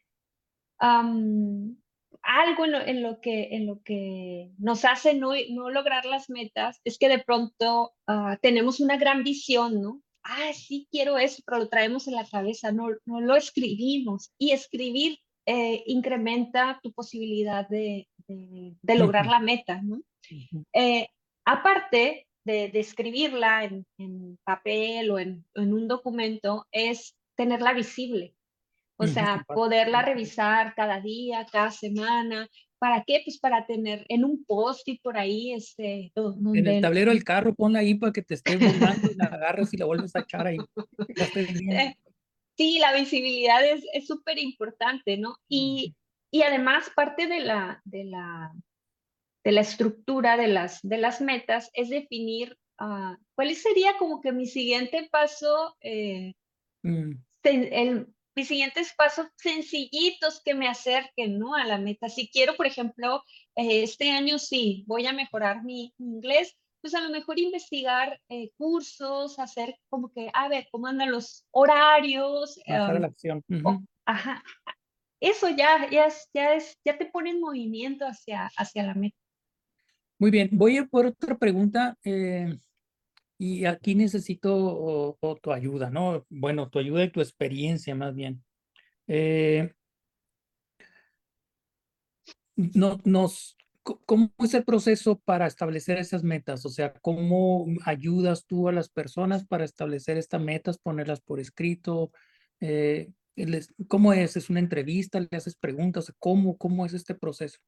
algo 2.22 2.64
en 2.64 3.02
lo, 3.02 3.20
que, 3.20 3.48
en 3.52 3.66
lo 3.66 3.82
que 3.82 4.50
nos 4.58 4.84
hace 4.84 5.14
no, 5.14 5.32
no 5.50 5.70
lograr 5.70 6.04
las 6.04 6.30
metas 6.30 6.80
es 6.84 6.98
que 6.98 7.08
de 7.08 7.18
pronto 7.18 7.92
ah, 8.06 8.38
tenemos 8.40 8.80
una 8.80 8.96
gran 8.96 9.24
visión, 9.24 9.80
¿no? 9.80 10.00
Ah, 10.22 10.52
sí 10.54 10.86
quiero 10.90 11.18
eso, 11.18 11.42
pero 11.44 11.58
lo 11.58 11.68
traemos 11.68 12.06
en 12.06 12.14
la 12.14 12.26
cabeza, 12.26 12.70
no, 12.70 12.88
no 13.06 13.20
lo 13.20 13.34
escribimos. 13.34 14.32
Y 14.38 14.52
escribir 14.52 15.18
eh, 15.46 15.82
incrementa 15.86 16.78
tu 16.82 16.92
posibilidad 16.92 17.68
de, 17.68 18.08
de, 18.28 18.94
lograr 18.94 19.26
la 19.26 19.40
meta, 19.40 19.82
¿no? 19.82 20.00
Eh, 20.72 21.08
aparte, 21.44 22.28
de, 22.44 22.70
escribirla 22.74 23.64
en, 23.64 24.38
papel 24.44 25.10
o 25.10 25.18
en, 25.18 25.44
un 25.54 25.88
documento 25.88 26.66
es 26.70 27.16
tenerla 27.36 27.72
visible. 27.72 28.34
O 29.02 29.06
sea, 29.06 29.44
poderla 29.46 30.02
revisar 30.02 30.74
cada 30.74 31.00
día, 31.00 31.46
cada 31.50 31.70
semana. 31.70 32.48
¿Para 32.78 33.04
qué? 33.06 33.20
Pues 33.24 33.38
para 33.38 33.66
tener 33.66 34.04
en 34.08 34.24
un 34.24 34.44
post-it 34.44 35.00
por 35.02 35.16
ahí. 35.16 35.52
Este, 35.52 36.12
En 36.16 36.66
el 36.66 36.80
tablero 36.80 37.10
del 37.10 37.24
carro, 37.24 37.54
ponla 37.54 37.80
ahí 37.80 37.94
para 37.94 38.12
que 38.12 38.22
te 38.22 38.34
esté 38.34 38.56
volando 38.56 39.10
y 39.10 39.14
la 39.16 39.26
agarras 39.26 39.72
y 39.72 39.76
la 39.76 39.86
vuelves 39.86 40.14
a 40.16 40.20
echar 40.20 40.46
ahí. 40.46 40.58
Eh, 41.36 41.94
sí, 42.56 42.78
la 42.78 42.92
visibilidad 42.92 43.60
es 43.64 44.06
súper 44.06 44.38
importante, 44.38 45.16
¿no? 45.16 45.36
Y, 45.48 45.94
y 46.30 46.42
además 46.42 46.90
parte 46.94 47.26
de 47.26 47.40
la, 47.40 47.80
de 47.84 48.04
la 48.04 48.52
de 49.44 49.52
la 49.52 49.60
estructura 49.60 50.36
de 50.36 50.48
las, 50.48 50.80
de 50.82 50.98
las 50.98 51.20
metas 51.20 51.70
es 51.74 51.90
definir 51.90 52.56
uh, 52.80 53.16
cuál 53.34 53.54
sería 53.54 53.96
como 53.98 54.20
que 54.20 54.32
mi 54.32 54.46
siguiente 54.46 55.08
paso, 55.10 55.76
eh, 55.80 56.34
mm. 56.82 57.12
el, 57.42 58.06
mis 58.34 58.48
siguientes 58.48 58.92
pasos 58.96 59.26
sencillitos 59.36 60.40
que 60.44 60.54
me 60.54 60.68
acerquen 60.68 61.38
¿no? 61.38 61.54
a 61.54 61.64
la 61.64 61.78
meta. 61.78 62.08
Si 62.08 62.28
quiero, 62.28 62.56
por 62.56 62.66
ejemplo, 62.66 63.22
eh, 63.56 63.82
este 63.82 64.10
año 64.10 64.38
sí, 64.38 64.84
voy 64.86 65.06
a 65.06 65.12
mejorar 65.12 65.64
mi 65.64 65.92
inglés, 65.98 66.56
pues 66.80 66.94
a 66.94 67.00
lo 67.00 67.10
mejor 67.10 67.38
investigar 67.38 68.20
eh, 68.28 68.50
cursos, 68.56 69.38
hacer 69.38 69.76
como 69.88 70.10
que, 70.12 70.30
a 70.34 70.48
ver, 70.48 70.66
cómo 70.70 70.86
andan 70.86 71.12
los 71.12 71.46
horarios. 71.50 72.58
la 72.66 73.06
acción. 73.06 73.44
ajá. 74.04 74.42
Eso 75.20 75.48
ya, 75.50 75.88
ya, 75.88 76.06
es, 76.06 76.28
ya, 76.34 76.54
es, 76.54 76.76
ya 76.84 76.98
te 76.98 77.06
pone 77.06 77.30
en 77.30 77.40
movimiento 77.40 78.04
hacia, 78.04 78.50
hacia 78.56 78.82
la 78.82 78.94
meta. 78.94 79.16
Muy 80.18 80.32
bien, 80.32 80.48
voy 80.50 80.78
a 80.78 80.86
por 80.86 81.06
otra 81.06 81.38
pregunta 81.38 81.96
eh, 82.04 82.58
y 83.42 83.64
aquí 83.64 83.96
necesito 83.96 85.18
tu 85.42 85.52
ayuda, 85.52 85.90
¿no? 85.90 86.24
Bueno, 86.30 86.70
tu 86.70 86.78
ayuda 86.78 87.02
y 87.02 87.10
tu 87.10 87.20
experiencia 87.20 87.92
más 87.92 88.14
bien. 88.14 88.44
Eh, 89.08 89.74
no, 92.54 93.00
¿Cómo 93.82 94.32
es 94.38 94.54
el 94.54 94.64
proceso 94.64 95.18
para 95.18 95.48
establecer 95.48 95.98
esas 95.98 96.22
metas? 96.22 96.64
O 96.64 96.68
sea, 96.68 96.92
¿cómo 97.02 97.66
ayudas 97.84 98.46
tú 98.46 98.68
a 98.68 98.72
las 98.72 98.88
personas 98.88 99.44
para 99.44 99.64
establecer 99.64 100.18
estas 100.18 100.40
metas, 100.40 100.78
ponerlas 100.78 101.20
por 101.20 101.40
escrito? 101.40 102.12
Eh, 102.60 103.10
¿Cómo 103.88 104.12
es? 104.12 104.36
¿Es 104.36 104.50
una 104.50 104.60
entrevista? 104.60 105.18
¿Le 105.18 105.36
haces 105.36 105.56
preguntas? 105.56 106.12
¿Cómo, 106.20 106.56
cómo 106.56 106.86
es 106.86 106.92
este 106.92 107.16
proceso? 107.16 107.58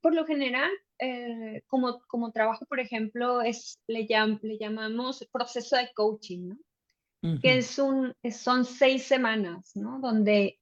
Por 0.00 0.14
lo 0.14 0.26
general, 0.26 0.70
eh, 0.98 1.62
como, 1.66 2.00
como 2.08 2.32
trabajo, 2.32 2.64
por 2.66 2.80
ejemplo, 2.80 3.40
es, 3.40 3.78
le, 3.86 4.06
le 4.42 4.58
llamamos 4.58 5.26
proceso 5.32 5.76
de 5.76 5.90
coaching, 5.94 6.48
¿no? 6.48 6.58
Que 7.42 7.58
es 7.58 7.78
un, 7.80 8.14
son 8.30 8.64
seis 8.64 9.04
semanas, 9.04 9.72
¿no? 9.74 9.98
Donde 10.00 10.60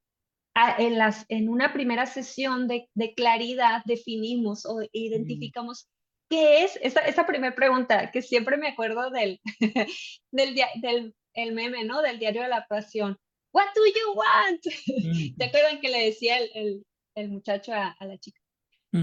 en, 0.79 0.97
las, 0.97 1.27
en 1.29 1.51
una 1.51 1.73
primera 1.73 2.07
sesión 2.07 2.67
de, 2.67 2.89
de 2.95 3.15
claridad 3.15 3.83
definimos 3.85 4.65
o 4.65 4.81
identificamos 4.93 5.87
qué 6.31 6.65
es 6.65 6.79
esa, 6.83 7.01
esa 7.01 7.27
primera 7.27 7.55
pregunta, 7.55 8.11
que 8.11 8.23
siempre 8.23 8.57
me 8.57 8.69
acuerdo 8.69 9.11
del, 9.11 9.41
del, 10.33 10.55
del 10.81 11.15
el 11.35 11.53
meme, 11.53 11.85
¿no? 11.85 12.03
Del 12.03 12.19
diario 12.19 12.43
de 12.43 12.49
la 12.49 12.67
pasión. 12.67 13.17
What 13.53 13.67
do 13.75 13.83
you 13.87 14.15
want? 14.15 14.63
¿Te 15.39 15.45
acuerdan 15.45 15.81
que 15.81 15.91
le 15.91 16.07
decía 16.07 16.39
el, 16.39 16.51
el, 16.55 16.87
el 17.15 17.29
muchacho 17.29 17.73
a, 17.73 17.91
a, 17.99 18.05
la 18.07 18.19
chica? 18.19 18.41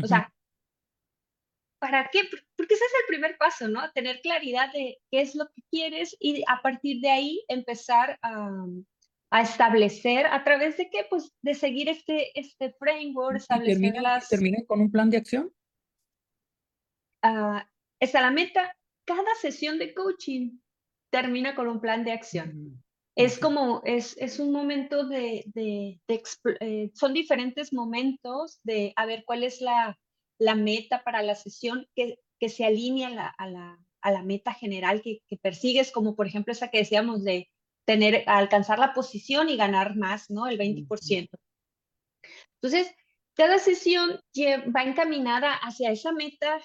O 0.01 0.07
sea, 0.07 0.33
¿para 1.79 2.09
qué? 2.11 2.21
Porque 2.55 2.73
ese 2.73 2.85
es 2.85 2.93
el 3.01 3.07
primer 3.07 3.37
paso, 3.37 3.67
¿no? 3.67 3.91
Tener 3.91 4.21
claridad 4.21 4.71
de 4.71 4.99
qué 5.11 5.21
es 5.21 5.35
lo 5.35 5.45
que 5.53 5.61
quieres 5.69 6.15
y 6.19 6.43
a 6.47 6.61
partir 6.61 7.01
de 7.01 7.09
ahí 7.09 7.43
empezar 7.49 8.17
a, 8.21 8.65
a 9.31 9.41
establecer 9.41 10.25
a 10.27 10.43
través 10.43 10.77
de 10.77 10.89
qué, 10.89 11.05
pues 11.09 11.33
de 11.41 11.53
seguir 11.53 11.89
este, 11.89 12.37
este 12.39 12.73
framework, 12.79 13.37
establecer 13.37 13.81
termina, 13.81 14.01
las... 14.01 14.29
¿Termina 14.29 14.59
con 14.67 14.79
un 14.79 14.91
plan 14.91 15.09
de 15.09 15.17
acción? 15.17 15.51
Uh, 17.23 17.59
está 17.99 18.21
la 18.21 18.31
meta. 18.31 18.77
Cada 19.05 19.35
sesión 19.41 19.79
de 19.79 19.93
coaching 19.93 20.59
termina 21.09 21.55
con 21.55 21.67
un 21.67 21.81
plan 21.81 22.03
de 22.03 22.11
acción. 22.11 22.82
Es 23.16 23.38
como, 23.38 23.82
es, 23.86 24.18
es 24.18 24.39
un 24.39 24.51
momento 24.51 25.05
de, 25.05 25.43
de, 25.47 26.01
eh, 26.59 26.91
son 26.95 27.14
diferentes 27.14 27.72
momentos 27.72 28.59
de 28.64 28.91
a 28.95 29.05
ver 29.05 29.24
cuál 29.26 29.43
es 29.43 29.61
la, 29.61 29.99
la 30.39 30.55
meta 30.55 31.03
para 31.03 31.22
la 31.22 31.36
sesión 31.36 31.88
que, 31.95 32.18
que 32.39 32.49
se 32.49 32.66
alinea 32.66 33.09
a 33.09 33.11
la, 33.11 33.28
a 33.38 33.47
la, 33.47 33.80
a 34.01 34.11
la 34.11 34.24
meta 34.24 34.53
general 34.53 35.01
que, 35.01 35.20
que, 35.28 35.38
persigues, 35.38 35.91
como 35.91 36.16
por 36.16 36.26
ejemplo 36.26 36.53
esa 36.53 36.70
que 36.70 36.80
decíamos 36.80 37.24
de 37.24 37.51
tener, 37.86 38.24
alcanzar 38.28 38.80
la 38.80 38.93
posición 38.93 39.49
y 39.49 39.57
ganar 39.57 39.95
más, 39.95 40.32
¿no? 40.32 40.47
El 40.47 40.57
20%. 40.57 41.30
Entonces, 42.61 42.95
cada 43.36 43.59
sesión 43.59 44.20
va 44.76 44.84
encaminada 44.84 45.53
hacia 45.53 45.91
esa 45.91 46.11
meta 46.11 46.61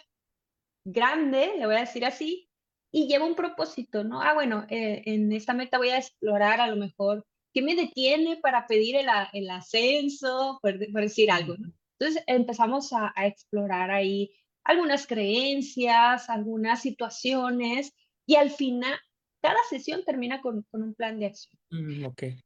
grande, 0.84 1.54
le 1.58 1.66
voy 1.66 1.76
a 1.76 1.80
decir 1.80 2.04
así, 2.04 2.47
y 2.90 3.06
lleva 3.06 3.24
un 3.24 3.34
propósito, 3.34 4.04
¿no? 4.04 4.20
Ah, 4.22 4.34
bueno, 4.34 4.66
eh, 4.70 5.02
en 5.06 5.32
esta 5.32 5.54
meta 5.54 5.78
voy 5.78 5.90
a 5.90 5.98
explorar 5.98 6.60
a 6.60 6.68
lo 6.68 6.76
mejor 6.76 7.26
qué 7.52 7.62
me 7.62 7.74
detiene 7.74 8.36
para 8.36 8.66
pedir 8.66 8.96
el, 8.96 9.06
el 9.32 9.50
ascenso, 9.50 10.58
por, 10.62 10.78
decir 10.78 11.30
algo, 11.30 11.56
¿no? 11.58 11.72
Entonces 11.98 12.22
empezamos 12.26 12.92
a, 12.92 13.12
a, 13.16 13.26
explorar 13.26 13.90
ahí 13.90 14.30
algunas 14.64 15.06
creencias, 15.06 16.30
algunas 16.30 16.80
situaciones 16.80 17.92
y 18.26 18.36
al 18.36 18.50
final 18.50 18.98
cada 19.40 19.58
sesión 19.68 20.04
termina 20.04 20.40
con, 20.40 20.62
con 20.70 20.82
un 20.82 20.94
plan 20.94 21.18
de 21.18 21.26
acción. 21.26 21.58
Mm, 21.70 22.04
okay. 22.06 22.36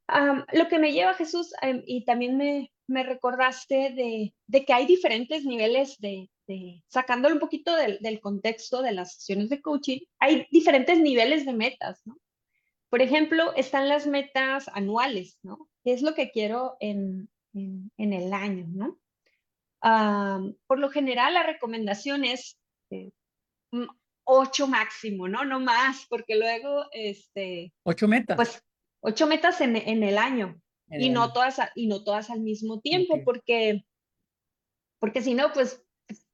lo 0.53 0.67
que 0.67 0.79
me 0.79 0.91
lleva 0.91 1.13
Jesús, 1.13 1.53
em, 1.61 1.83
y 1.85 2.05
también 2.05 2.37
me, 2.37 2.71
me 2.87 3.03
recordaste 3.03 3.93
de, 3.93 4.33
de, 4.47 4.65
que 4.65 4.73
hay 4.73 4.85
diferentes 4.85 5.43
niveles 5.45 5.97
de, 5.99 6.29
de 6.47 6.83
sacándolo 6.87 7.35
un 7.35 7.39
poquito 7.39 7.75
del, 7.75 7.99
del, 7.99 8.19
contexto 8.19 8.81
de 8.81 8.91
las 8.91 9.15
sesiones 9.15 9.49
de 9.49 9.61
coaching, 9.61 9.99
hay 10.19 10.47
diferentes 10.51 10.99
niveles 10.99 11.45
de 11.45 11.53
metas, 11.53 12.01
¿no? 12.05 12.17
Por 12.89 13.01
ejemplo, 13.01 13.53
están 13.55 13.89
las 13.89 14.05
metas 14.05 14.67
anuales, 14.67 15.39
¿no? 15.41 15.67
¿Qué 15.83 15.93
es 15.93 16.01
lo 16.01 16.13
que 16.13 16.31
quiero 16.31 16.77
en, 16.79 17.29
en, 17.53 17.91
en 17.97 18.13
el 18.13 18.33
año, 18.33 18.65
¿no? 18.69 18.99
por 20.65 20.79
lo 20.79 20.89
general, 20.89 21.33
la 21.33 21.43
recomendación 21.43 22.23
es 22.23 22.57
eh, 22.89 23.11
ocho 24.23 24.65
máximo, 24.65 25.27
¿no? 25.27 25.43
No 25.43 25.59
más, 25.59 26.05
porque 26.09 26.37
luego, 26.37 26.85
este... 26.93 27.73
Ocho 27.83 28.07
metas. 28.07 28.37
Pues 28.37 28.63
ocho 29.01 29.27
metas 29.27 29.59
en, 29.59 29.75
en 29.75 30.03
el 30.03 30.17
año 30.17 30.57
y 30.89 31.09
no, 31.09 31.33
todas, 31.33 31.59
y 31.75 31.87
no 31.87 32.03
todas 32.03 32.29
al 32.29 32.41
mismo 32.41 32.79
tiempo, 32.79 33.23
porque, 33.25 33.83
porque 34.99 35.21
si 35.21 35.33
no, 35.33 35.51
pues 35.51 35.83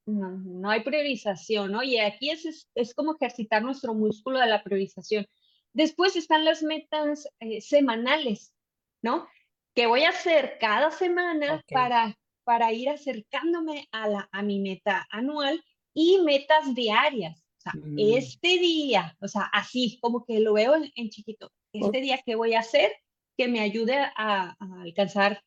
no, 0.10 0.32
no, 0.32 0.70
hay 0.70 0.82
priorización, 0.82 1.72
¿no? 1.72 1.84
Y 1.84 1.98
aquí 1.98 2.30
es, 2.30 2.46
es, 2.46 2.70
es, 2.76 2.94
como 2.94 3.16
ejercitar 3.16 3.62
nuestro 3.62 3.94
músculo 3.94 4.40
de 4.40 4.48
la 4.48 4.64
priorización. 4.64 5.26
Después 5.74 6.16
están 6.16 6.46
las 6.46 6.64
metas 6.64 7.28
eh, 7.40 7.62
semanales, 7.62 8.54
¿no? 9.02 9.28
Que 9.76 9.86
voy 9.86 10.04
a 10.04 10.10
hacer 10.10 10.58
cada 10.60 10.92
semana 10.92 11.64
para, 11.72 12.18
para 12.44 12.74
ir 12.74 12.90
acercándome 12.90 13.88
a, 13.92 14.08
la, 14.08 14.30
a 14.32 14.42
mi 14.42 14.60
meta 14.60 15.08
anual 15.12 15.64
y 15.94 16.20
metas 16.22 16.74
diarias. 16.74 17.44
O 17.58 17.62
sea, 17.62 17.74
mm. 17.76 18.00
este 18.00 18.58
día, 18.58 19.16
o 19.20 19.28
sea, 19.28 19.44
así 19.54 20.00
como 20.02 20.26
que 20.26 20.40
lo 20.40 20.54
veo 20.54 20.76
en, 20.76 21.10
chiquito, 21.10 21.52
este 21.74 22.02
día 22.02 22.20
que 22.26 22.36
voy 22.36 22.54
a 22.54 22.62
hacer 22.62 22.92
que 23.38 23.48
me 23.48 23.60
ayude 23.60 23.96
a, 23.98 24.56
alcanzar 24.82 25.42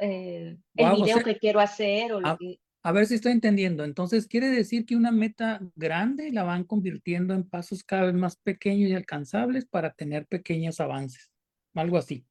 eh, 0.00 0.56
el 0.76 0.92
video 0.94 1.22
que 1.22 1.36
quiero 1.36 1.60
hacer 1.60 2.12
o 2.12 2.20
lo 2.20 2.28
a, 2.28 2.38
que... 2.38 2.58
A 2.82 2.92
ver 2.92 3.06
si 3.06 3.14
estoy 3.14 3.32
entendiendo. 3.32 3.84
Entonces, 3.84 4.26
quiere 4.26 4.48
decir 4.48 4.86
que 4.86 4.96
una 4.96 5.12
meta 5.12 5.60
grande 5.76 6.32
la 6.32 6.42
van 6.42 6.64
convirtiendo 6.64 7.34
en 7.34 7.48
pasos 7.48 7.84
cada 7.84 8.06
vez 8.06 8.14
más 8.14 8.36
pequeños 8.36 8.90
y 8.90 8.94
alcanzables 8.94 9.66
para 9.66 9.92
tener 9.92 10.26
pequeños 10.26 10.80
avances. 10.80 11.30
Algo 11.74 11.96
así. 11.96 12.26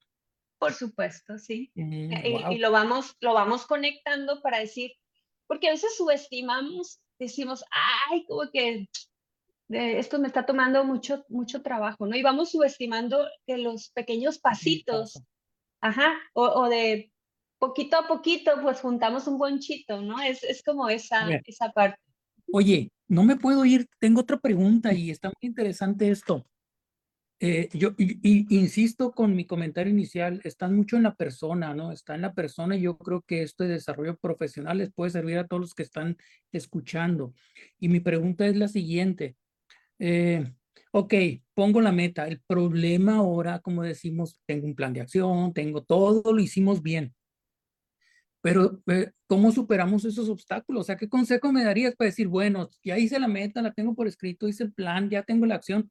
Por 0.58 0.72
supuesto, 0.72 1.38
sí. 1.38 1.72
Mm, 1.74 2.12
y, 2.12 2.54
y, 2.54 2.58
lo, 2.58 2.70
vamos, 2.70 3.16
lo 3.20 3.34
vamos 3.34 3.66
conectando 3.66 4.42
para 4.42 4.58
decir, 4.58 4.92
porque 5.46 5.68
a 5.68 5.72
veces 5.72 5.96
subestimamos 5.96 7.02
decimos, 7.22 7.64
ay, 8.10 8.24
como 8.26 8.50
que 8.50 8.88
esto 9.68 10.18
me 10.18 10.26
está 10.26 10.44
tomando 10.44 10.84
mucho, 10.84 11.24
mucho 11.28 11.62
trabajo, 11.62 12.06
¿no? 12.06 12.16
Y 12.16 12.22
vamos 12.22 12.50
subestimando 12.50 13.26
que 13.46 13.56
los 13.56 13.90
pequeños 13.90 14.38
pasitos, 14.38 15.22
ajá, 15.80 16.12
o, 16.34 16.68
de 16.68 17.11
poquito 17.62 17.96
a 17.96 18.08
poquito, 18.08 18.50
pues 18.60 18.80
juntamos 18.80 19.28
un 19.28 19.38
buen 19.38 19.60
chito, 19.60 20.02
¿no? 20.02 20.20
Es, 20.20 20.42
es 20.42 20.64
como 20.64 20.88
esa, 20.88 21.28
esa 21.44 21.70
parte. 21.70 21.96
Oye, 22.52 22.90
no 23.06 23.22
me 23.22 23.36
puedo 23.36 23.64
ir, 23.64 23.86
tengo 24.00 24.22
otra 24.22 24.36
pregunta 24.40 24.92
y 24.92 25.10
está 25.10 25.28
muy 25.28 25.48
interesante 25.48 26.10
esto. 26.10 26.44
Eh, 27.38 27.68
yo 27.72 27.94
insisto 27.98 29.12
con 29.12 29.36
mi 29.36 29.44
comentario 29.46 29.92
inicial, 29.92 30.40
están 30.42 30.74
mucho 30.74 30.96
en 30.96 31.04
la 31.04 31.14
persona, 31.14 31.72
¿no? 31.72 31.92
Está 31.92 32.16
en 32.16 32.22
la 32.22 32.34
persona 32.34 32.76
y 32.76 32.80
yo 32.80 32.98
creo 32.98 33.22
que 33.22 33.42
esto 33.42 33.62
de 33.62 33.70
desarrollo 33.70 34.16
profesional 34.16 34.78
les 34.78 34.92
puede 34.92 35.12
servir 35.12 35.38
a 35.38 35.46
todos 35.46 35.60
los 35.60 35.74
que 35.74 35.84
están 35.84 36.16
escuchando. 36.50 37.32
Y 37.78 37.88
mi 37.88 38.00
pregunta 38.00 38.44
es 38.44 38.56
la 38.56 38.66
siguiente. 38.66 39.36
Eh, 40.00 40.52
ok, 40.90 41.14
pongo 41.54 41.80
la 41.80 41.92
meta. 41.92 42.26
El 42.26 42.40
problema 42.40 43.18
ahora, 43.18 43.60
como 43.60 43.84
decimos, 43.84 44.40
tengo 44.46 44.66
un 44.66 44.74
plan 44.74 44.92
de 44.92 45.02
acción, 45.02 45.52
tengo 45.52 45.84
todo, 45.84 46.32
lo 46.32 46.40
hicimos 46.40 46.82
bien. 46.82 47.14
Pero, 48.42 48.82
eh, 48.88 49.12
¿cómo 49.26 49.52
superamos 49.52 50.04
esos 50.04 50.28
obstáculos? 50.28 50.82
O 50.82 50.84
sea, 50.84 50.96
¿qué 50.96 51.08
consejo 51.08 51.52
me 51.52 51.64
darías 51.64 51.94
para 51.94 52.10
decir, 52.10 52.28
bueno, 52.28 52.68
ya 52.84 52.98
hice 52.98 53.18
la 53.18 53.28
meta, 53.28 53.62
la 53.62 53.72
tengo 53.72 53.94
por 53.94 54.06
escrito, 54.06 54.48
hice 54.48 54.64
el 54.64 54.72
plan, 54.72 55.08
ya 55.08 55.22
tengo 55.22 55.46
la 55.46 55.54
acción, 55.54 55.90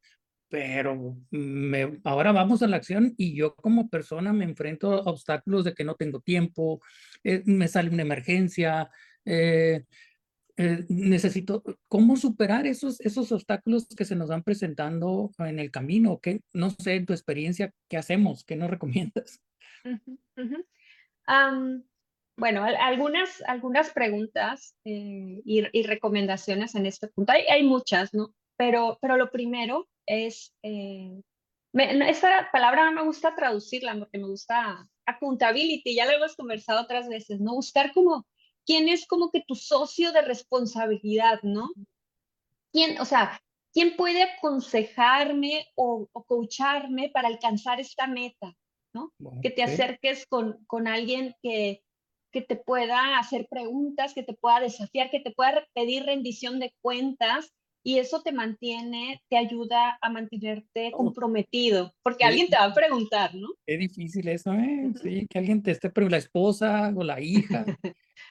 pero 0.52 1.16
me, 1.32 2.02
ahora 2.04 2.34
vamos 2.34 2.62
a 2.62 2.68
la 2.68 2.76
acción 2.76 3.14
y 3.16 3.34
yo 3.34 3.56
como 3.56 3.90
persona 3.90 4.34
me 4.34 4.44
enfrento 4.44 4.92
a 4.92 5.10
obstáculos 5.10 5.64
de 5.64 5.74
que 5.74 5.86
no 5.86 5.96
tengo 5.96 6.20
tiempo, 6.20 6.82
eh, 7.24 7.42
me 7.46 7.70
sale 7.70 7.90
una 7.90 8.02
emergencia, 8.02 8.90
eh, 9.24 9.86
eh, 10.58 10.86
necesito, 10.90 11.64
¿cómo 11.88 12.18
superar 12.18 12.68
esos, 12.68 13.00
esos 13.00 13.32
obstáculos 13.32 13.88
que 13.96 14.04
se 14.04 14.18
nos 14.18 14.28
van 14.28 14.44
presentando 14.44 15.32
en 15.40 15.58
el 15.58 15.72
camino? 15.72 16.20
¿Qué, 16.20 16.42
no 16.52 16.70
sé, 16.72 16.96
en 16.96 17.06
tu 17.06 17.14
experiencia, 17.14 17.74
¿qué 17.88 17.96
hacemos? 17.96 18.44
¿Qué 18.44 18.58
nos 18.58 18.70
recomiendas? 18.70 19.42
Bueno, 22.42 22.64
algunas, 22.64 23.44
algunas 23.46 23.92
preguntas 23.92 24.76
y, 24.84 25.44
y, 25.46 25.84
recomendaciones 25.84 26.74
en 26.74 26.88
este 26.88 27.08
punto. 27.08 27.34
Hay, 27.34 27.44
hay 27.44 27.62
muchas, 27.64 28.16
¿no? 28.16 28.34
Pero, 28.58 28.98
pero 29.00 29.16
lo 29.16 29.30
primero 29.30 29.88
es, 30.08 30.52
eh, 30.64 31.22
esa 31.74 32.50
palabra 32.52 32.86
no 32.86 32.94
me 32.94 33.04
gusta 33.04 33.36
traducirla 33.36 33.96
porque 34.00 34.18
me 34.18 34.26
gusta 34.26 34.88
accountability, 35.06 35.94
ya 35.94 36.08
lo 36.08 36.14
hemos 36.14 36.36
conversado 36.36 36.82
otras 36.82 37.08
veces, 37.08 37.40
¿no? 37.40 37.54
Buscar 37.54 37.94
como 37.94 38.26
quién 38.66 38.90
es 38.90 39.06
como 39.06 39.30
que 39.30 39.44
tu 39.48 39.54
socio 39.54 40.12
de 40.12 40.24
responsabilidad, 40.24 41.42
¿no? 41.44 41.70
¿Quién, 42.74 43.00
o 43.00 43.06
sea, 43.06 43.40
quién 43.72 43.96
puede 43.96 44.24
aconsejarme 44.24 45.68
o, 45.76 46.10
o 46.12 46.24
coacharme 46.24 47.12
para 47.14 47.28
alcanzar 47.28 47.80
esta 47.80 48.08
meta, 48.08 48.56
¿no? 48.96 49.14
Que 49.44 49.52
te 49.52 49.62
acerques 49.62 50.26
con, 50.26 50.66
con 50.66 50.88
alguien 50.88 51.36
que, 51.44 51.84
que 52.32 52.42
te 52.42 52.56
pueda 52.56 53.20
hacer 53.20 53.48
preguntas, 53.50 54.14
que 54.14 54.24
te 54.24 54.34
pueda 54.34 54.60
desafiar, 54.60 55.10
que 55.10 55.20
te 55.20 55.32
pueda 55.32 55.66
pedir 55.74 56.04
rendición 56.04 56.60
de 56.60 56.74
cuentas 56.82 57.54
y 57.84 57.98
eso 57.98 58.22
te 58.22 58.32
mantiene, 58.32 59.22
te 59.30 59.38
ayuda 59.38 59.98
a 60.02 60.10
mantenerte 60.10 60.92
oh. 60.94 60.98
comprometido, 60.98 61.94
porque 62.04 62.24
alguien 62.24 62.48
te 62.48 62.56
va 62.56 62.66
a 62.66 62.74
preguntar, 62.74 63.34
¿no? 63.34 63.50
Qué 63.66 63.78
difícil 63.78 64.28
eso, 64.28 64.54
¿eh? 64.54 64.92
Sí, 65.02 65.26
que 65.30 65.40
alguien 65.40 65.64
te 65.64 65.72
esté 65.72 65.90
preguntando, 65.90 66.12
la 66.12 66.18
esposa 66.20 66.94
o 66.96 67.04
la 67.04 67.20
hija. 67.20 67.66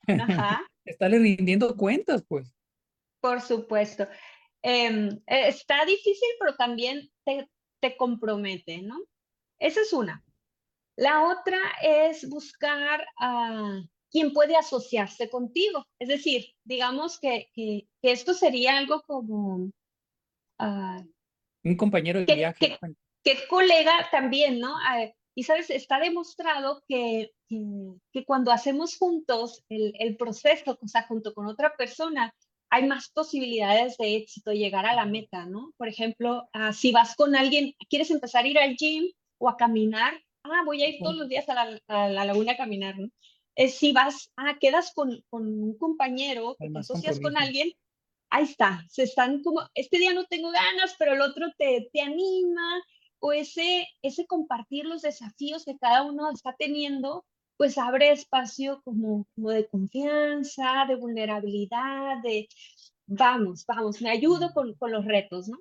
Ajá. 0.07 0.61
Estarle 0.85 1.19
rindiendo 1.19 1.77
cuentas, 1.77 2.25
pues. 2.27 2.53
Por 3.21 3.41
supuesto. 3.41 4.07
Em, 4.63 5.09
e, 5.27 5.49
está 5.49 5.85
difícil, 5.85 6.29
pero 6.39 6.55
también 6.57 7.09
te, 7.25 7.49
te 7.81 7.97
compromete, 7.97 8.83
¿no? 8.83 8.99
Esa 9.59 9.81
es 9.81 9.93
una. 9.93 10.25
La 11.01 11.27
otra 11.31 11.59
es 11.81 12.29
buscar 12.29 13.07
a 13.19 13.81
quién 14.11 14.35
puede 14.35 14.55
asociarse 14.55 15.31
contigo. 15.31 15.87
Es 15.99 16.09
decir, 16.09 16.53
digamos 16.63 17.19
que, 17.19 17.49
que, 17.55 17.87
esto 18.03 18.35
sería 18.35 18.77
algo 18.77 19.01
como... 19.07 19.71
Ah, 20.59 21.03
un 21.65 21.77
compañero 21.79 22.21
de 22.21 22.35
viaje. 22.35 22.79
Que, 23.25 23.39
colega 23.49 24.11
también, 24.13 24.61
¿no? 24.61 24.77
Ah, 24.77 25.07
y 25.35 25.45
sabes, 25.45 25.71
está 25.71 25.99
demostrado 26.01 26.83
que, 26.87 27.31
que, 27.49 28.25
cuando 28.27 28.53
hacemos 28.53 28.99
juntos 28.99 29.65
el, 29.71 29.95
el, 29.99 30.19
proceso, 30.19 30.79
o 30.79 30.87
sea, 30.87 31.05
junto 31.05 31.33
con 31.33 31.47
otra 31.47 31.75
persona, 31.79 32.35
hay 32.69 32.87
más 32.87 33.09
posibilidades 33.09 33.97
de 33.97 34.17
éxito, 34.17 34.53
llegar 34.53 34.85
a 34.85 34.95
la 34.95 35.07
meta, 35.07 35.47
¿no? 35.47 35.73
Por 35.79 35.89
ejemplo, 35.89 36.47
ah, 36.53 36.75
si 36.75 36.93
vas 36.93 37.17
con 37.17 37.35
alguien, 37.35 37.75
quieres 37.89 38.11
empezar 38.11 38.45
a 38.45 38.49
ir 38.49 38.59
al 38.59 38.77
gym 38.77 39.11
o 39.39 39.49
a 39.49 39.57
caminar, 39.57 40.13
ah, 40.45 40.63
voy 40.65 40.83
a 40.83 40.89
ir 40.89 40.99
todos 41.01 41.17
los 41.17 41.29
días 41.29 41.49
a 41.49 41.55
la, 41.55 41.81
a 41.89 42.09
la 42.09 42.25
laguna 42.25 42.53
a 42.53 42.57
caminar, 42.57 42.99
¿no? 42.99 43.09
si 43.69 43.93
vas, 43.93 44.31
ah, 44.37 44.57
quedas 44.59 44.93
con, 44.95 45.23
con 45.29 45.47
un 45.47 45.77
compañero, 45.77 46.57
te 46.59 46.71
asocias 46.79 47.21
con 47.21 47.37
alguien, 47.37 47.73
ahí 48.31 48.45
está, 48.45 48.85
se 48.89 49.03
están 49.03 49.43
como, 49.43 49.63
este 49.75 49.99
día 49.99 50.15
no 50.15 50.25
tengo 50.27 50.51
ganas, 50.51 50.95
pero 50.99 51.13
el 51.13 51.21
otro 51.21 51.47
te, 51.59 51.91
te 51.93 52.01
anima, 52.01 52.83
o 53.19 53.33
ese, 53.33 53.87
ese 54.03 54.27
compartir 54.27 54.87
los 54.87 55.03
desafíos 55.03 55.65
que 55.65 55.77
cada 55.79 56.03
uno 56.03 56.31
está 56.31 56.55
teniendo, 56.59 57.27
pues 57.57 57.77
abre 57.77 58.13
espacio 58.13 58.81
como, 58.83 59.27
como 59.35 59.51
de 59.51 59.69
confianza, 59.69 60.87
de 60.89 60.97
vulnerabilidad, 60.97 62.23
de 62.23 62.49
vamos, 63.07 63.67
vamos, 63.67 64.01
me 64.01 64.11
ayudo 64.11 64.53
con, 64.55 64.75
con 64.75 64.93
los 64.93 65.05
retos, 65.05 65.49
¿no? 65.49 65.59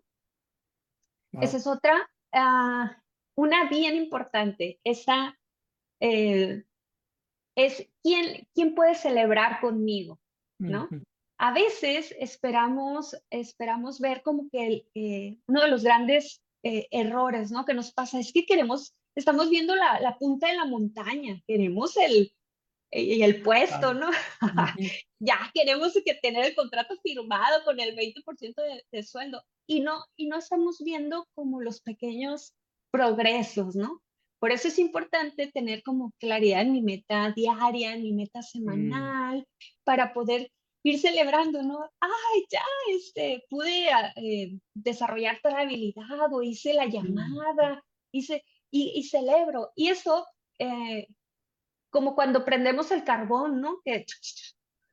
Esa 1.42 1.58
es 1.58 1.68
otra, 1.68 2.10
uh, 2.34 2.90
una 3.40 3.70
bien 3.70 3.96
importante, 3.96 4.82
esa 4.84 5.40
eh, 6.02 6.66
es 7.56 7.88
quién, 8.04 8.46
quién 8.54 8.76
puede 8.76 8.96
celebrar 8.96 9.62
conmigo, 9.62 10.20
¿no? 10.60 10.90
A 11.38 11.54
veces 11.54 12.14
esperamos, 12.20 13.16
esperamos 13.30 14.02
ver 14.02 14.24
como 14.24 14.50
que 14.50 14.86
eh, 14.94 15.38
uno 15.48 15.62
de 15.62 15.70
los 15.70 15.86
grandes 15.86 16.42
eh, 16.64 16.90
errores, 16.92 17.50
¿no? 17.50 17.64
Que 17.64 17.74
nos 17.74 17.94
pasa 17.94 18.20
es 18.20 18.34
que 18.34 18.46
queremos, 18.46 18.94
estamos 19.16 19.50
viendo 19.50 19.74
la, 19.74 20.02
la 20.02 20.18
punta 20.18 20.48
de 20.48 20.58
la 20.58 20.66
montaña, 20.66 21.42
queremos 21.48 21.96
el, 21.96 22.34
eh, 22.92 23.24
el 23.24 23.42
puesto, 23.42 23.94
¿no? 23.94 24.10
ya 25.20 25.40
queremos 25.54 25.94
que 26.04 26.16
tener 26.16 26.44
el 26.44 26.56
contrato 26.56 26.98
firmado 27.02 27.64
con 27.64 27.80
el 27.80 27.96
20% 27.96 28.56
de, 28.56 28.86
de, 28.92 29.04
sueldo 29.04 29.42
y 29.66 29.80
no, 29.80 30.04
y 30.18 30.28
no 30.28 30.38
estamos 30.38 30.80
viendo 30.84 31.26
como 31.36 31.62
los 31.62 31.80
pequeños 31.80 32.54
progresos, 32.92 33.76
¿no? 33.76 34.02
Por 34.40 34.52
eso 34.52 34.70
es 34.70 34.80
importante 34.80 35.48
tener 35.48 35.84
como 35.84 36.14
claridad 36.18 36.62
en 36.62 36.72
mi 36.72 36.82
meta 36.82 37.32
diaria, 37.36 37.94
en 37.94 38.04
mi 38.04 38.14
meta 38.14 38.40
mm. 38.40 38.44
semanal, 38.44 39.48
para 39.84 40.14
poder 40.14 40.52
ir 40.84 41.00
celebrando, 41.00 41.62
¿no? 41.62 41.90
Ay, 42.00 42.46
ya, 42.50 42.64
este, 42.96 43.46
pude 43.50 43.92
ah, 43.92 44.14
eh, 44.16 44.58
desarrollar 44.74 45.40
tal 45.44 45.56
habilidad 45.56 46.32
o 46.32 46.42
hice 46.42 46.74
la 46.74 46.88
mm. 46.88 46.92
llamada, 46.92 47.84
hice, 48.12 48.46
y, 48.72 49.04
celebro. 49.04 49.72
Y 49.76 49.90
eso, 49.90 50.26
eh, 50.58 51.08
como 51.90 52.16
cuando 52.16 52.46
prendemos 52.46 52.92
el 52.92 53.04
carbón, 53.04 53.60
¿no? 53.60 53.82
Que 53.84 54.06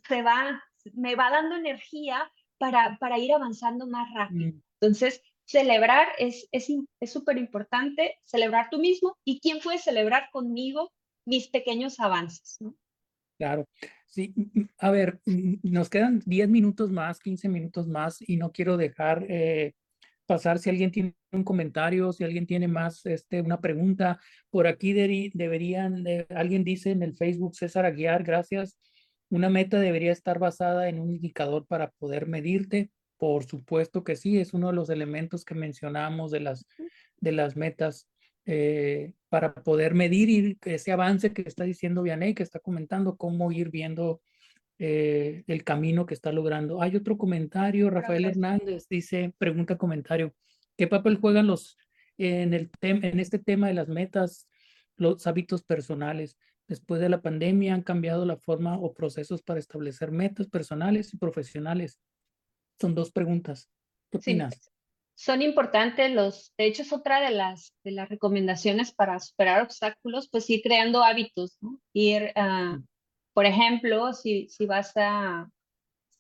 se 0.09 0.23
va, 0.23 0.61
me 0.95 1.15
va 1.15 1.31
dando 1.31 1.57
energía 1.57 2.31
para, 2.59 2.97
para 2.99 3.19
ir 3.19 3.33
avanzando 3.33 3.87
más 3.87 4.13
rápido. 4.13 4.57
Mm. 4.57 4.63
Entonces, 4.81 5.23
celebrar 5.47 6.09
es 6.19 6.49
súper 7.07 7.37
es, 7.37 7.43
importante, 7.43 8.19
celebrar 8.25 8.69
tú 8.71 8.79
mismo 8.79 9.17
y 9.25 9.41
quién 9.41 9.61
puede 9.61 9.79
celebrar 9.79 10.29
conmigo 10.33 10.93
mis 11.25 11.49
pequeños 11.49 11.99
avances. 12.01 12.57
¿no? 12.61 12.77
Claro, 13.39 13.67
sí, 14.07 14.35
a 14.79 14.91
ver, 14.91 15.21
nos 15.63 15.89
quedan 15.89 16.23
10 16.27 16.49
minutos 16.49 16.91
más, 16.91 17.21
15 17.21 17.49
minutos 17.49 17.87
más 17.87 18.19
y 18.21 18.37
no 18.37 18.51
quiero 18.51 18.77
dejar 18.77 19.25
eh, 19.29 19.75
pasar 20.27 20.59
si 20.59 20.71
alguien 20.71 20.91
tiene 20.91 21.15
un 21.33 21.45
comentario, 21.45 22.13
si 22.13 22.25
alguien 22.25 22.47
tiene 22.47 22.67
más, 22.67 23.05
este, 23.07 23.41
una 23.41 23.61
pregunta. 23.61 24.19
Por 24.51 24.67
aquí 24.67 24.93
deberían, 24.93 26.05
alguien 26.35 26.65
dice 26.65 26.91
en 26.91 27.03
el 27.03 27.15
Facebook, 27.15 27.55
César 27.55 27.85
Aguiar, 27.85 28.25
gracias. 28.25 28.79
Una 29.29 29.51
meta 29.51 29.79
debería 29.79 30.13
estar 30.13 30.39
basada 30.39 30.89
en 30.89 30.99
un 30.99 31.11
indicador 31.11 31.67
para 31.67 31.91
poder 31.99 32.27
medirte. 32.27 32.91
Por 33.19 33.45
supuesto 33.45 34.05
que 34.05 34.17
sí, 34.17 34.39
es 34.39 34.53
uno 34.55 34.69
de 34.69 34.75
los 34.75 34.91
elementos 34.91 35.45
que 35.45 35.55
mencionamos 35.55 36.31
de 36.31 36.41
las, 36.41 36.67
de 37.19 37.33
las 37.33 37.57
metas 37.57 38.09
eh, 38.45 39.13
para 39.29 39.55
poder 39.55 39.95
medir 39.95 40.57
ese 40.65 40.93
avance 40.93 41.33
que 41.33 41.43
está 41.43 41.65
diciendo 41.65 42.03
Vianey, 42.03 42.35
que 42.35 42.43
está 42.43 42.61
comentando 42.61 43.17
cómo 43.17 43.51
ir 43.51 43.71
viendo 43.71 44.21
eh, 44.79 45.43
el 45.47 45.65
camino 45.65 46.07
que 46.07 46.15
está 46.15 46.31
logrando. 46.33 46.83
Hay 46.83 46.95
otro 46.95 47.17
comentario, 47.17 47.91
Rafael 47.91 48.27
Hernández 48.27 48.87
dice, 48.89 49.33
pregunta 49.39 49.77
comentario, 49.77 50.35
¿qué 50.77 50.87
papel 50.87 51.17
juegan 51.17 51.47
los 51.47 51.79
en, 52.19 52.55
el 52.55 52.71
en 52.83 53.19
este 53.19 53.39
tema 53.39 53.69
de 53.69 53.75
las 53.75 53.89
metas, 53.89 54.47
los 54.97 55.27
hábitos 55.27 55.65
personales? 55.65 56.37
Después 56.69 57.01
de 57.01 57.09
la 57.09 57.23
pandemia 57.23 57.75
han 57.75 57.83
cambiado 57.83 58.27
la 58.27 58.37
forma 58.37 58.79
o 58.79 58.93
procesos 58.93 59.43
para 59.43 59.61
establecer 59.61 60.11
metas 60.11 60.47
personales 60.49 61.15
y 61.15 61.17
profesionales. 61.17 61.99
Son 62.81 62.95
dos 62.95 63.11
preguntas. 63.11 63.71
¿Qué 64.11 64.19
opinas? 64.19 64.71
son 65.17 65.41
importantes 65.41 66.13
los, 66.13 66.53
de 66.59 66.67
hecho 66.67 66.83
es 66.83 66.93
otra 66.93 67.21
de 67.21 67.35
las, 67.35 67.73
de 67.83 67.93
las 67.93 68.09
recomendaciones 68.09 68.93
para 68.93 69.19
superar 69.19 69.63
obstáculos, 69.63 70.29
pues 70.31 70.49
ir 70.51 70.61
creando 70.63 71.03
hábitos, 71.03 71.57
¿no? 71.63 71.81
Ir, 71.95 72.35
uh, 72.37 72.83
por 73.33 73.47
ejemplo, 73.47 74.13
si, 74.13 74.47
si 74.49 74.67
vas 74.67 74.93
a, 74.97 75.49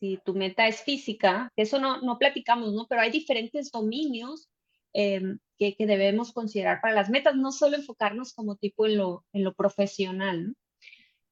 si 0.01 0.19
tu 0.25 0.35
meta 0.35 0.67
es 0.67 0.81
física, 0.83 1.53
eso 1.57 1.79
no, 1.79 2.01
no 2.01 2.19
platicamos, 2.19 2.73
¿no? 2.73 2.87
Pero 2.89 3.03
hay 3.03 3.11
diferentes 3.11 3.71
dominios 3.71 4.49
em, 4.95 5.39
que, 5.59 5.77
que, 5.77 5.87
debemos 5.87 6.33
considerar 6.33 6.81
para 6.81 6.95
las 6.95 7.11
metas, 7.11 7.37
no 7.37 7.53
solo 7.53 7.77
enfocarnos 7.77 8.33
como 8.33 8.57
tipo 8.57 8.87
en 8.87 8.97
lo, 8.97 9.27
en 9.35 9.45
lo 9.45 9.53
profesional, 9.53 10.49
¿no? 10.49 10.55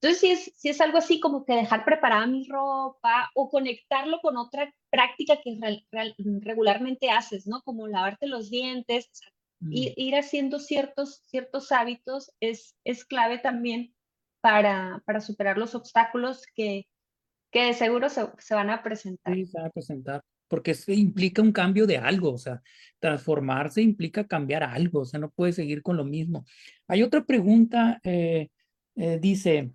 Entonces, 0.01 0.21
si 0.21 0.31
es, 0.31 0.53
si 0.57 0.69
es 0.69 0.81
algo 0.81 0.99
así 0.99 1.19
como 1.19 1.45
que 1.45 1.55
dejar 1.55 1.85
preparada 1.85 2.27
mi 2.27 2.47
ropa 2.47 3.31
o 3.35 3.49
conectarlo 3.49 4.21
con 4.21 4.37
otra 4.37 4.73
práctica 4.91 5.39
que 5.43 5.59
regularmente 6.41 7.11
haces, 7.11 7.47
¿no? 7.47 7.63
Como 7.63 7.89
lavarte 7.89 8.27
los 8.27 8.51
dientes, 8.51 9.11
mm. 9.61 9.71
ir, 9.73 10.17
haciendo 10.17 10.59
ciertos, 10.59 11.23
ciertos 11.27 11.73
hábitos 11.73 12.33
es, 12.41 12.77
es 12.85 13.05
clave 13.05 13.39
también 13.39 13.95
para, 14.41 15.03
para 15.07 15.21
superar 15.21 15.57
los 15.57 15.75
obstáculos 15.75 16.43
que, 16.55 16.87
que 17.51 17.67
de 17.67 17.73
seguro 17.73 18.11
se, 18.11 18.27
se, 18.39 18.55
van 18.55 18.69
a 18.69 18.83
presentar. 18.83 19.35
Sí, 19.35 19.47
se 19.47 19.57
van 19.57 19.69
a 19.69 19.71
presentar, 19.71 20.23
porque 20.49 20.73
eso 20.73 20.93
implica 20.93 21.41
un 21.41 21.53
cambio 21.53 21.87
de 21.87 21.97
algo, 21.97 22.33
o 22.33 22.39
sea, 22.39 22.61
transformarse 22.99 23.81
implica 23.81 24.27
cambiar 24.27 24.63
algo, 24.65 25.01
o 25.01 25.05
sea, 25.07 25.19
no 25.19 25.31
puede 25.31 25.55
seguir 25.55 25.83
con 25.83 25.97
lo 25.97 26.05
mismo. 26.05 26.45
Hay 26.89 27.03
otra 27.03 27.25
pregunta, 27.25 28.01
eh, 28.03 28.51
eh, 28.97 29.19
dice, 29.19 29.73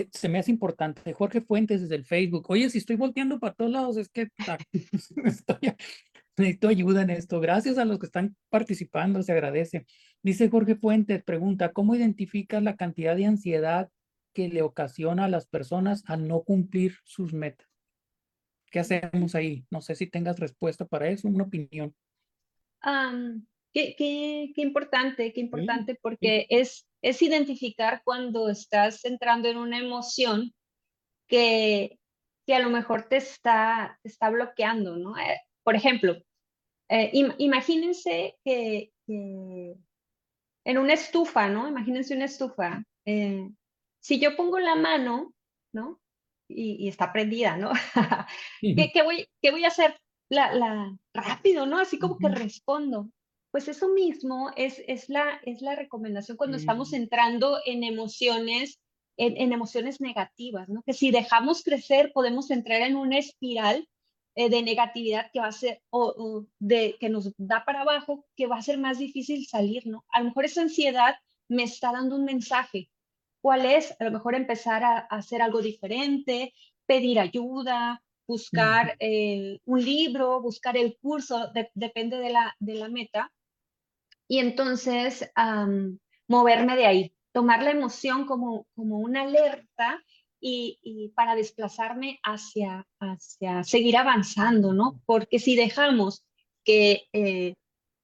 eh, 0.00 0.08
se 0.12 0.28
me 0.28 0.38
hace 0.38 0.50
importante, 0.50 1.12
Jorge 1.12 1.40
Fuentes 1.40 1.80
desde 1.82 1.96
el 1.96 2.04
Facebook, 2.04 2.46
oye, 2.48 2.70
si 2.70 2.78
estoy 2.78 2.96
volteando 2.96 3.38
para 3.38 3.54
todos 3.54 3.70
lados, 3.70 3.96
es 3.96 4.08
que 4.08 4.28
estoy, 5.24 5.74
necesito 6.36 6.68
ayuda 6.68 7.02
en 7.02 7.10
esto. 7.10 7.40
Gracias 7.40 7.78
a 7.78 7.84
los 7.84 7.98
que 7.98 8.06
están 8.06 8.36
participando, 8.48 9.22
se 9.22 9.32
agradece. 9.32 9.86
Dice 10.22 10.48
Jorge 10.48 10.76
Fuentes, 10.76 11.22
pregunta, 11.24 11.72
¿cómo 11.72 11.94
identificas 11.94 12.62
la 12.62 12.76
cantidad 12.76 13.16
de 13.16 13.26
ansiedad 13.26 13.90
que 14.36 14.48
le 14.50 14.60
ocasiona 14.60 15.24
a 15.24 15.28
las 15.30 15.46
personas 15.46 16.04
al 16.08 16.28
no 16.28 16.42
cumplir 16.42 16.96
sus 17.04 17.32
metas. 17.32 17.66
¿Qué 18.70 18.80
hacemos 18.80 19.34
ahí? 19.34 19.64
No 19.70 19.80
sé 19.80 19.94
si 19.94 20.08
tengas 20.08 20.38
respuesta 20.38 20.84
para 20.84 21.08
eso, 21.08 21.26
una 21.26 21.44
opinión. 21.44 21.94
qué, 23.72 23.94
qué, 23.96 24.52
qué, 24.54 24.60
importante, 24.60 25.32
qué 25.32 25.40
importante, 25.40 25.94
porque 25.94 26.46
es, 26.50 26.86
es 27.06 27.22
identificar 27.22 28.02
cuando 28.02 28.48
estás 28.48 29.04
entrando 29.04 29.48
en 29.48 29.58
una 29.58 29.78
emoción 29.78 30.52
que, 31.28 32.00
que 32.44 32.54
a 32.54 32.58
lo 32.58 32.68
mejor 32.68 33.08
te 33.08 33.18
está, 33.18 33.96
te 34.02 34.08
está 34.08 34.28
bloqueando, 34.28 34.96
¿no? 34.96 35.16
Eh, 35.16 35.40
por 35.62 35.76
ejemplo, 35.76 36.16
eh, 36.88 37.12
imagínense 37.38 38.36
que, 38.44 38.90
en 39.06 40.78
una 40.78 40.94
estufa, 40.94 41.48
¿no? 41.48 41.68
Imagínense 41.68 42.16
una 42.16 42.24
estufa. 42.24 42.82
Eh, 43.04 43.50
si 44.00 44.18
yo 44.18 44.34
pongo 44.34 44.58
la 44.58 44.74
mano, 44.74 45.32
¿no? 45.72 46.00
Y, 46.48 46.88
está 46.88 47.12
prendida, 47.12 47.56
¿no? 47.56 47.70
¿Qué, 48.60 49.02
voy, 49.04 49.28
¿Qué 49.40 49.52
voy 49.52 49.64
a 49.64 49.68
hacer? 49.68 49.96
La, 50.28 50.52
la, 50.52 50.96
rápido, 51.14 51.66
¿no? 51.66 51.78
Así 51.78 52.00
como 52.00 52.18
que 52.18 52.28
respondo. 52.30 53.10
Pues 53.56 53.68
eso 53.68 53.88
mismo 53.88 54.50
es, 54.54 54.82
es, 54.86 55.08
la, 55.08 55.40
es 55.42 55.62
la 55.62 55.74
recomendación 55.74 56.36
cuando 56.36 56.58
estamos 56.58 56.92
mm. 56.92 56.94
entrando 56.94 57.58
en 57.64 57.84
emociones, 57.84 58.82
en, 59.16 59.50
emociones 59.50 59.98
negativas, 59.98 60.68
¿no? 60.68 60.82
Que 60.82 60.92
si 60.92 61.10
dejamos 61.10 61.62
crecer 61.62 62.12
podemos 62.12 62.50
entrar 62.50 62.82
en 62.82 62.96
una 62.96 63.16
espiral 63.16 63.88
eh, 64.34 64.50
de 64.50 64.60
negatividad 64.60 65.30
que 65.32 65.40
va 65.40 65.46
a 65.46 65.52
ser, 65.52 65.80
o, 65.88 66.44
de, 66.58 66.98
que 67.00 67.08
nos 67.08 67.32
da 67.38 67.64
para 67.64 67.80
abajo, 67.80 68.26
que 68.36 68.46
va 68.46 68.58
a 68.58 68.62
ser 68.62 68.76
más 68.76 68.98
difícil 68.98 69.46
salir, 69.46 69.86
¿no? 69.86 70.04
A 70.10 70.18
lo 70.18 70.26
mejor 70.26 70.44
esa 70.44 70.60
ansiedad 70.60 71.14
me 71.48 71.62
está 71.62 71.92
dando 71.92 72.16
un 72.16 72.26
mensaje, 72.26 72.90
cuál 73.40 73.64
es, 73.64 73.96
a 73.98 74.04
lo 74.04 74.10
mejor 74.10 74.34
empezar 74.34 74.84
a, 74.84 74.98
hacer 74.98 75.40
algo 75.40 75.62
diferente, 75.62 76.52
pedir 76.84 77.18
ayuda, 77.18 78.02
buscar 78.28 78.96
eh, 79.00 79.60
un 79.64 79.82
libro, 79.82 80.42
buscar 80.42 80.76
el 80.76 80.98
curso, 80.98 81.50
depende 81.72 82.18
de 82.18 82.28
la, 82.28 82.54
de 82.60 82.74
la 82.74 82.90
meta. 82.90 83.32
Y 84.28 84.38
entonces 84.40 85.30
moverme 86.28 86.76
de 86.76 86.86
ahí, 86.86 87.12
tomar 87.32 87.62
la 87.62 87.70
emoción 87.70 88.26
como, 88.26 88.66
como 88.74 88.98
una 88.98 89.22
alerta 89.22 90.02
y, 90.40 91.12
para 91.14 91.34
desplazarme 91.34 92.20
hacia, 92.22 92.86
hacia 93.00 93.64
seguir 93.64 93.96
avanzando, 93.96 94.72
¿no? 94.72 95.00
Porque 95.06 95.38
si 95.38 95.56
dejamos 95.56 96.24
que, 96.64 97.04
eh, 97.12 97.54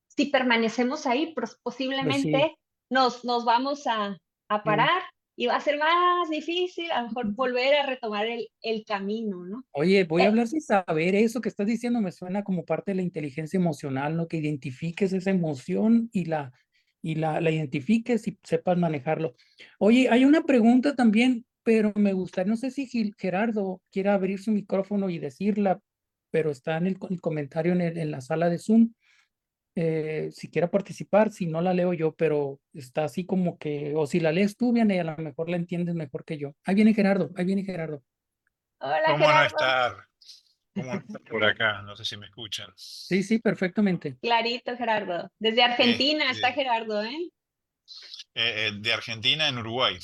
si 0.08 0.26
permanecemos 0.26 1.06
ahí, 1.06 1.32
pues 1.34 1.56
posiblemente 1.62 2.56
nos, 2.90 3.24
nos 3.24 3.44
vamos 3.44 3.86
a, 3.86 4.18
a 4.48 4.62
parar 4.62 5.02
y 5.34 5.46
va 5.46 5.56
a 5.56 5.60
ser 5.60 5.78
más 5.78 6.28
difícil 6.30 6.90
a 6.92 7.02
lo 7.02 7.08
mejor 7.08 7.32
volver 7.34 7.74
a 7.74 7.86
retomar 7.86 8.26
el, 8.26 8.48
el 8.60 8.84
camino, 8.84 9.44
¿no? 9.44 9.64
Oye, 9.72 10.04
voy 10.04 10.22
a 10.22 10.24
eh 10.26 10.28
hablar 10.28 10.46
sin 10.46 10.60
saber 10.60 11.14
eso 11.14 11.40
que 11.40 11.48
estás 11.48 11.66
diciendo, 11.66 12.00
me 12.00 12.12
suena 12.12 12.44
como 12.44 12.64
parte 12.64 12.90
de 12.90 12.96
la 12.96 13.02
inteligencia 13.02 13.58
emocional, 13.58 14.16
¿no? 14.16 14.28
Que 14.28 14.36
identifiques 14.38 15.12
esa 15.12 15.30
emoción 15.30 16.10
y 16.12 16.26
la, 16.26 16.52
y 17.00 17.14
la, 17.14 17.40
la 17.40 17.50
identifiques 17.50 18.28
y 18.28 18.38
sepas 18.42 18.76
manejarlo. 18.76 19.34
Oye, 19.78 20.08
hay 20.10 20.24
una 20.24 20.42
pregunta 20.42 20.94
también, 20.94 21.46
pero 21.62 21.92
me 21.94 22.12
gustaría, 22.12 22.50
no 22.50 22.56
sé 22.56 22.70
si 22.70 23.12
Gerardo 23.18 23.80
quiere 23.90 24.10
abrir 24.10 24.38
su 24.38 24.50
micrófono 24.50 25.08
y 25.08 25.18
decirla, 25.18 25.80
pero 26.30 26.50
está 26.50 26.76
en 26.76 26.86
el, 26.86 26.98
comentario 26.98 27.72
en, 27.72 27.80
en 27.80 28.10
la 28.10 28.20
sala 28.20 28.50
de 28.50 28.58
Zoom. 28.58 28.92
Eh, 29.74 30.28
si 30.32 30.50
quiera 30.50 30.70
participar, 30.70 31.32
si 31.32 31.46
no 31.46 31.62
la 31.62 31.72
leo 31.72 31.94
yo, 31.94 32.14
pero 32.14 32.60
está 32.74 33.04
así 33.04 33.24
como 33.24 33.56
que, 33.58 33.94
o 33.96 34.06
si 34.06 34.20
la 34.20 34.30
lees 34.30 34.56
tú, 34.56 34.72
viene, 34.72 35.00
a 35.00 35.04
lo 35.04 35.16
mejor 35.16 35.48
la 35.48 35.56
entiendes 35.56 35.94
mejor 35.94 36.24
que 36.24 36.36
yo. 36.36 36.54
Ahí 36.64 36.74
viene 36.74 36.92
Gerardo, 36.92 37.30
ahí 37.36 37.46
viene 37.46 37.64
Gerardo. 37.64 38.02
Hola, 38.80 39.00
¿Cómo 39.06 39.30
no 39.30 39.42
estar? 39.44 39.96
¿Cómo 40.74 40.94
estar 40.94 41.22
por 41.22 41.44
acá? 41.44 41.82
No 41.82 41.96
sé 41.96 42.04
si 42.04 42.16
me 42.16 42.26
escuchan. 42.26 42.70
Sí, 42.76 43.22
sí, 43.22 43.38
perfectamente. 43.38 44.18
Clarito, 44.20 44.76
Gerardo. 44.76 45.30
Desde 45.38 45.62
Argentina 45.62 46.30
está 46.30 46.48
este 46.48 46.62
Gerardo, 46.62 47.02
¿eh? 47.02 47.30
¿eh? 48.34 48.66
Eh, 48.66 48.72
De 48.78 48.92
Argentina 48.92 49.48
en 49.48 49.58
Uruguay. 49.58 49.98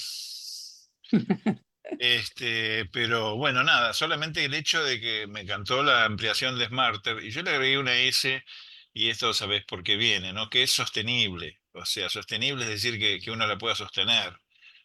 Este, 1.98 2.84
pero 2.92 3.36
bueno, 3.36 3.64
nada, 3.64 3.94
solamente 3.94 4.44
el 4.44 4.52
hecho 4.52 4.84
de 4.84 5.00
que 5.00 5.26
me 5.26 5.40
encantó 5.40 5.82
la 5.82 6.04
ampliación 6.04 6.58
de 6.58 6.66
Smarter 6.66 7.24
y 7.24 7.30
yo 7.30 7.42
le 7.42 7.50
agregué 7.50 7.78
una 7.78 7.96
S 7.96 8.44
y 8.92 9.10
esto 9.10 9.32
sabes 9.34 9.64
por 9.64 9.82
qué 9.82 9.96
viene, 9.96 10.32
¿no? 10.32 10.50
Que 10.50 10.62
es 10.64 10.70
sostenible. 10.72 11.60
O 11.72 11.84
sea, 11.86 12.08
sostenible 12.08 12.64
es 12.64 12.70
decir 12.70 12.98
que, 12.98 13.20
que 13.20 13.30
uno 13.30 13.46
la 13.46 13.58
pueda 13.58 13.74
sostener. 13.74 14.40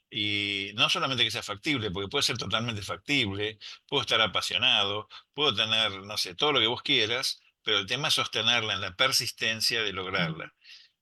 Y 0.10 0.72
no 0.76 0.90
solamente 0.90 1.24
que 1.24 1.32
sea 1.32 1.44
factible, 1.44 1.90
porque 1.92 2.10
puede 2.10 2.24
ser 2.24 2.38
totalmente 2.38 2.84
factible, 2.84 3.58
puedo 3.88 4.02
estar 4.02 4.22
apasionado, 4.22 5.10
puedo 5.34 5.56
tener, 5.56 5.92
no 6.04 6.18
sé, 6.18 6.36
todo 6.36 6.52
lo 6.54 6.60
que 6.60 6.68
vos 6.68 6.84
quieras, 6.84 7.42
pero 7.64 7.80
el 7.80 7.88
tema 7.88 8.10
es 8.10 8.14
sostenerla 8.16 8.74
en 8.74 8.82
la 8.82 8.96
persistencia 8.96 9.82
de 9.84 9.94
lograrla. 9.94 10.54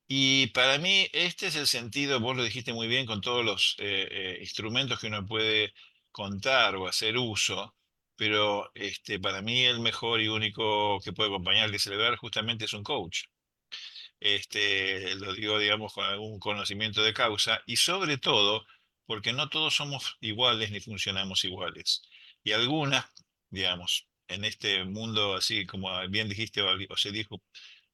Y 0.07 0.47
para 0.47 0.77
mí 0.77 1.09
este 1.13 1.47
es 1.47 1.55
el 1.55 1.67
sentido, 1.67 2.19
vos 2.19 2.35
lo 2.37 2.43
dijiste 2.43 2.73
muy 2.73 2.87
bien, 2.87 3.05
con 3.05 3.21
todos 3.21 3.45
los 3.45 3.75
eh, 3.79 4.07
eh, 4.11 4.37
instrumentos 4.41 4.99
que 4.99 5.07
uno 5.07 5.25
puede 5.25 5.73
contar 6.11 6.75
o 6.75 6.87
hacer 6.87 7.17
uso, 7.17 7.75
pero 8.22 8.72
este, 8.76 9.19
para 9.19 9.41
mí 9.41 9.65
el 9.65 9.80
mejor 9.80 10.22
y 10.22 10.28
único 10.28 10.99
que 11.01 11.11
puede 11.11 11.30
acompañar 11.32 11.74
y 11.74 11.80
celebrar 11.80 12.17
justamente 12.17 12.65
es 12.65 12.74
un 12.74 12.84
coach. 12.84 13.24
Este, 14.19 15.15
lo 15.15 15.34
digo, 15.34 15.57
digamos, 15.57 15.91
con 15.91 16.05
algún 16.05 16.39
conocimiento 16.39 17.01
de 17.01 17.15
causa 17.15 17.63
y 17.65 17.78
sobre 17.78 18.19
todo 18.19 18.63
porque 19.07 19.34
no 19.34 19.49
todos 19.49 19.76
somos 19.76 20.17
iguales 20.22 20.69
ni 20.69 20.80
funcionamos 20.82 21.43
iguales. 21.45 22.03
Y 22.43 22.51
algunas, 22.51 23.07
digamos, 23.49 24.07
en 24.28 24.45
este 24.45 24.84
mundo 24.86 25.36
así 25.36 25.65
como 25.65 25.89
bien 26.09 26.30
dijiste 26.30 26.61
o 26.61 26.97
se 26.97 27.11
dijo, 27.11 27.41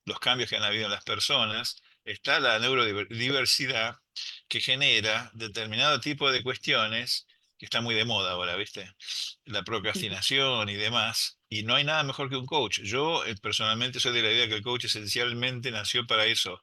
los 0.03 0.19
cambios 0.19 0.49
que 0.49 0.57
han 0.57 0.63
habido 0.63 0.85
en 0.87 0.91
las 0.91 1.05
personas, 1.05 1.81
está 2.03 2.41
la 2.41 2.59
neurodiversidad 2.59 3.95
que 4.49 4.59
genera 4.59 5.31
determinado 5.35 6.01
tipo 6.01 6.29
de 6.33 6.43
cuestiones 6.43 7.27
que 7.57 7.65
está 7.65 7.81
muy 7.81 7.95
de 7.95 8.05
moda 8.05 8.31
ahora, 8.31 8.55
¿viste? 8.55 8.91
La 9.45 9.63
procrastinación 9.63 10.69
y 10.69 10.75
demás. 10.75 11.39
Y 11.49 11.63
no 11.63 11.75
hay 11.75 11.83
nada 11.83 12.03
mejor 12.03 12.29
que 12.29 12.35
un 12.35 12.45
coach. 12.45 12.81
Yo 12.81 13.25
eh, 13.25 13.35
personalmente 13.41 13.99
soy 13.99 14.13
de 14.13 14.21
la 14.21 14.31
idea 14.31 14.47
que 14.47 14.55
el 14.55 14.61
coach 14.61 14.85
esencialmente 14.85 15.71
nació 15.71 16.05
para 16.05 16.25
eso, 16.25 16.61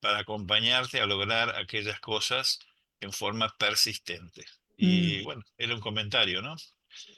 para 0.00 0.18
acompañarte 0.18 1.00
a 1.00 1.06
lograr 1.06 1.56
aquellas 1.56 1.98
cosas 2.00 2.60
en 3.00 3.12
forma 3.12 3.48
persistente. 3.58 4.44
Y 4.76 5.20
Mm. 5.20 5.24
bueno, 5.24 5.42
era 5.58 5.74
un 5.74 5.80
comentario, 5.80 6.42
¿no? 6.42 6.54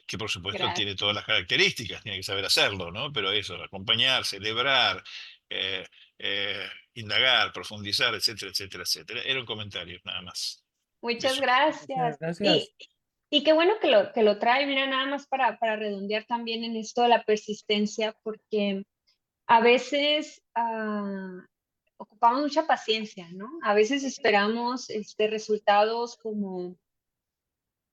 Que 0.06 0.16
por 0.18 0.30
supuesto 0.30 0.58
Gracias. 0.58 0.76
tiene 0.76 0.94
todas 0.94 1.14
las 1.14 1.24
características, 1.24 2.02
tiene 2.02 2.18
que 2.18 2.22
saber 2.24 2.44
hacerlo, 2.44 2.90
¿no? 2.90 3.12
Pero 3.12 3.30
eso, 3.32 3.54
acompañar, 3.62 4.24
celebrar, 4.24 5.02
eh, 5.50 5.86
eh, 6.18 6.68
indagar, 6.94 7.52
profundizar, 7.52 8.14
etcétera, 8.14 8.50
etcétera, 8.50 8.82
etcétera. 8.84 9.22
Era 9.22 9.38
un 9.40 9.46
comentario, 9.46 10.00
nada 10.04 10.22
más. 10.22 10.64
Muchas 11.00 11.32
Eso. 11.34 11.42
gracias. 11.42 12.18
Gracias. 12.18 12.40
Y, 12.40 12.88
y 13.30 13.44
qué 13.44 13.52
bueno 13.52 13.74
que 13.80 13.88
lo, 13.88 14.12
que 14.12 14.22
lo 14.22 14.38
trae, 14.38 14.66
mira, 14.66 14.86
nada 14.86 15.06
más 15.06 15.26
para, 15.26 15.58
para 15.58 15.76
redondear 15.76 16.24
también 16.24 16.64
en 16.64 16.76
esto 16.76 17.02
de 17.02 17.08
la 17.08 17.24
persistencia, 17.24 18.16
porque 18.22 18.84
a 19.46 19.60
veces 19.60 20.42
ah, 20.54 21.44
ocupamos 21.98 22.42
mucha 22.42 22.66
paciencia, 22.66 23.28
¿no? 23.32 23.48
A 23.62 23.74
veces 23.74 24.04
esperamos 24.04 24.88
este, 24.88 25.28
resultados 25.28 26.16
como 26.16 26.76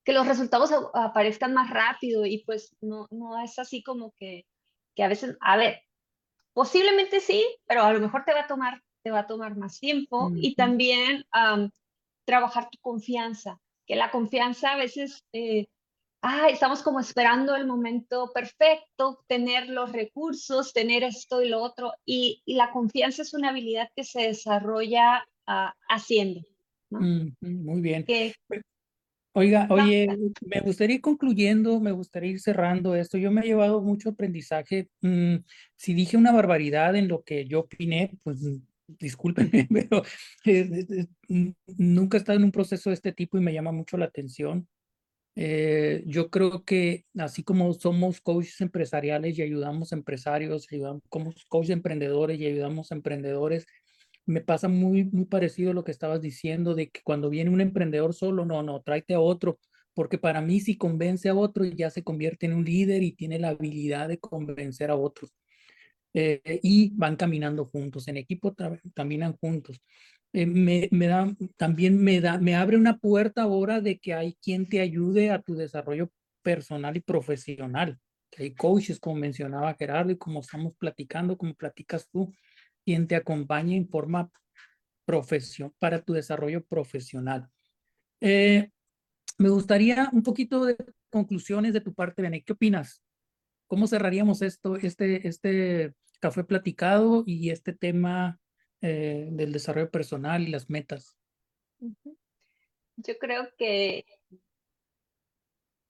que 0.05 0.13
los 0.13 0.27
resultados 0.27 0.71
aparezcan 0.93 1.53
más 1.53 1.69
rápido 1.71 2.25
y 2.25 2.43
pues 2.45 2.75
no, 2.79 3.07
no 3.09 3.41
es 3.43 3.57
así 3.57 3.81
como 3.81 4.11
que, 4.11 4.45
que 4.95 5.03
a 5.03 5.07
veces, 5.07 5.35
a 5.41 5.57
ver, 5.57 5.81
posiblemente 6.53 7.19
sí, 7.19 7.43
pero 7.65 7.81
a 7.81 7.91
lo 7.91 7.99
mejor 7.99 8.23
te 8.23 8.33
va 8.33 8.41
a 8.41 8.47
tomar, 8.47 8.83
te 9.03 9.11
va 9.11 9.19
a 9.19 9.27
tomar 9.27 9.57
más 9.57 9.79
tiempo 9.79 10.31
y 10.35 10.49
Ujú. 10.49 10.55
también 10.55 11.25
am, 11.31 11.71
trabajar 12.23 12.69
tu 12.69 12.77
confianza, 12.79 13.59
que 13.85 13.95
la 13.95 14.11
confianza 14.11 14.71
a 14.71 14.77
veces, 14.77 15.23
eh, 15.33 15.65
ah, 16.21 16.47
estamos 16.49 16.81
como 16.81 16.99
esperando 16.99 17.55
el 17.55 17.67
momento 17.67 18.31
perfecto, 18.33 19.23
tener 19.27 19.69
los 19.69 19.91
recursos, 19.91 20.73
tener 20.73 21.03
esto 21.03 21.41
y 21.41 21.49
lo 21.49 21.61
otro, 21.61 21.93
y, 22.05 22.41
y 22.45 22.55
la 22.55 22.71
confianza 22.71 23.21
es 23.21 23.33
una 23.33 23.49
habilidad 23.49 23.89
que 23.95 24.03
se 24.03 24.23
desarrolla 24.23 25.25
ah, 25.47 25.73
haciendo, 25.89 26.41
¿no? 26.89 26.99
Ujú, 26.99 27.33
Muy 27.41 27.81
bien. 27.81 28.03
Que, 28.05 28.33
Oiga, 29.37 29.67
No, 29.67 29.75
oye, 29.75 30.07
me 30.45 30.61
gustaría 30.61 30.95
ir 30.95 31.01
concluyendo, 31.01 31.81
me 31.81 31.91
gustaría 31.91 32.31
ir 32.31 32.39
cerrando 32.39 32.95
esto. 32.95 33.17
Yo 33.17 33.31
me 33.31 33.41
he 33.41 33.47
llevado 33.47 33.81
mucho 33.81 34.09
aprendizaje. 34.09 34.87
Mm, 35.01 35.39
si 35.75 35.93
dije 35.93 36.15
una 36.15 36.31
barbaridad 36.31 36.95
en 36.95 37.09
lo 37.09 37.21
que 37.21 37.45
yo 37.45 37.59
opiné, 37.59 38.17
pues 38.23 38.41
mm, 38.41 38.61
discúlpenme, 38.87 39.67
pero 39.71 40.03
eh, 40.45 40.85
eh, 41.29 41.53
nunca 41.77 42.17
he 42.17 42.19
estado 42.19 42.37
en 42.37 42.45
un 42.45 42.51
proceso 42.51 42.89
de 42.89 42.95
este 42.95 43.11
tipo 43.13 43.37
y 43.37 43.41
me 43.41 43.53
llama 43.53 43.71
mucho 43.71 43.97
la 43.97 44.05
atención. 44.05 44.67
Eh, 45.37 46.03
yo 46.07 46.29
creo 46.29 46.63
que 46.63 47.05
así 47.17 47.43
como 47.43 47.73
somos 47.73 48.21
coaches 48.21 48.61
empresariales 48.61 49.37
y 49.37 49.41
ayudamos 49.41 49.91
a 49.91 49.95
empresarios, 49.95 50.67
ayudamos 50.71 51.03
como 51.09 51.33
coaches 51.49 51.71
emprendedores 51.71 52.39
y 52.39 52.45
ayudamos 52.45 52.91
a 52.91 52.95
emprendedores, 52.95 53.65
me 54.25 54.41
pasa 54.41 54.67
muy, 54.69 55.03
muy 55.05 55.25
parecido 55.25 55.71
a 55.71 55.73
lo 55.73 55.83
que 55.83 55.91
estabas 55.91 56.21
diciendo 56.21 56.73
de 56.73 56.89
que 56.89 57.01
cuando 57.03 57.29
viene 57.29 57.49
un 57.51 57.61
emprendedor 57.61 58.13
solo, 58.13 58.45
no, 58.45 58.63
no, 58.63 58.81
tráete 58.81 59.13
a 59.13 59.19
otro, 59.19 59.59
porque 59.93 60.17
para 60.17 60.41
mí 60.41 60.59
si 60.59 60.77
convence 60.77 61.29
a 61.29 61.35
otro 61.35 61.65
ya 61.65 61.89
se 61.89 62.03
convierte 62.03 62.45
en 62.45 62.53
un 62.53 62.65
líder 62.65 63.03
y 63.03 63.11
tiene 63.11 63.39
la 63.39 63.49
habilidad 63.49 64.07
de 64.09 64.19
convencer 64.19 64.89
a 64.89 64.95
otros. 64.95 65.31
Eh, 66.17 66.61
y 66.63 66.91
van 66.95 67.17
caminando 67.17 67.65
juntos, 67.65 68.07
en 68.07 68.15
equipo 68.15 68.55
caminan 68.93 69.35
juntos. 69.35 69.81
Eh, 70.31 70.45
me, 70.45 70.87
me 70.89 71.07
da, 71.07 71.35
también 71.57 72.01
me 72.01 72.21
da, 72.21 72.37
me 72.37 72.55
abre 72.55 72.77
una 72.77 72.97
puerta 72.97 73.41
ahora 73.41 73.81
de 73.81 73.99
que 73.99 74.13
hay 74.13 74.37
quien 74.41 74.69
te 74.69 74.79
ayude 74.79 75.29
a 75.31 75.41
tu 75.41 75.55
desarrollo 75.55 76.09
personal 76.41 76.95
y 76.95 77.01
profesional. 77.01 77.99
Que 78.31 78.43
hay 78.43 78.55
coaches, 78.55 78.97
como 78.97 79.17
mencionaba 79.17 79.73
Gerardo, 79.73 80.13
y 80.13 80.17
como 80.17 80.39
estamos 80.39 80.73
platicando, 80.77 81.37
como 81.37 81.53
platicas 81.53 82.07
tú, 82.09 82.33
quien 82.85 83.07
te 83.07 83.17
acompañe 83.17 83.75
en 83.75 83.89
forma 83.89 84.31
profesión 85.03 85.73
para 85.79 86.01
tu 86.01 86.13
desarrollo 86.13 86.63
profesional. 86.63 87.49
Eh, 88.21 88.69
me 89.37 89.49
gustaría 89.49 90.09
un 90.13 90.23
poquito 90.23 90.63
de 90.63 90.77
conclusiones 91.09 91.73
de 91.73 91.81
tu 91.81 91.93
parte, 91.93 92.21
Bene. 92.21 92.41
¿Qué 92.41 92.53
opinas? 92.53 93.03
¿Cómo 93.67 93.85
cerraríamos 93.85 94.41
esto, 94.41 94.77
este, 94.77 95.27
este 95.27 95.93
café 96.25 96.43
platicado 96.43 97.23
y 97.27 97.51
este 97.51 97.71
tema 97.71 98.39
eh, 98.81 99.27
del 99.31 99.53
desarrollo 99.53 99.91
personal 99.91 100.41
y 100.41 100.47
las 100.47 100.71
metas? 100.71 101.15
Yo 102.97 103.13
creo 103.19 103.49
que, 103.59 104.05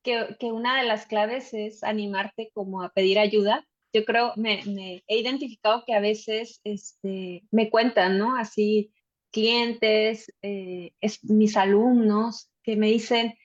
que, 0.03 0.36
que 0.38 0.51
una 0.51 0.81
de 0.81 0.88
las 0.88 1.05
claves 1.05 1.53
es 1.53 1.86
animarte 1.86 2.51
como 2.53 2.81
a 2.83 2.89
pedir 2.89 3.17
ayuda. 3.17 3.65
Yo 3.93 4.03
creo, 4.03 4.33
me, 4.36 4.61
me 4.65 5.05
he 5.07 5.19
identificado 5.19 5.83
que 5.88 5.93
a 5.93 6.01
veces 6.01 6.59
este, 6.65 7.43
me 7.49 7.69
cuentan, 7.69 8.17
¿no? 8.17 8.36
Así 8.36 8.91
clientes, 9.31 10.33
eh, 10.41 10.91
es- 10.99 11.23
mis 11.23 11.55
alumnos, 11.55 12.51
que 12.61 12.75
me 12.75 12.88
dicen, 12.88 13.36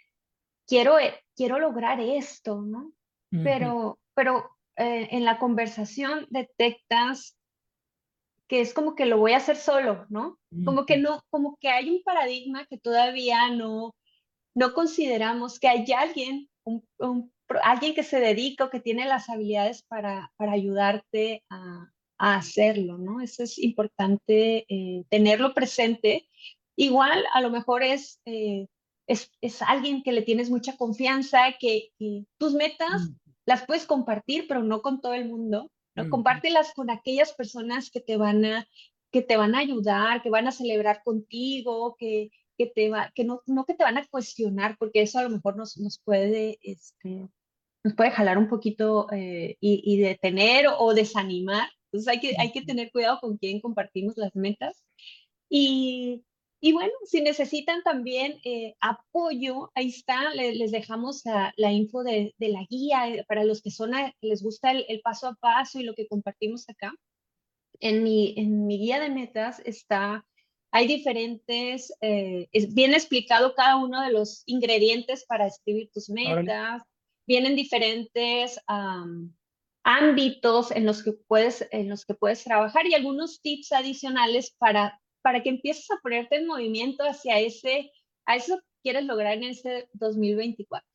quiero, 0.66 0.98
eh, 0.98 1.14
quiero 1.36 1.60
lograr 1.60 2.00
esto, 2.00 2.62
¿no? 2.62 2.92
Ujú, 3.32 3.44
Pero, 3.44 4.00
pero 4.14 4.50
eh, 4.80 5.08
en 5.12 5.24
la 5.24 5.38
conversación 5.38 6.26
detectas 6.30 7.36
que 8.48 8.60
es 8.60 8.74
como 8.74 8.94
que 8.96 9.06
lo 9.06 9.18
voy 9.18 9.32
a 9.32 9.36
hacer 9.36 9.56
solo, 9.56 10.06
¿no? 10.08 10.38
Como 10.64 10.84
que 10.84 10.96
no, 10.96 11.22
como 11.30 11.56
que 11.60 11.68
hay 11.68 11.88
un 11.90 12.02
paradigma 12.02 12.66
que 12.66 12.78
todavía 12.78 13.48
no, 13.50 13.94
no 14.54 14.74
consideramos 14.74 15.60
que 15.60 15.68
hay 15.68 15.84
alguien, 15.92 16.48
un, 16.64 16.84
un 16.98 17.32
pro- 17.46 17.60
alguien 17.62 17.94
que 17.94 18.02
se 18.02 18.18
dedica 18.18 18.64
o 18.64 18.70
que 18.70 18.80
tiene 18.80 19.06
las 19.06 19.28
habilidades 19.28 19.84
para, 19.84 20.32
para 20.36 20.52
ayudarte 20.52 21.44
a, 21.48 21.90
a 22.18 22.34
hacerlo, 22.36 22.98
¿no? 22.98 23.20
Eso 23.20 23.44
es 23.44 23.58
importante 23.58 24.66
eh, 24.68 25.04
tenerlo 25.08 25.54
presente. 25.54 26.28
Igual, 26.76 27.24
a 27.32 27.40
lo 27.40 27.50
mejor 27.50 27.84
es, 27.84 28.20
eh, 28.24 28.66
es, 29.06 29.30
es 29.40 29.62
alguien 29.62 30.02
que 30.02 30.12
le 30.12 30.22
tienes 30.22 30.50
mucha 30.50 30.76
confianza, 30.76 31.52
que, 31.60 31.90
que 31.98 32.24
tus 32.38 32.54
metas 32.54 33.10
ujú, 33.10 33.14
las 33.50 33.66
puedes 33.66 33.84
compartir, 33.84 34.46
pero 34.46 34.62
no 34.62 34.80
con 34.80 35.00
todo 35.00 35.12
el 35.14 35.28
mundo, 35.28 35.72
¿no? 35.96 36.08
Compártelas 36.08 36.72
con 36.72 36.88
aquellas 36.88 37.32
personas 37.32 37.90
que 37.90 38.00
te 38.00 38.16
van 38.16 38.44
a, 38.44 38.64
que 39.10 39.22
te 39.22 39.36
van 39.36 39.56
a 39.56 39.58
ayudar, 39.58 40.22
que 40.22 40.30
van 40.30 40.46
a 40.46 40.52
celebrar 40.52 41.02
contigo, 41.02 41.96
que, 41.98 42.30
que 42.56 42.66
te 42.66 42.90
va, 42.90 43.10
que 43.12 43.24
no, 43.24 43.42
no 43.46 43.64
que 43.64 43.74
te 43.74 43.82
van 43.82 43.98
a 43.98 44.06
cuestionar, 44.06 44.76
porque 44.78 45.02
eso 45.02 45.18
a 45.18 45.24
lo 45.24 45.30
mejor 45.30 45.56
nos, 45.56 45.76
nos 45.78 45.98
puede, 45.98 46.58
este, 46.62 47.28
nos 47.82 47.94
puede 47.94 48.12
jalar 48.12 48.38
un 48.38 48.48
poquito 48.48 49.08
eh, 49.10 49.56
y, 49.60 49.82
y 49.84 49.98
detener 49.98 50.66
o 50.78 50.94
desanimar. 50.94 51.68
Entonces 51.86 52.06
hay 52.06 52.20
que, 52.20 52.36
hay 52.38 52.52
que 52.52 52.62
tener 52.62 52.92
cuidado 52.92 53.18
con 53.20 53.36
quién 53.36 53.60
compartimos 53.60 54.16
las 54.16 54.36
metas. 54.36 54.84
Y, 55.48 56.22
y 56.60 56.72
bueno, 56.72 56.92
si 57.04 57.22
necesitan 57.22 57.82
también 57.82 58.38
eh, 58.44 58.74
apoyo, 58.80 59.70
ahí 59.74 59.88
está, 59.88 60.34
le- 60.34 60.54
les 60.54 60.72
dejamos 60.72 61.22
la, 61.24 61.52
la 61.56 61.72
info 61.72 62.02
de, 62.04 62.34
de 62.38 62.48
la 62.48 62.64
guía 62.68 63.08
eh, 63.08 63.24
para 63.26 63.44
los 63.44 63.62
que 63.62 63.70
son 63.70 63.94
a- 63.94 64.14
les 64.20 64.42
gusta 64.42 64.70
el, 64.72 64.84
el 64.88 65.00
paso 65.00 65.28
a 65.28 65.34
paso 65.34 65.80
y 65.80 65.84
lo 65.84 65.94
que 65.94 66.06
compartimos 66.06 66.68
acá. 66.68 66.92
En 67.80 68.02
mi, 68.02 68.34
en 68.36 68.66
mi 68.66 68.78
guía 68.78 69.00
de 69.00 69.08
metas 69.08 69.60
está, 69.64 70.26
hay 70.70 70.86
diferentes, 70.86 71.92
eh, 72.02 72.48
es 72.52 72.74
bien 72.74 72.92
explicado 72.92 73.54
cada 73.54 73.76
uno 73.76 74.02
de 74.02 74.12
los 74.12 74.42
ingredientes 74.46 75.24
para 75.26 75.46
escribir 75.46 75.90
tus 75.92 76.10
metas, 76.10 76.82
vienen 77.26 77.56
diferentes 77.56 78.60
ámbitos 79.82 80.70
en 80.72 80.84
los 80.86 81.02
que 81.02 81.12
puedes, 81.12 81.66
en 81.70 81.88
los 81.88 82.04
que 82.04 82.14
puedes 82.14 82.44
trabajar 82.44 82.86
y 82.86 82.94
algunos 82.94 83.40
tips 83.40 83.72
adicionales 83.72 84.54
para, 84.58 84.99
para 85.22 85.42
que 85.42 85.50
empieces 85.50 85.90
a 85.90 85.98
ponerte 86.02 86.36
en 86.36 86.46
movimiento 86.46 87.04
hacia 87.04 87.38
ese, 87.38 87.90
a 88.26 88.36
eso 88.36 88.60
quieres 88.82 89.04
lograr 89.04 89.36
en 89.36 89.44
ese 89.44 89.88
2024. 89.94 90.86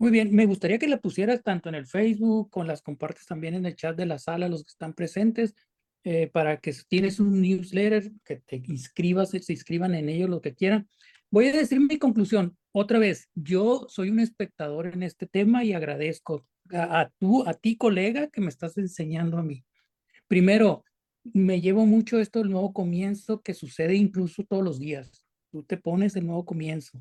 Muy 0.00 0.12
bien, 0.12 0.32
me 0.32 0.46
gustaría 0.46 0.78
que 0.78 0.86
la 0.86 1.00
pusieras 1.00 1.42
tanto 1.42 1.68
en 1.68 1.74
el 1.74 1.86
Facebook, 1.86 2.50
con 2.50 2.66
las 2.66 2.82
compartes 2.82 3.26
también 3.26 3.54
en 3.54 3.66
el 3.66 3.74
chat 3.74 3.96
de 3.96 4.06
la 4.06 4.18
sala, 4.18 4.48
los 4.48 4.62
que 4.62 4.70
están 4.70 4.94
presentes, 4.94 5.56
eh, 6.04 6.28
para 6.28 6.58
que 6.58 6.72
si 6.72 6.84
tienes 6.86 7.18
un 7.18 7.40
newsletter, 7.40 8.12
que 8.24 8.36
te 8.36 8.62
inscribas, 8.68 9.30
se 9.30 9.52
inscriban 9.52 9.94
en 9.94 10.08
ello, 10.08 10.28
lo 10.28 10.40
que 10.40 10.54
quieran. 10.54 10.88
Voy 11.30 11.48
a 11.48 11.52
decir 11.52 11.80
mi 11.80 11.98
conclusión. 11.98 12.56
Otra 12.72 13.00
vez, 13.00 13.28
yo 13.34 13.86
soy 13.88 14.10
un 14.10 14.20
espectador 14.20 14.86
en 14.86 15.02
este 15.02 15.26
tema 15.26 15.64
y 15.64 15.72
agradezco 15.72 16.46
a 16.72 17.10
tú, 17.18 17.46
a 17.46 17.54
ti, 17.54 17.76
colega, 17.76 18.28
que 18.28 18.40
me 18.40 18.48
estás 18.48 18.78
enseñando 18.78 19.36
a 19.36 19.42
mí. 19.42 19.64
Primero, 20.28 20.84
me 21.34 21.60
llevo 21.60 21.86
mucho 21.86 22.18
esto 22.18 22.40
del 22.40 22.50
nuevo 22.50 22.72
comienzo 22.72 23.42
que 23.42 23.54
sucede 23.54 23.94
incluso 23.94 24.44
todos 24.44 24.64
los 24.64 24.78
días. 24.78 25.24
Tú 25.50 25.62
te 25.62 25.76
pones 25.76 26.16
el 26.16 26.26
nuevo 26.26 26.44
comienzo. 26.44 27.00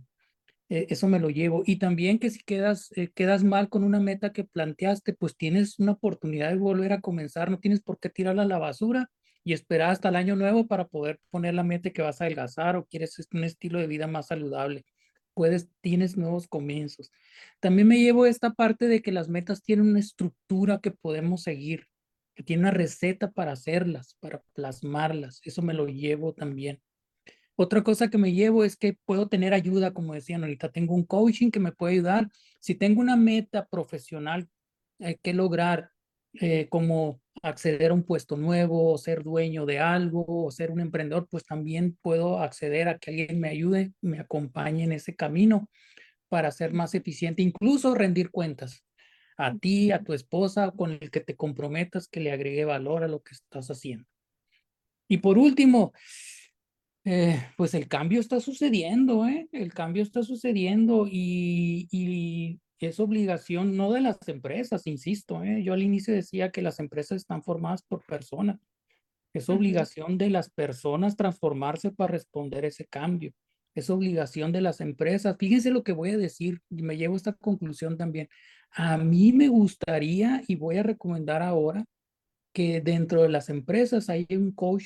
Eh, 0.69 0.87
eso 0.89 1.07
me 1.07 1.19
lo 1.19 1.29
llevo. 1.29 1.63
Y 1.65 1.77
también 1.77 2.19
que 2.19 2.29
si 2.29 2.39
quedas, 2.39 2.91
eh, 2.95 3.09
quedas 3.13 3.43
mal 3.43 3.69
con 3.69 3.83
una 3.83 3.99
meta 3.99 4.33
que 4.33 4.43
planteaste, 4.43 5.13
pues 5.13 5.37
tienes 5.37 5.79
una 5.79 5.93
oportunidad 5.93 6.49
de 6.49 6.57
volver 6.57 6.93
a 6.93 7.01
comenzar, 7.01 7.49
no 7.49 7.59
tienes 7.59 7.81
por 7.81 7.99
qué 7.99 8.09
tirarla 8.09 8.43
a 8.43 8.45
la 8.45 8.59
basura 8.59 9.09
y 9.43 9.53
esperar 9.53 9.91
hasta 9.91 10.09
el 10.09 10.17
año 10.17 10.35
nuevo 10.35 10.67
para 10.67 10.87
poder 10.87 11.19
poner 11.29 11.53
la 11.53 11.63
meta 11.63 11.91
que 11.91 12.01
vas 12.01 12.19
a 12.19 12.25
adelgazar 12.25 12.75
o 12.75 12.85
quieres 12.85 13.17
un 13.33 13.43
estilo 13.45 13.79
de 13.79 13.87
vida 13.87 14.07
más 14.07 14.27
saludable. 14.27 14.85
Puedes, 15.33 15.69
tienes 15.81 16.17
nuevos 16.17 16.47
comienzos. 16.47 17.11
También 17.59 17.87
me 17.87 17.99
llevo 17.99 18.25
esta 18.25 18.53
parte 18.53 18.87
de 18.87 19.01
que 19.01 19.11
las 19.11 19.29
metas 19.29 19.63
tienen 19.63 19.87
una 19.87 19.99
estructura 19.99 20.79
que 20.81 20.91
podemos 20.91 21.43
seguir, 21.43 21.87
que 22.37 22.43
tiene 22.43 22.61
una 22.61 22.71
receta 22.71 23.31
para 23.31 23.53
hacerlas, 23.53 24.15
para 24.19 24.43
plasmarlas. 24.53 25.41
Eso 25.43 25.63
me 25.63 25.73
lo 25.73 25.87
llevo 25.87 26.33
también. 26.35 26.79
Otra 27.55 27.83
cosa 27.83 28.11
que 28.11 28.19
me 28.19 28.31
llevo 28.31 28.63
es 28.63 28.77
que 28.77 28.95
puedo 29.05 29.27
tener 29.27 29.55
ayuda, 29.55 29.91
como 29.91 30.13
decían 30.13 30.43
ahorita, 30.43 30.71
tengo 30.71 30.93
un 30.93 31.03
coaching 31.03 31.49
que 31.49 31.59
me 31.59 31.71
puede 31.71 31.93
ayudar. 31.93 32.29
Si 32.59 32.75
tengo 32.75 33.01
una 33.01 33.15
meta 33.15 33.65
profesional 33.65 34.47
eh, 34.99 35.17
que 35.23 35.33
lograr, 35.33 35.89
eh, 36.33 36.67
como 36.69 37.19
acceder 37.41 37.89
a 37.89 37.95
un 37.95 38.03
puesto 38.03 38.37
nuevo, 38.37 38.93
o 38.93 38.99
ser 38.99 39.23
dueño 39.23 39.65
de 39.65 39.79
algo, 39.79 40.23
o 40.27 40.51
ser 40.51 40.69
un 40.69 40.79
emprendedor, 40.79 41.27
pues 41.27 41.43
también 41.43 41.97
puedo 42.03 42.39
acceder 42.39 42.87
a 42.87 42.99
que 42.99 43.09
alguien 43.09 43.39
me 43.39 43.49
ayude, 43.49 43.93
me 43.99 44.19
acompañe 44.19 44.83
en 44.83 44.91
ese 44.91 45.15
camino 45.15 45.71
para 46.29 46.51
ser 46.51 46.71
más 46.71 46.93
eficiente, 46.93 47.41
incluso 47.41 47.95
rendir 47.95 48.29
cuentas 48.29 48.86
a 49.37 49.55
ti, 49.57 49.91
a 49.91 50.03
tu 50.03 50.13
esposa, 50.13 50.71
con 50.71 50.91
el 50.91 51.11
que 51.11 51.21
te 51.21 51.35
comprometas, 51.35 52.07
que 52.07 52.19
le 52.19 52.31
agregue 52.31 52.65
valor 52.65 53.03
a 53.03 53.07
lo 53.07 53.21
que 53.21 53.35
estás 53.35 53.69
haciendo. 53.69 54.05
Y 55.07 55.17
por 55.17 55.37
último, 55.37 55.93
eh, 57.05 57.41
pues 57.55 57.73
el 57.73 57.87
cambio 57.87 58.19
está 58.19 58.39
sucediendo, 58.39 59.25
¿eh? 59.27 59.47
El 59.51 59.73
cambio 59.73 60.03
está 60.03 60.23
sucediendo 60.23 61.07
y, 61.09 61.87
y 61.91 62.59
es 62.79 62.99
obligación 62.99 63.77
no 63.77 63.91
de 63.91 64.01
las 64.01 64.27
empresas, 64.27 64.85
insisto, 64.87 65.43
¿eh? 65.43 65.63
Yo 65.63 65.73
al 65.73 65.83
inicio 65.83 66.13
decía 66.13 66.51
que 66.51 66.61
las 66.61 66.79
empresas 66.79 67.17
están 67.17 67.43
formadas 67.43 67.83
por 67.83 68.03
personas. 68.05 68.59
Es 69.33 69.49
obligación 69.49 70.17
de 70.17 70.29
las 70.29 70.49
personas 70.49 71.15
transformarse 71.15 71.91
para 71.91 72.11
responder 72.11 72.65
ese 72.65 72.85
cambio. 72.85 73.33
Es 73.75 73.89
obligación 73.89 74.51
de 74.51 74.61
las 74.61 74.81
empresas. 74.81 75.35
Fíjense 75.37 75.69
lo 75.69 75.83
que 75.83 75.91
voy 75.91 76.09
a 76.11 76.17
decir 76.17 76.61
y 76.69 76.81
me 76.81 76.97
llevo 76.97 77.13
a 77.13 77.17
esta 77.17 77.33
conclusión 77.33 77.97
también. 77.97 78.29
A 78.71 78.97
mí 78.97 79.33
me 79.33 79.47
gustaría 79.47 80.43
y 80.47 80.55
voy 80.55 80.77
a 80.77 80.83
recomendar 80.83 81.41
ahora 81.41 81.85
que 82.53 82.81
dentro 82.81 83.21
de 83.23 83.29
las 83.29 83.49
empresas 83.49 84.09
hay 84.09 84.25
un 84.31 84.51
coach 84.51 84.85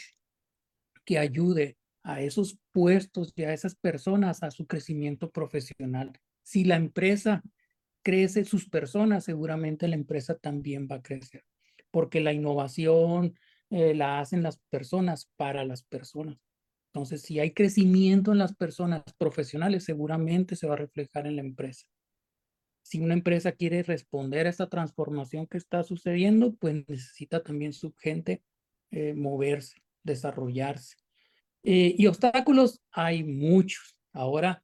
que 1.06 1.18
ayude 1.18 1.78
a 2.04 2.22
esos 2.22 2.58
puestos 2.72 3.34
y 3.36 3.44
a 3.44 3.54
esas 3.54 3.76
personas 3.76 4.44
a 4.44 4.52
su 4.52 4.66
crecimiento 4.66 5.30
profesional. 5.30 6.12
Si 6.44 6.64
la 6.64 6.76
empresa 6.76 7.44
crece 8.04 8.46
sus 8.46 8.68
personas, 8.70 9.24
seguramente 9.24 9.88
la 9.88 9.96
empresa 9.96 10.36
también 10.36 10.88
va 10.92 10.98
a 10.98 11.02
crecer, 11.02 11.46
porque 11.92 12.22
la 12.22 12.34
innovación 12.34 13.36
eh, 13.70 13.94
la 13.94 14.20
hacen 14.20 14.44
las 14.44 14.58
personas 14.70 15.30
para 15.36 15.64
las 15.64 15.84
personas. 15.84 16.38
Entonces, 16.94 17.22
si 17.22 17.40
hay 17.40 17.52
crecimiento 17.52 18.34
en 18.34 18.40
las 18.40 18.54
personas 18.54 19.04
profesionales, 19.18 19.86
seguramente 19.86 20.56
se 20.56 20.68
va 20.68 20.74
a 20.74 20.78
reflejar 20.78 21.26
en 21.26 21.38
la 21.38 21.42
empresa. 21.42 21.86
Si 22.82 23.00
una 23.00 23.14
empresa 23.14 23.52
quiere 23.52 23.84
responder 23.84 24.48
a 24.48 24.50
esta 24.50 24.70
transformación 24.70 25.48
que 25.48 25.58
está 25.58 25.84
sucediendo, 25.84 26.54
pues 26.56 26.84
necesita 26.88 27.44
también 27.44 27.74
su 27.74 27.94
gente 27.94 28.42
eh, 28.92 29.14
moverse, 29.14 29.82
desarrollarse. 30.04 30.98
Eh, 31.64 31.96
y 31.98 32.08
obstáculos 32.08 32.82
hay 32.92 33.24
muchos. 33.24 33.98
Ahora, 34.14 34.64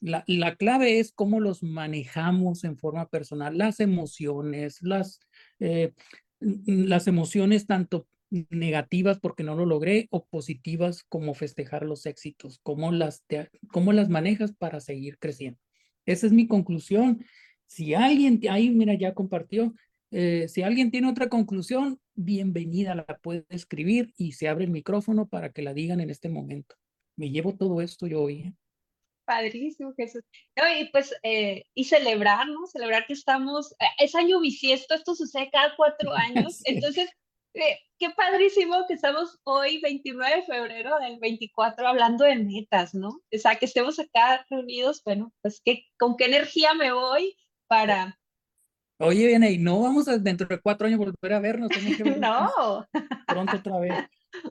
la, 0.00 0.22
la, 0.26 0.56
clave 0.56 1.00
es 1.00 1.12
cómo 1.12 1.40
los 1.40 1.62
manejamos 1.62 2.64
en 2.64 2.76
forma 2.76 3.08
personal, 3.08 3.56
las 3.56 3.80
emociones, 3.80 4.82
las, 4.82 5.20
eh, 5.58 5.92
las 6.40 7.06
emociones 7.06 7.66
tanto 7.66 8.06
negativas 8.30 9.18
porque 9.20 9.42
no 9.42 9.54
lo 9.54 9.66
logré 9.66 10.08
o 10.10 10.26
positivas 10.26 11.04
como 11.08 11.34
festejar 11.34 11.84
los 11.84 12.06
éxitos, 12.06 12.60
cómo 12.62 12.92
las, 12.92 13.24
cómo 13.68 13.92
las 13.92 14.08
manejas 14.08 14.52
para 14.52 14.80
seguir 14.80 15.18
creciendo. 15.18 15.58
Esa 16.04 16.26
es 16.26 16.32
mi 16.32 16.46
conclusión. 16.46 17.24
Si 17.66 17.94
alguien, 17.94 18.40
ahí 18.48 18.70
mira, 18.70 18.94
ya 18.94 19.14
compartió, 19.14 19.74
eh, 20.10 20.48
si 20.48 20.62
alguien 20.62 20.90
tiene 20.90 21.10
otra 21.10 21.28
conclusión, 21.28 22.00
bienvenida, 22.14 22.94
la 22.94 23.04
puede 23.04 23.44
escribir 23.50 24.14
y 24.16 24.32
se 24.32 24.48
abre 24.48 24.64
el 24.64 24.70
micrófono 24.70 25.28
para 25.28 25.50
que 25.50 25.62
la 25.62 25.74
digan 25.74 26.00
en 26.00 26.10
este 26.10 26.28
momento. 26.28 26.76
Me 27.16 27.30
llevo 27.30 27.56
todo 27.56 27.80
esto 27.80 28.06
yo 28.06 28.22
hoy. 28.22 28.38
¿eh? 28.40 28.52
Padrísimo, 29.24 29.92
Jesús. 29.96 30.22
y 30.78 30.84
pues, 30.90 31.14
eh, 31.24 31.64
y 31.74 31.84
celebrar, 31.84 32.46
¿no? 32.48 32.66
Celebrar 32.66 33.06
que 33.06 33.14
estamos, 33.14 33.74
es 33.98 34.14
año 34.14 34.40
bisiesto, 34.40 34.94
esto 34.94 35.14
sucede 35.16 35.50
cada 35.50 35.74
cuatro 35.76 36.12
años, 36.14 36.60
entonces, 36.64 37.10
qué 37.52 38.10
padrísimo 38.10 38.76
que 38.86 38.94
estamos 38.94 39.40
hoy, 39.42 39.80
29 39.80 40.36
de 40.36 40.42
febrero 40.42 40.98
del 41.00 41.18
24, 41.18 41.88
hablando 41.88 42.24
de 42.24 42.36
metas, 42.36 42.94
¿no? 42.94 43.08
O 43.08 43.38
sea, 43.38 43.56
que 43.56 43.64
estemos 43.64 43.98
acá 43.98 44.46
reunidos, 44.50 45.02
bueno, 45.04 45.32
pues, 45.42 45.60
¿qué, 45.64 45.84
¿con 45.98 46.16
qué 46.16 46.26
energía 46.26 46.74
me 46.74 46.92
voy 46.92 47.34
para, 47.68 48.18
Oye, 48.98 49.26
viene, 49.26 49.52
y 49.52 49.58
no 49.58 49.82
vamos 49.82 50.08
a 50.08 50.16
dentro 50.16 50.46
de 50.46 50.58
cuatro 50.58 50.86
años 50.86 50.98
volver 50.98 51.32
a 51.34 51.38
vernos. 51.38 51.68
no. 52.18 52.86
Pronto 53.26 53.56
otra 53.58 53.78
vez. 53.78 53.92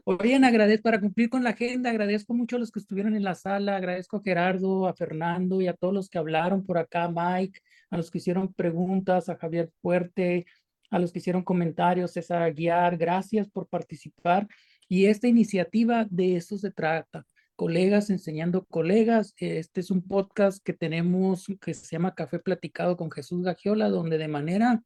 Oye, 0.03 0.35
agradezco 0.35 0.83
para 0.83 0.99
cumplir 0.99 1.29
con 1.29 1.43
la 1.43 1.51
agenda, 1.51 1.89
agradezco 1.89 2.33
mucho 2.35 2.55
a 2.55 2.59
los 2.59 2.71
que 2.71 2.79
estuvieron 2.79 3.15
en 3.15 3.23
la 3.23 3.33
sala, 3.33 3.75
agradezco 3.75 4.17
a 4.17 4.21
Gerardo, 4.23 4.87
a 4.87 4.93
Fernando 4.93 5.61
y 5.61 5.67
a 5.67 5.73
todos 5.73 5.93
los 5.95 6.09
que 6.09 6.19
hablaron 6.19 6.63
por 6.63 6.77
acá, 6.77 7.09
Mike, 7.09 7.59
a 7.89 7.97
los 7.97 8.11
que 8.11 8.19
hicieron 8.19 8.53
preguntas, 8.53 9.29
a 9.29 9.35
Javier 9.35 9.71
Fuerte, 9.81 10.45
a 10.91 10.99
los 10.99 11.11
que 11.11 11.19
hicieron 11.19 11.43
comentarios, 11.43 12.11
César 12.13 12.43
Aguiar, 12.43 12.97
gracias 12.97 13.49
por 13.49 13.67
participar. 13.67 14.47
Y 14.87 15.05
esta 15.05 15.27
iniciativa 15.27 16.05
de 16.07 16.35
eso 16.35 16.57
se 16.59 16.69
trata, 16.69 17.25
colegas 17.55 18.09
enseñando 18.09 18.65
colegas. 18.65 19.33
Este 19.37 19.81
es 19.81 19.91
un 19.91 20.01
podcast 20.01 20.63
que 20.63 20.73
tenemos 20.73 21.47
que 21.61 21.73
se 21.73 21.95
llama 21.95 22.15
Café 22.15 22.39
Platicado 22.39 22.97
con 22.97 23.11
Jesús 23.11 23.43
Gagiola, 23.43 23.89
donde 23.89 24.17
de 24.17 24.27
manera 24.27 24.83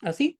así, 0.00 0.38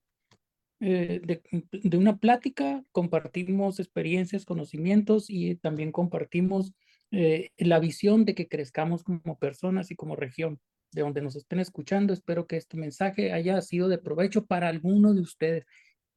eh, 0.80 1.20
de, 1.22 1.96
una 1.96 2.18
plática, 2.18 2.84
compartimos 2.92 3.78
experiencias, 3.80 4.44
conocimientos 4.44 5.30
y 5.30 5.54
también 5.56 5.92
compartimos 5.92 6.72
eh, 7.10 7.50
la 7.56 7.78
visión 7.78 8.24
de 8.24 8.34
que 8.34 8.48
crezcamos 8.48 9.04
como 9.04 9.38
personas 9.38 9.90
y 9.90 9.96
como 9.96 10.16
región. 10.16 10.60
De 10.90 11.00
donde 11.00 11.22
nos 11.22 11.36
estén 11.36 11.58
escuchando, 11.58 12.12
espero 12.12 12.46
que 12.46 12.58
este 12.58 12.76
mensaje 12.76 13.32
haya 13.32 13.62
sido 13.62 13.88
de 13.88 13.96
provecho 13.96 14.44
para 14.44 14.68
alguno 14.68 15.14
de 15.14 15.22
ustedes, 15.22 15.64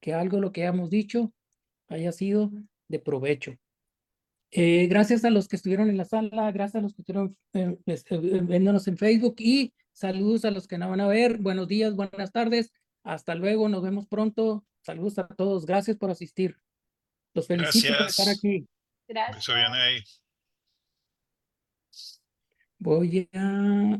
que 0.01 0.13
algo 0.13 0.41
lo 0.41 0.51
que 0.51 0.63
hayamos 0.63 0.89
dicho 0.89 1.31
haya 1.87 2.11
sido 2.11 2.51
de 2.89 2.99
provecho. 2.99 3.57
Eh, 4.57 4.87
gracias 4.87 5.25
a 5.25 5.29
los 5.29 5.49
que 5.49 5.57
estuvieron 5.57 5.89
en 5.89 5.97
la 5.97 6.05
sala, 6.05 6.49
gracias 6.53 6.75
a 6.75 6.81
los 6.81 6.93
que 6.93 7.01
estuvieron 7.01 7.37
eh, 7.51 7.77
este, 7.87 8.15
eh, 8.15 8.39
viéndonos 8.41 8.87
en 8.87 8.97
Facebook 8.97 9.35
y 9.37 9.73
saludos 9.91 10.45
a 10.45 10.51
los 10.51 10.65
que 10.65 10.77
no 10.77 10.89
van 10.89 11.01
a 11.01 11.07
ver. 11.07 11.39
Buenos 11.39 11.67
días, 11.67 11.93
buenas 11.93 12.31
tardes. 12.31 12.71
Hasta 13.03 13.35
luego, 13.35 13.67
nos 13.67 13.83
vemos 13.83 14.07
pronto. 14.07 14.65
Saludos 14.79 15.19
a 15.19 15.27
todos. 15.27 15.65
Gracias 15.65 15.97
por 15.97 16.09
asistir. 16.09 16.57
Los 17.33 17.47
felicito 17.47 17.97
por 17.97 18.07
estar 18.07 18.29
aquí. 18.29 18.65
Gracias. 19.09 19.39
Eso 19.39 19.55
viene 19.55 19.77
ahí. 19.77 20.03
Voy 22.79 23.29
a 23.33 23.99